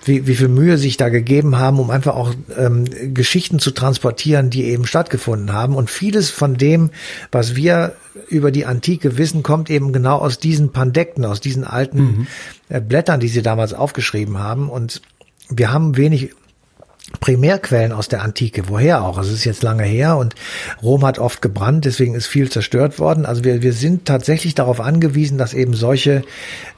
wie, 0.03 0.27
wie 0.27 0.36
viel 0.36 0.47
Mühe 0.47 0.77
sich 0.77 0.97
da 0.97 1.09
gegeben 1.09 1.57
haben, 1.57 1.79
um 1.79 1.89
einfach 1.89 2.15
auch 2.15 2.33
ähm, 2.57 2.86
Geschichten 3.13 3.59
zu 3.59 3.71
transportieren, 3.71 4.49
die 4.49 4.65
eben 4.65 4.86
stattgefunden 4.86 5.53
haben. 5.53 5.75
Und 5.75 5.89
vieles 5.89 6.29
von 6.29 6.55
dem, 6.55 6.91
was 7.31 7.55
wir 7.55 7.95
über 8.29 8.51
die 8.51 8.65
Antike 8.65 9.17
wissen, 9.17 9.43
kommt 9.43 9.69
eben 9.69 9.93
genau 9.93 10.17
aus 10.17 10.39
diesen 10.39 10.71
Pandekten, 10.71 11.25
aus 11.25 11.41
diesen 11.41 11.63
alten 11.63 11.99
mhm. 11.99 12.27
Äh, 12.69 12.81
Blättern, 12.81 13.19
die 13.19 13.27
sie 13.27 13.41
damals 13.43 13.73
aufgeschrieben 13.73 14.39
haben. 14.39 14.69
Und 14.69 15.01
wir 15.49 15.71
haben 15.71 15.97
wenig 15.97 16.31
Primärquellen 17.20 17.91
aus 17.91 18.08
der 18.08 18.24
Antike. 18.24 18.64
Woher 18.68 19.03
auch? 19.03 19.20
Es 19.20 19.32
ist 19.32 19.45
jetzt 19.45 19.62
lange 19.62 19.84
her 19.84 20.18
und 20.18 20.34
Rom 20.82 21.06
hat 21.06 21.20
oft 21.20 21.41
gebrannt, 21.41 21.86
deswegen 21.86 22.16
ist 22.16 22.26
viel 22.26 22.49
zerstört 22.49 22.97
worden. 22.97 23.26
Also 23.28 23.43
wir, 23.43 23.62
wir 23.62 23.74
sind 23.74 24.06
tatsächlich 24.06 24.56
darauf 24.56 24.80
angewiesen, 24.82 25.38
dass 25.38 25.53
eben 25.53 25.76
solche 25.76 26.24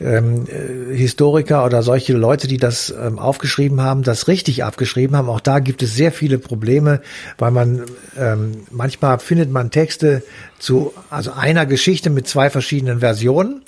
ähm, 0.02 0.46
äh, 0.48 0.96
Historiker 0.96 1.66
oder 1.66 1.82
solche 1.82 2.14
Leute, 2.14 2.48
die 2.48 2.58
das 2.58 2.90
ähm, 2.90 3.20
aufgeschrieben 3.20 3.82
haben, 3.82 4.04
das 4.04 4.28
richtig 4.28 4.66
abgeschrieben 4.66 5.16
haben. 5.16 5.30
Auch 5.30 5.40
da 5.40 5.60
gibt 5.60 5.82
es 5.82 5.96
sehr 5.96 6.12
viele 6.12 6.40
Probleme, 6.40 7.02
weil 7.38 7.52
man 7.52 7.84
ähm, 8.20 8.64
manchmal 8.70 9.20
findet 9.20 9.50
man 9.50 9.72
Texte 9.72 10.24
zu 10.60 10.94
also 11.10 11.32
einer 11.32 11.66
Geschichte 11.66 12.10
mit 12.10 12.28
zwei 12.28 12.50
verschiedenen 12.50 13.00
Versionen. 13.00 13.62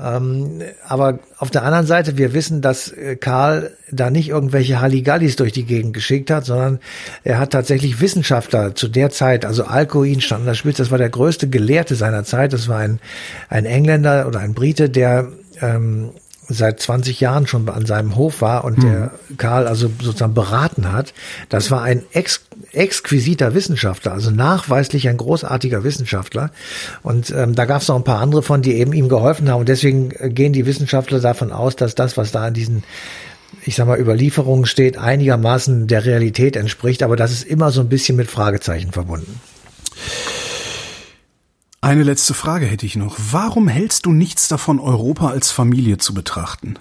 Ähm, 0.00 0.60
aber 0.88 1.20
auf 1.38 1.50
der 1.50 1.62
anderen 1.62 1.86
Seite, 1.86 2.18
wir 2.18 2.32
wissen, 2.34 2.60
dass 2.60 2.90
äh, 2.90 3.14
Karl 3.14 3.76
da 3.92 4.10
nicht 4.10 4.28
irgendwelche 4.28 4.80
Halligallis 4.80 5.36
durch 5.36 5.52
die 5.52 5.64
Gegend 5.64 5.94
geschickt 5.94 6.30
hat, 6.30 6.44
sondern 6.44 6.80
er 7.22 7.38
hat 7.38 7.50
tatsächlich 7.50 8.00
Wissenschaftler 8.00 8.74
zu 8.74 8.88
der 8.88 9.10
Zeit, 9.10 9.44
also 9.44 9.64
Alcuin 9.64 10.20
stand 10.20 10.40
an 10.40 10.46
der 10.46 10.54
Spitze, 10.54 10.82
das 10.82 10.90
war 10.90 10.98
der 10.98 11.10
größte 11.10 11.48
Gelehrte 11.48 11.94
seiner 11.94 12.24
Zeit, 12.24 12.52
das 12.52 12.66
war 12.66 12.78
ein, 12.78 12.98
ein 13.48 13.66
Engländer 13.66 14.26
oder 14.26 14.40
ein 14.40 14.54
Brite, 14.54 14.90
der 14.90 15.28
ähm, 15.60 16.10
seit 16.48 16.80
20 16.80 17.20
Jahren 17.20 17.46
schon 17.46 17.68
an 17.68 17.86
seinem 17.86 18.16
Hof 18.16 18.40
war 18.40 18.64
und 18.64 18.78
mhm. 18.78 18.82
der 18.82 19.10
Karl 19.36 19.66
also 19.66 19.90
sozusagen 20.00 20.34
beraten 20.34 20.92
hat. 20.92 21.14
Das 21.48 21.70
war 21.70 21.82
ein 21.82 22.04
ex 22.12 22.42
exquisiter 22.72 23.54
Wissenschaftler, 23.54 24.12
also 24.12 24.30
nachweislich 24.30 25.08
ein 25.08 25.16
großartiger 25.16 25.84
Wissenschaftler. 25.84 26.50
Und 27.02 27.30
ähm, 27.30 27.54
da 27.54 27.64
gab 27.64 27.82
es 27.82 27.88
noch 27.88 27.96
ein 27.96 28.04
paar 28.04 28.20
andere 28.20 28.42
von, 28.42 28.62
die 28.62 28.74
eben 28.74 28.92
ihm 28.92 29.08
geholfen 29.08 29.48
haben. 29.48 29.60
Und 29.60 29.68
deswegen 29.68 30.10
gehen 30.34 30.52
die 30.52 30.66
Wissenschaftler 30.66 31.20
davon 31.20 31.52
aus, 31.52 31.76
dass 31.76 31.94
das, 31.94 32.16
was 32.16 32.32
da 32.32 32.48
in 32.48 32.54
diesen 32.54 32.84
ich 33.66 33.76
sag 33.76 33.86
mal, 33.86 33.98
Überlieferungen 33.98 34.66
steht, 34.66 34.98
einigermaßen 34.98 35.86
der 35.86 36.04
Realität 36.04 36.56
entspricht, 36.56 37.02
aber 37.02 37.16
das 37.16 37.32
ist 37.32 37.44
immer 37.44 37.70
so 37.70 37.80
ein 37.80 37.88
bisschen 37.88 38.16
mit 38.16 38.30
Fragezeichen 38.30 38.92
verbunden. 38.92 39.40
Eine 41.84 42.02
letzte 42.02 42.32
Frage 42.32 42.64
hätte 42.64 42.86
ich 42.86 42.96
noch. 42.96 43.14
Warum 43.30 43.68
hältst 43.68 44.06
du 44.06 44.12
nichts 44.14 44.48
davon, 44.48 44.80
Europa 44.80 45.28
als 45.28 45.50
Familie 45.50 45.98
zu 45.98 46.14
betrachten? 46.14 46.78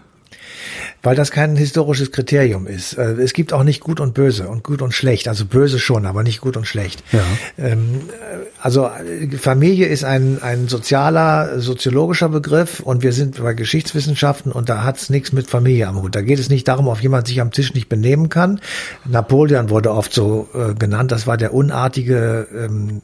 Weil 1.02 1.16
das 1.16 1.32
kein 1.32 1.56
historisches 1.56 2.12
Kriterium 2.12 2.68
ist. 2.68 2.94
Äh, 2.98 3.14
es 3.14 3.34
gibt 3.34 3.54
auch 3.54 3.64
nicht 3.64 3.82
gut 3.82 4.00
und 4.00 4.14
böse 4.14 4.48
und 4.48 4.64
gut 4.64 4.82
und 4.82 4.94
schlecht. 4.94 5.28
Also 5.28 5.46
böse 5.46 5.80
schon, 5.80 6.06
aber 6.06 6.24
nicht 6.24 6.42
gut 6.42 6.58
und 6.58 6.66
schlecht. 6.66 7.04
Ja. 7.12 7.22
Ähm, 7.58 8.02
also 8.60 8.90
Familie 9.38 9.88
ist 9.88 10.04
ein, 10.06 10.42
ein 10.42 10.68
sozialer, 10.68 11.60
soziologischer 11.60 12.30
Begriff 12.30 12.80
und 12.80 13.04
wir 13.04 13.12
sind 13.12 13.42
bei 13.44 13.54
Geschichtswissenschaften 13.54 14.52
und 14.52 14.70
da 14.70 14.84
hat 14.84 14.98
es 14.98 15.10
nichts 15.10 15.34
mit 15.34 15.50
Familie 15.50 15.88
am 15.88 16.02
Hut. 16.02 16.16
Da 16.16 16.22
geht 16.22 16.40
es 16.40 16.50
nicht 16.50 16.68
darum, 16.68 16.88
ob 16.88 17.02
jemand 17.02 17.28
sich 17.28 17.42
am 17.42 17.52
Tisch 17.52 17.74
nicht 17.74 17.90
benehmen 17.90 18.30
kann. 18.30 18.62
Napoleon 19.06 19.70
wurde 19.70 19.92
oft 19.92 20.14
so 20.14 20.48
äh, 20.54 20.74
genannt. 20.76 21.12
Das 21.12 21.28
war 21.28 21.38
der 21.38 21.54
unartige 21.54 22.48
ähm, 22.56 23.02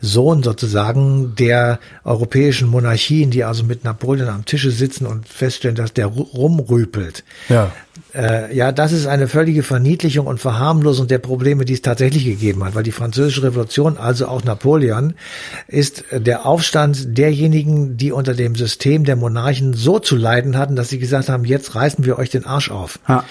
Sohn 0.00 0.42
sozusagen 0.42 1.34
der 1.36 1.78
europäischen 2.04 2.68
Monarchien, 2.68 3.30
die 3.30 3.44
also 3.44 3.64
mit 3.64 3.84
Napoleon 3.84 4.28
am 4.28 4.44
Tische 4.44 4.70
sitzen 4.70 5.06
und 5.06 5.28
feststellen, 5.28 5.76
dass 5.76 5.94
der 5.94 6.12
rumrüpelt. 6.90 7.24
Ja. 7.48 7.72
Äh, 8.14 8.54
ja, 8.54 8.72
das 8.72 8.92
ist 8.92 9.06
eine 9.06 9.28
völlige 9.28 9.62
Verniedlichung 9.62 10.26
und 10.26 10.40
Verharmlosung 10.40 11.06
der 11.06 11.18
Probleme, 11.18 11.64
die 11.64 11.74
es 11.74 11.82
tatsächlich 11.82 12.24
gegeben 12.24 12.64
hat, 12.64 12.74
weil 12.74 12.82
die 12.82 12.92
französische 12.92 13.44
Revolution, 13.44 13.96
also 13.96 14.26
auch 14.26 14.42
Napoleon, 14.42 15.14
ist 15.68 16.04
der 16.10 16.46
Aufstand 16.46 17.16
derjenigen, 17.16 17.96
die 17.96 18.12
unter 18.12 18.34
dem 18.34 18.56
System 18.56 19.04
der 19.04 19.16
Monarchen 19.16 19.74
so 19.74 19.98
zu 19.98 20.16
leiden 20.16 20.56
hatten, 20.56 20.76
dass 20.76 20.88
sie 20.88 20.98
gesagt 20.98 21.28
haben, 21.28 21.44
jetzt 21.44 21.74
reißen 21.74 22.04
wir 22.04 22.18
euch 22.18 22.30
den 22.30 22.44
Arsch 22.44 22.70
auf. 22.70 22.98
Ja. 23.08 23.24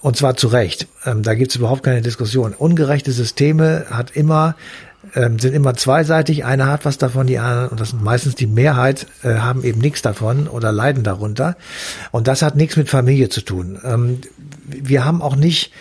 Und 0.00 0.16
zwar 0.16 0.36
zu 0.36 0.48
Recht. 0.48 0.86
Ähm, 1.06 1.22
da 1.22 1.34
gibt 1.34 1.50
es 1.50 1.56
überhaupt 1.56 1.82
keine 1.82 2.02
Diskussion. 2.02 2.52
Ungerechte 2.52 3.10
Systeme 3.10 3.86
hat 3.90 4.10
immer 4.14 4.54
ähm, 5.14 5.38
sind 5.38 5.54
immer 5.54 5.74
zweiseitig. 5.74 6.44
Einer 6.44 6.66
hat 6.66 6.84
was 6.84 6.98
davon, 6.98 7.26
die 7.26 7.38
anderen, 7.38 7.68
und 7.68 7.80
das 7.80 7.90
sind 7.90 8.02
meistens 8.02 8.34
die 8.34 8.46
Mehrheit, 8.46 9.06
äh, 9.22 9.34
haben 9.34 9.64
eben 9.64 9.80
nichts 9.80 10.02
davon 10.02 10.48
oder 10.48 10.72
leiden 10.72 11.04
darunter. 11.04 11.56
Und 12.10 12.28
das 12.28 12.42
hat 12.42 12.56
nichts 12.56 12.76
mit 12.76 12.88
Familie 12.88 13.28
zu 13.28 13.40
tun. 13.40 13.78
Ähm, 13.84 14.20
wir 14.66 15.04
haben 15.04 15.22
auch 15.22 15.36
nicht 15.36 15.72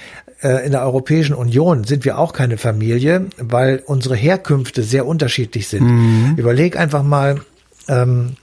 äh, 0.41 0.65
in 0.65 0.71
der 0.71 0.81
Europäischen 0.83 1.33
Union 1.33 1.83
sind 1.85 2.05
wir 2.05 2.19
auch 2.19 2.33
keine 2.33 2.57
Familie, 2.57 3.27
weil 3.37 3.81
unsere 3.85 4.15
Herkünfte 4.15 4.83
sehr 4.83 5.05
unterschiedlich 5.05 5.67
sind. 5.67 5.83
Mhm. 5.83 6.35
Überleg 6.37 6.77
einfach 6.77 7.03
mal, 7.03 7.41
ähm, 7.87 8.33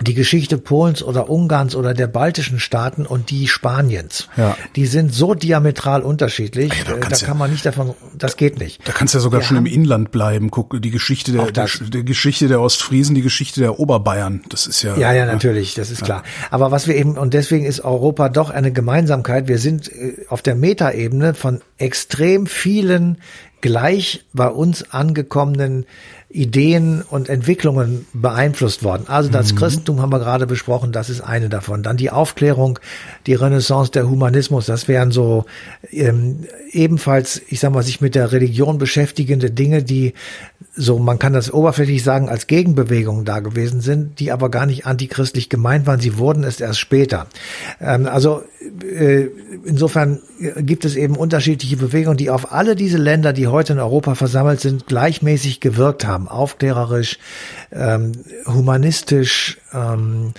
die 0.00 0.14
Geschichte 0.14 0.58
Polens 0.58 1.02
oder 1.02 1.28
Ungarns 1.28 1.74
oder 1.74 1.94
der 1.94 2.06
baltischen 2.06 2.60
Staaten 2.60 3.06
und 3.06 3.30
die 3.30 3.48
Spaniens. 3.48 4.28
Ja. 4.36 4.56
Die 4.76 4.86
sind 4.86 5.12
so 5.12 5.34
diametral 5.34 6.02
unterschiedlich, 6.02 6.72
ja, 6.72 6.94
da, 6.94 7.08
da, 7.08 7.16
kann 7.16 7.38
man 7.38 7.50
nicht 7.50 7.66
davon, 7.66 7.94
das 8.16 8.36
geht 8.36 8.58
nicht. 8.58 8.86
Da 8.86 8.92
kannst 8.92 9.14
du 9.14 9.18
ja 9.18 9.22
sogar 9.22 9.40
Wir 9.40 9.46
schon 9.46 9.56
im 9.56 9.66
Inland 9.66 10.10
bleiben. 10.10 10.50
Guck, 10.50 10.80
die 10.80 10.90
Geschichte 10.90 11.32
der, 11.32 11.50
der, 11.50 11.68
der, 11.80 12.02
Geschichte 12.02 12.48
der 12.48 12.60
Ostfriesen, 12.60 13.14
die 13.14 13.22
Geschichte 13.22 13.60
der 13.60 13.78
Oberbayern, 13.78 14.42
das 14.48 14.66
ist 14.66 14.82
ja. 14.82 14.96
Ja, 14.96 15.12
ja, 15.12 15.26
natürlich, 15.26 15.74
das 15.74 15.90
ist 15.90 16.04
klar. 16.04 16.22
Aber 16.50 16.70
was 16.70 16.86
wir 16.86 16.96
eben, 16.96 17.18
und 17.18 17.34
deswegen 17.34 17.64
ist 17.64 17.80
Europa 17.80 18.28
doch 18.28 18.50
eine 18.50 18.72
Gemeinsamkeit. 18.72 19.48
Wir 19.48 19.58
sind 19.58 19.90
äh, 19.92 20.24
auf 20.28 20.42
der 20.42 20.54
Metaebene 20.54 21.34
von 21.34 21.60
extrem 21.78 22.46
vielen 22.46 23.18
gleich 23.60 24.24
bei 24.32 24.48
uns 24.48 24.92
angekommenen 24.92 25.86
Ideen 26.30 27.02
und 27.08 27.30
Entwicklungen 27.30 28.06
beeinflusst 28.12 28.84
worden. 28.84 29.04
Also 29.06 29.30
das 29.30 29.52
mhm. 29.52 29.56
Christentum 29.56 30.02
haben 30.02 30.12
wir 30.12 30.18
gerade 30.18 30.46
besprochen, 30.46 30.92
das 30.92 31.08
ist 31.08 31.22
eine 31.22 31.48
davon. 31.48 31.82
Dann 31.82 31.96
die 31.96 32.10
Aufklärung, 32.10 32.78
die 33.26 33.32
Renaissance, 33.32 33.90
der 33.92 34.10
Humanismus, 34.10 34.66
das 34.66 34.88
wären 34.88 35.10
so 35.10 35.46
ähm, 35.90 36.44
ebenfalls, 36.70 37.40
ich 37.48 37.60
sag 37.60 37.72
mal, 37.72 37.82
sich 37.82 38.02
mit 38.02 38.14
der 38.14 38.30
Religion 38.30 38.76
beschäftigende 38.76 39.50
Dinge, 39.50 39.82
die 39.82 40.12
so, 40.74 40.98
man 40.98 41.18
kann 41.18 41.32
das 41.32 41.50
oberflächlich 41.50 42.04
sagen, 42.04 42.28
als 42.28 42.46
Gegenbewegung 42.46 43.24
da 43.24 43.40
gewesen 43.40 43.80
sind, 43.80 44.20
die 44.20 44.30
aber 44.30 44.50
gar 44.50 44.66
nicht 44.66 44.84
antichristlich 44.84 45.48
gemeint 45.48 45.86
waren. 45.86 45.98
Sie 45.98 46.18
wurden 46.18 46.44
es 46.44 46.60
erst 46.60 46.78
später. 46.78 47.26
Ähm, 47.80 48.06
also 48.06 48.42
äh, 48.82 49.28
insofern 49.64 50.20
gibt 50.58 50.84
es 50.84 50.94
eben 50.94 51.16
unterschiedliche 51.16 51.76
Bewegungen, 51.76 52.16
die 52.16 52.30
auf 52.30 52.52
alle 52.52 52.76
diese 52.76 52.98
Länder, 52.98 53.32
die 53.32 53.47
heute 53.50 53.72
in 53.74 53.78
Europa 53.78 54.14
versammelt 54.14 54.60
sind, 54.60 54.86
gleichmäßig 54.86 55.60
gewirkt 55.60 56.06
haben 56.06 56.18
haben, 56.18 56.28
aufklärerisch, 56.28 57.18
ähm, 57.70 58.12
humanistisch, 58.46 59.58
ähm, 59.72 60.34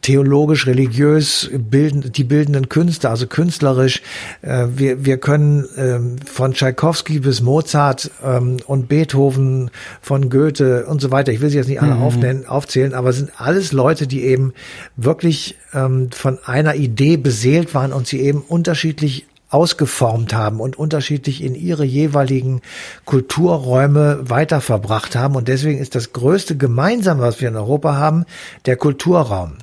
theologisch, 0.00 0.66
religiös, 0.66 1.50
bilden, 1.52 2.12
die 2.12 2.24
bildenden 2.24 2.68
Künste, 2.68 3.10
also 3.10 3.26
künstlerisch. 3.26 4.02
Äh, 4.42 4.66
wir, 4.74 5.04
wir 5.04 5.18
können 5.18 5.66
ähm, 5.76 6.16
von 6.24 6.54
Tschaikowski 6.54 7.18
bis 7.18 7.42
Mozart 7.42 8.10
ähm, 8.24 8.58
und 8.66 8.88
Beethoven, 8.88 9.70
von 10.00 10.30
Goethe 10.30 10.86
und 10.86 11.00
so 11.00 11.10
weiter, 11.10 11.32
ich 11.32 11.40
will 11.40 11.50
sie 11.50 11.58
jetzt 11.58 11.68
nicht 11.68 11.82
alle 11.82 11.94
mhm. 11.94 12.02
aufnennen, 12.02 12.46
aufzählen, 12.46 12.94
aber 12.94 13.12
sind 13.12 13.32
alles 13.38 13.72
Leute, 13.72 14.06
die 14.06 14.24
eben 14.24 14.54
wirklich 14.96 15.56
ähm, 15.74 16.10
von 16.10 16.38
einer 16.44 16.74
Idee 16.74 17.16
beseelt 17.16 17.74
waren 17.74 17.92
und 17.92 18.06
sie 18.06 18.20
eben 18.20 18.40
unterschiedlich 18.40 19.26
ausgeformt 19.54 20.34
haben 20.34 20.58
und 20.58 20.76
unterschiedlich 20.76 21.40
in 21.40 21.54
ihre 21.54 21.84
jeweiligen 21.84 22.60
Kulturräume 23.04 24.28
weiterverbracht 24.28 25.14
haben. 25.14 25.36
Und 25.36 25.46
deswegen 25.46 25.78
ist 25.78 25.94
das 25.94 26.12
größte 26.12 26.56
Gemeinsame, 26.56 27.22
was 27.22 27.40
wir 27.40 27.48
in 27.48 27.56
Europa 27.56 27.94
haben, 27.94 28.24
der 28.66 28.76
Kulturraum. 28.76 29.58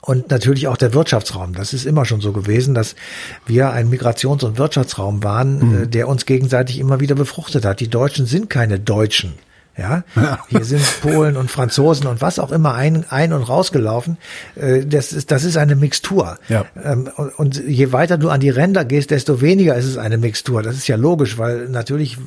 Und 0.00 0.30
natürlich 0.30 0.68
auch 0.68 0.76
der 0.76 0.94
Wirtschaftsraum. 0.94 1.52
Das 1.52 1.74
ist 1.74 1.84
immer 1.84 2.04
schon 2.04 2.20
so 2.20 2.30
gewesen, 2.32 2.72
dass 2.72 2.94
wir 3.44 3.72
ein 3.72 3.90
Migrations- 3.90 4.44
und 4.44 4.56
Wirtschaftsraum 4.56 5.24
waren, 5.24 5.58
mhm. 5.58 5.82
Äh, 5.82 5.86
der 5.88 6.06
uns 6.06 6.24
gegenseitig 6.24 6.78
immer 6.78 7.00
wieder 7.00 7.16
befruchtet 7.16 7.64
hat. 7.64 7.80
Die 7.80 7.90
Deutschen 7.90 8.24
sind 8.24 8.48
keine 8.48 8.78
Deutschen. 8.78 9.34
Ja, 9.80 10.04
hier 10.48 10.64
sind 10.64 10.82
Polen 11.00 11.38
und 11.38 11.50
Franzosen 11.50 12.06
und 12.06 12.20
was 12.20 12.38
auch 12.38 12.52
immer 12.52 12.74
ein, 12.74 13.06
ein 13.08 13.32
und 13.32 13.42
rausgelaufen. 13.42 14.18
Äh, 14.54 14.84
das 14.84 15.14
ist, 15.14 15.30
das 15.30 15.42
ist 15.44 15.56
eine 15.56 15.74
Mixtur. 15.74 16.36
Ja. 16.50 16.66
Ähm, 16.84 17.08
und 17.38 17.62
je 17.66 17.90
weiter 17.90 18.18
du 18.18 18.28
an 18.28 18.40
die 18.40 18.50
Ränder 18.50 18.84
gehst, 18.84 19.10
desto 19.10 19.40
weniger 19.40 19.76
ist 19.76 19.86
es 19.86 19.96
eine 19.96 20.18
Mixtur. 20.18 20.62
Das 20.62 20.76
ist 20.76 20.86
ja 20.86 20.96
logisch, 20.96 21.38
weil 21.38 21.70
natürlich 21.70 22.18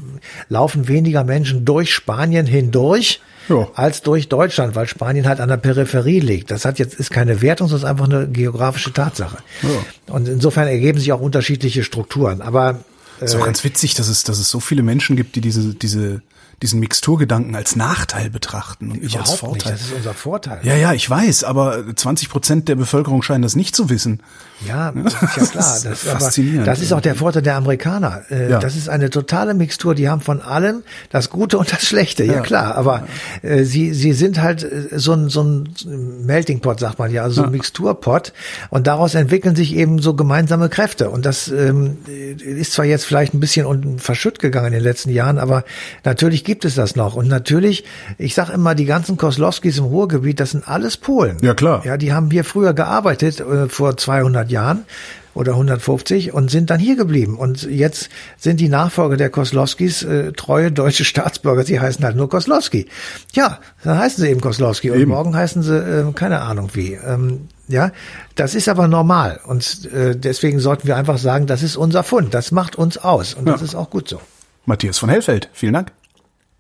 laufen 0.50 0.88
weniger 0.88 1.24
Menschen 1.24 1.64
durch 1.64 1.94
Spanien 1.94 2.48
hindurch. 2.48 3.22
Ja. 3.50 3.68
als 3.76 4.02
durch 4.02 4.30
Deutschland, 4.30 4.74
weil 4.74 4.88
Spanien 4.88 5.28
halt 5.28 5.42
an 5.42 5.50
der 5.50 5.58
Peripherie 5.58 6.22
liegt. 6.22 6.50
Das 6.50 6.64
hat 6.64 6.80
jetzt 6.80 6.94
ist 6.94 7.12
keine 7.12 7.42
Wertung, 7.42 7.68
sondern 7.68 7.90
einfach 7.90 8.06
eine 8.06 8.30
geografische 8.30 8.94
Tatsache. 8.94 9.40
Ja. 9.64 10.14
Und 10.14 10.30
insofern 10.30 10.70
ergeben 10.70 10.98
sich 10.98 11.12
auch 11.12 11.20
unterschiedliche 11.20 11.84
Strukturen. 11.84 12.42
Aber 12.42 12.80
äh, 13.20 13.26
ist 13.26 13.36
auch 13.36 13.44
ganz 13.44 13.66
witzig, 13.66 13.96
dass 13.96 14.08
es, 14.08 14.24
dass 14.24 14.40
es 14.40 14.50
so 14.50 14.62
viele 14.62 14.82
Menschen 14.82 15.18
gibt, 15.18 15.36
die 15.36 15.42
diese, 15.42 15.74
diese 15.74 16.22
diesen 16.64 16.80
Mixturgedanken 16.80 17.56
als 17.56 17.76
Nachteil 17.76 18.30
betrachten 18.30 18.92
und 18.92 19.04
nicht 19.04 19.20
als 19.20 19.34
Vorteil. 19.34 19.74
Nicht, 19.74 19.84
das 19.84 19.90
ist 19.90 19.96
unser 19.98 20.14
Vorteil. 20.14 20.60
Ja, 20.64 20.76
ja, 20.76 20.94
ich 20.94 21.08
weiß, 21.08 21.44
aber 21.44 21.84
20 21.94 22.30
Prozent 22.30 22.70
der 22.70 22.76
Bevölkerung 22.76 23.22
scheinen 23.22 23.44
das 23.44 23.56
nicht 23.56 23.76
zu 23.76 23.90
wissen. 23.90 24.24
Ja, 24.66 24.92
das 24.92 25.14
ist 25.14 25.22
ja 25.22 25.46
klar. 25.46 25.80
Das, 25.84 25.86
ist 25.86 26.04
faszinierend. 26.04 26.68
das 26.68 26.80
ist 26.80 26.94
auch 26.94 27.02
der 27.02 27.16
Vorteil 27.16 27.42
der 27.42 27.56
Amerikaner. 27.56 28.22
Äh, 28.30 28.52
ja. 28.52 28.60
Das 28.60 28.78
ist 28.78 28.88
eine 28.88 29.10
totale 29.10 29.54
Mixtur. 29.54 29.94
Die 29.94 30.08
haben 30.08 30.22
von 30.22 30.42
allem 30.42 30.84
das 31.10 31.30
Gute 31.30 31.58
und 31.58 31.72
das 31.74 31.86
Schlechte. 31.86 32.24
Ja, 32.24 32.36
ja 32.36 32.42
klar. 32.42 32.76
Aber 32.76 33.06
äh, 33.42 33.64
sie, 33.64 33.94
sie 33.94 34.14
sind 34.14 34.42
halt 34.42 34.64
äh, 34.64 34.88
so 34.98 35.14
ein, 35.14 35.30
so 35.30 35.42
ein 35.44 36.26
Melting 36.26 36.62
Pot, 36.62 36.80
sagt 36.80 36.98
man 36.98 37.12
ja, 37.12 37.24
also 37.24 37.42
so 37.42 37.44
ein 37.44 37.52
Mixturpot. 37.52 38.32
Und 38.70 38.88
daraus 38.88 39.16
entwickeln 39.16 39.56
sich 39.56 39.76
eben 39.76 40.00
so 40.00 40.14
gemeinsame 40.14 40.70
Kräfte. 40.70 41.10
Und 41.10 41.26
das 41.26 41.50
ähm, 41.50 41.98
ist 42.38 42.72
zwar 42.72 42.86
jetzt 42.86 43.06
vielleicht 43.06 43.34
ein 43.34 43.42
bisschen 43.42 44.00
verschütt 44.00 44.40
gegangen 44.40 44.68
in 44.68 44.74
den 44.74 44.84
letzten 44.84 45.10
Jahren, 45.10 45.40
aber 45.40 45.66
natürlich 46.06 46.46
gibt 46.54 46.66
es 46.66 46.76
das 46.76 46.96
noch. 46.96 47.16
Und 47.16 47.28
natürlich, 47.28 47.84
ich 48.20 48.36
sage 48.36 48.54
immer, 48.54 48.76
die 48.76 48.86
ganzen 48.86 49.18
Koslowskis 49.18 49.80
im 49.80 49.86
Ruhrgebiet, 49.86 50.40
das 50.40 50.52
sind 50.52 50.68
alles 50.68 50.98
Polen. 50.98 51.38
Ja, 51.42 51.56
klar. 51.56 51.84
Ja, 51.84 51.98
die 51.98 52.14
haben 52.14 52.30
hier 52.30 52.44
früher 52.44 52.76
gearbeitet, 52.76 53.40
äh, 53.40 53.68
vor 53.68 53.98
200 53.98 54.52
Jahren 54.52 54.86
oder 55.34 55.54
150 55.54 56.32
und 56.32 56.52
sind 56.52 56.70
dann 56.70 56.80
hier 56.80 56.96
geblieben. 56.96 57.40
Und 57.40 57.64
jetzt 57.64 58.10
sind 58.38 58.60
die 58.60 58.70
Nachfolger 58.70 59.18
der 59.18 59.32
Koslowskis 59.32 60.04
äh, 60.04 60.32
treue 60.34 60.72
deutsche 60.72 61.06
Staatsbürger. 61.12 61.64
Sie 61.64 61.80
heißen 61.80 62.06
halt 62.06 62.16
nur 62.16 62.30
Koslowski. 62.30 62.86
Ja, 63.32 63.58
dann 63.84 63.98
heißen 63.98 64.24
sie 64.24 64.30
eben 64.30 64.40
Koslowski 64.40 64.92
und 64.92 65.00
eben. 65.00 65.10
morgen 65.10 65.36
heißen 65.36 65.64
sie 65.64 65.76
äh, 65.76 66.12
keine 66.14 66.42
Ahnung 66.42 66.70
wie. 66.74 66.94
Ähm, 66.94 67.48
ja, 67.68 67.90
das 68.36 68.54
ist 68.54 68.70
aber 68.70 68.88
normal 68.88 69.40
und 69.48 69.90
äh, 69.92 70.16
deswegen 70.16 70.60
sollten 70.60 70.88
wir 70.88 70.98
einfach 70.98 71.18
sagen, 71.18 71.48
das 71.48 71.64
ist 71.64 71.78
unser 71.78 72.04
Fund. 72.04 72.36
Das 72.36 72.52
macht 72.52 72.76
uns 72.76 73.00
aus 73.00 73.34
und 73.34 73.48
ja. 73.48 73.54
das 73.54 73.64
ist 73.64 73.74
auch 73.74 73.90
gut 73.90 74.08
so. 74.08 74.22
Matthias 74.66 75.00
von 75.00 75.10
Hellfeld, 75.10 75.50
vielen 75.52 75.74
Dank. 75.74 75.92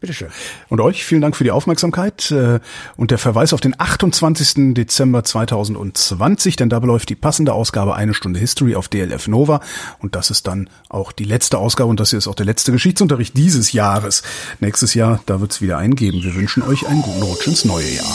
Bitteschön. 0.03 0.27
Und 0.67 0.81
euch 0.81 1.05
vielen 1.05 1.21
Dank 1.21 1.33
für 1.33 1.45
die 1.45 1.51
Aufmerksamkeit 1.51 2.29
äh, 2.29 2.59
und 2.97 3.11
der 3.11 3.17
Verweis 3.17 3.53
auf 3.53 3.61
den 3.61 3.73
28. 3.79 4.73
Dezember 4.73 5.23
2020, 5.23 6.57
denn 6.57 6.67
da 6.67 6.79
beläuft 6.79 7.07
die 7.07 7.15
passende 7.15 7.53
Ausgabe 7.53 7.95
Eine 7.95 8.13
Stunde 8.13 8.37
History 8.37 8.75
auf 8.75 8.89
DLF 8.89 9.29
Nova 9.29 9.61
und 9.99 10.15
das 10.15 10.29
ist 10.29 10.45
dann 10.45 10.69
auch 10.89 11.13
die 11.13 11.23
letzte 11.23 11.57
Ausgabe 11.57 11.89
und 11.89 12.01
das 12.01 12.09
hier 12.09 12.19
ist 12.19 12.27
auch 12.27 12.35
der 12.35 12.45
letzte 12.45 12.73
Geschichtsunterricht 12.73 13.37
dieses 13.37 13.71
Jahres. 13.71 14.23
Nächstes 14.59 14.93
Jahr, 14.93 15.21
da 15.25 15.39
wird 15.39 15.53
es 15.53 15.61
wieder 15.61 15.77
eingeben. 15.77 16.21
Wir 16.21 16.35
wünschen 16.35 16.63
euch 16.63 16.85
einen 16.85 17.01
guten 17.01 17.23
Rutsch 17.23 17.47
ins 17.47 17.63
neue 17.63 17.89
Jahr. 17.89 18.13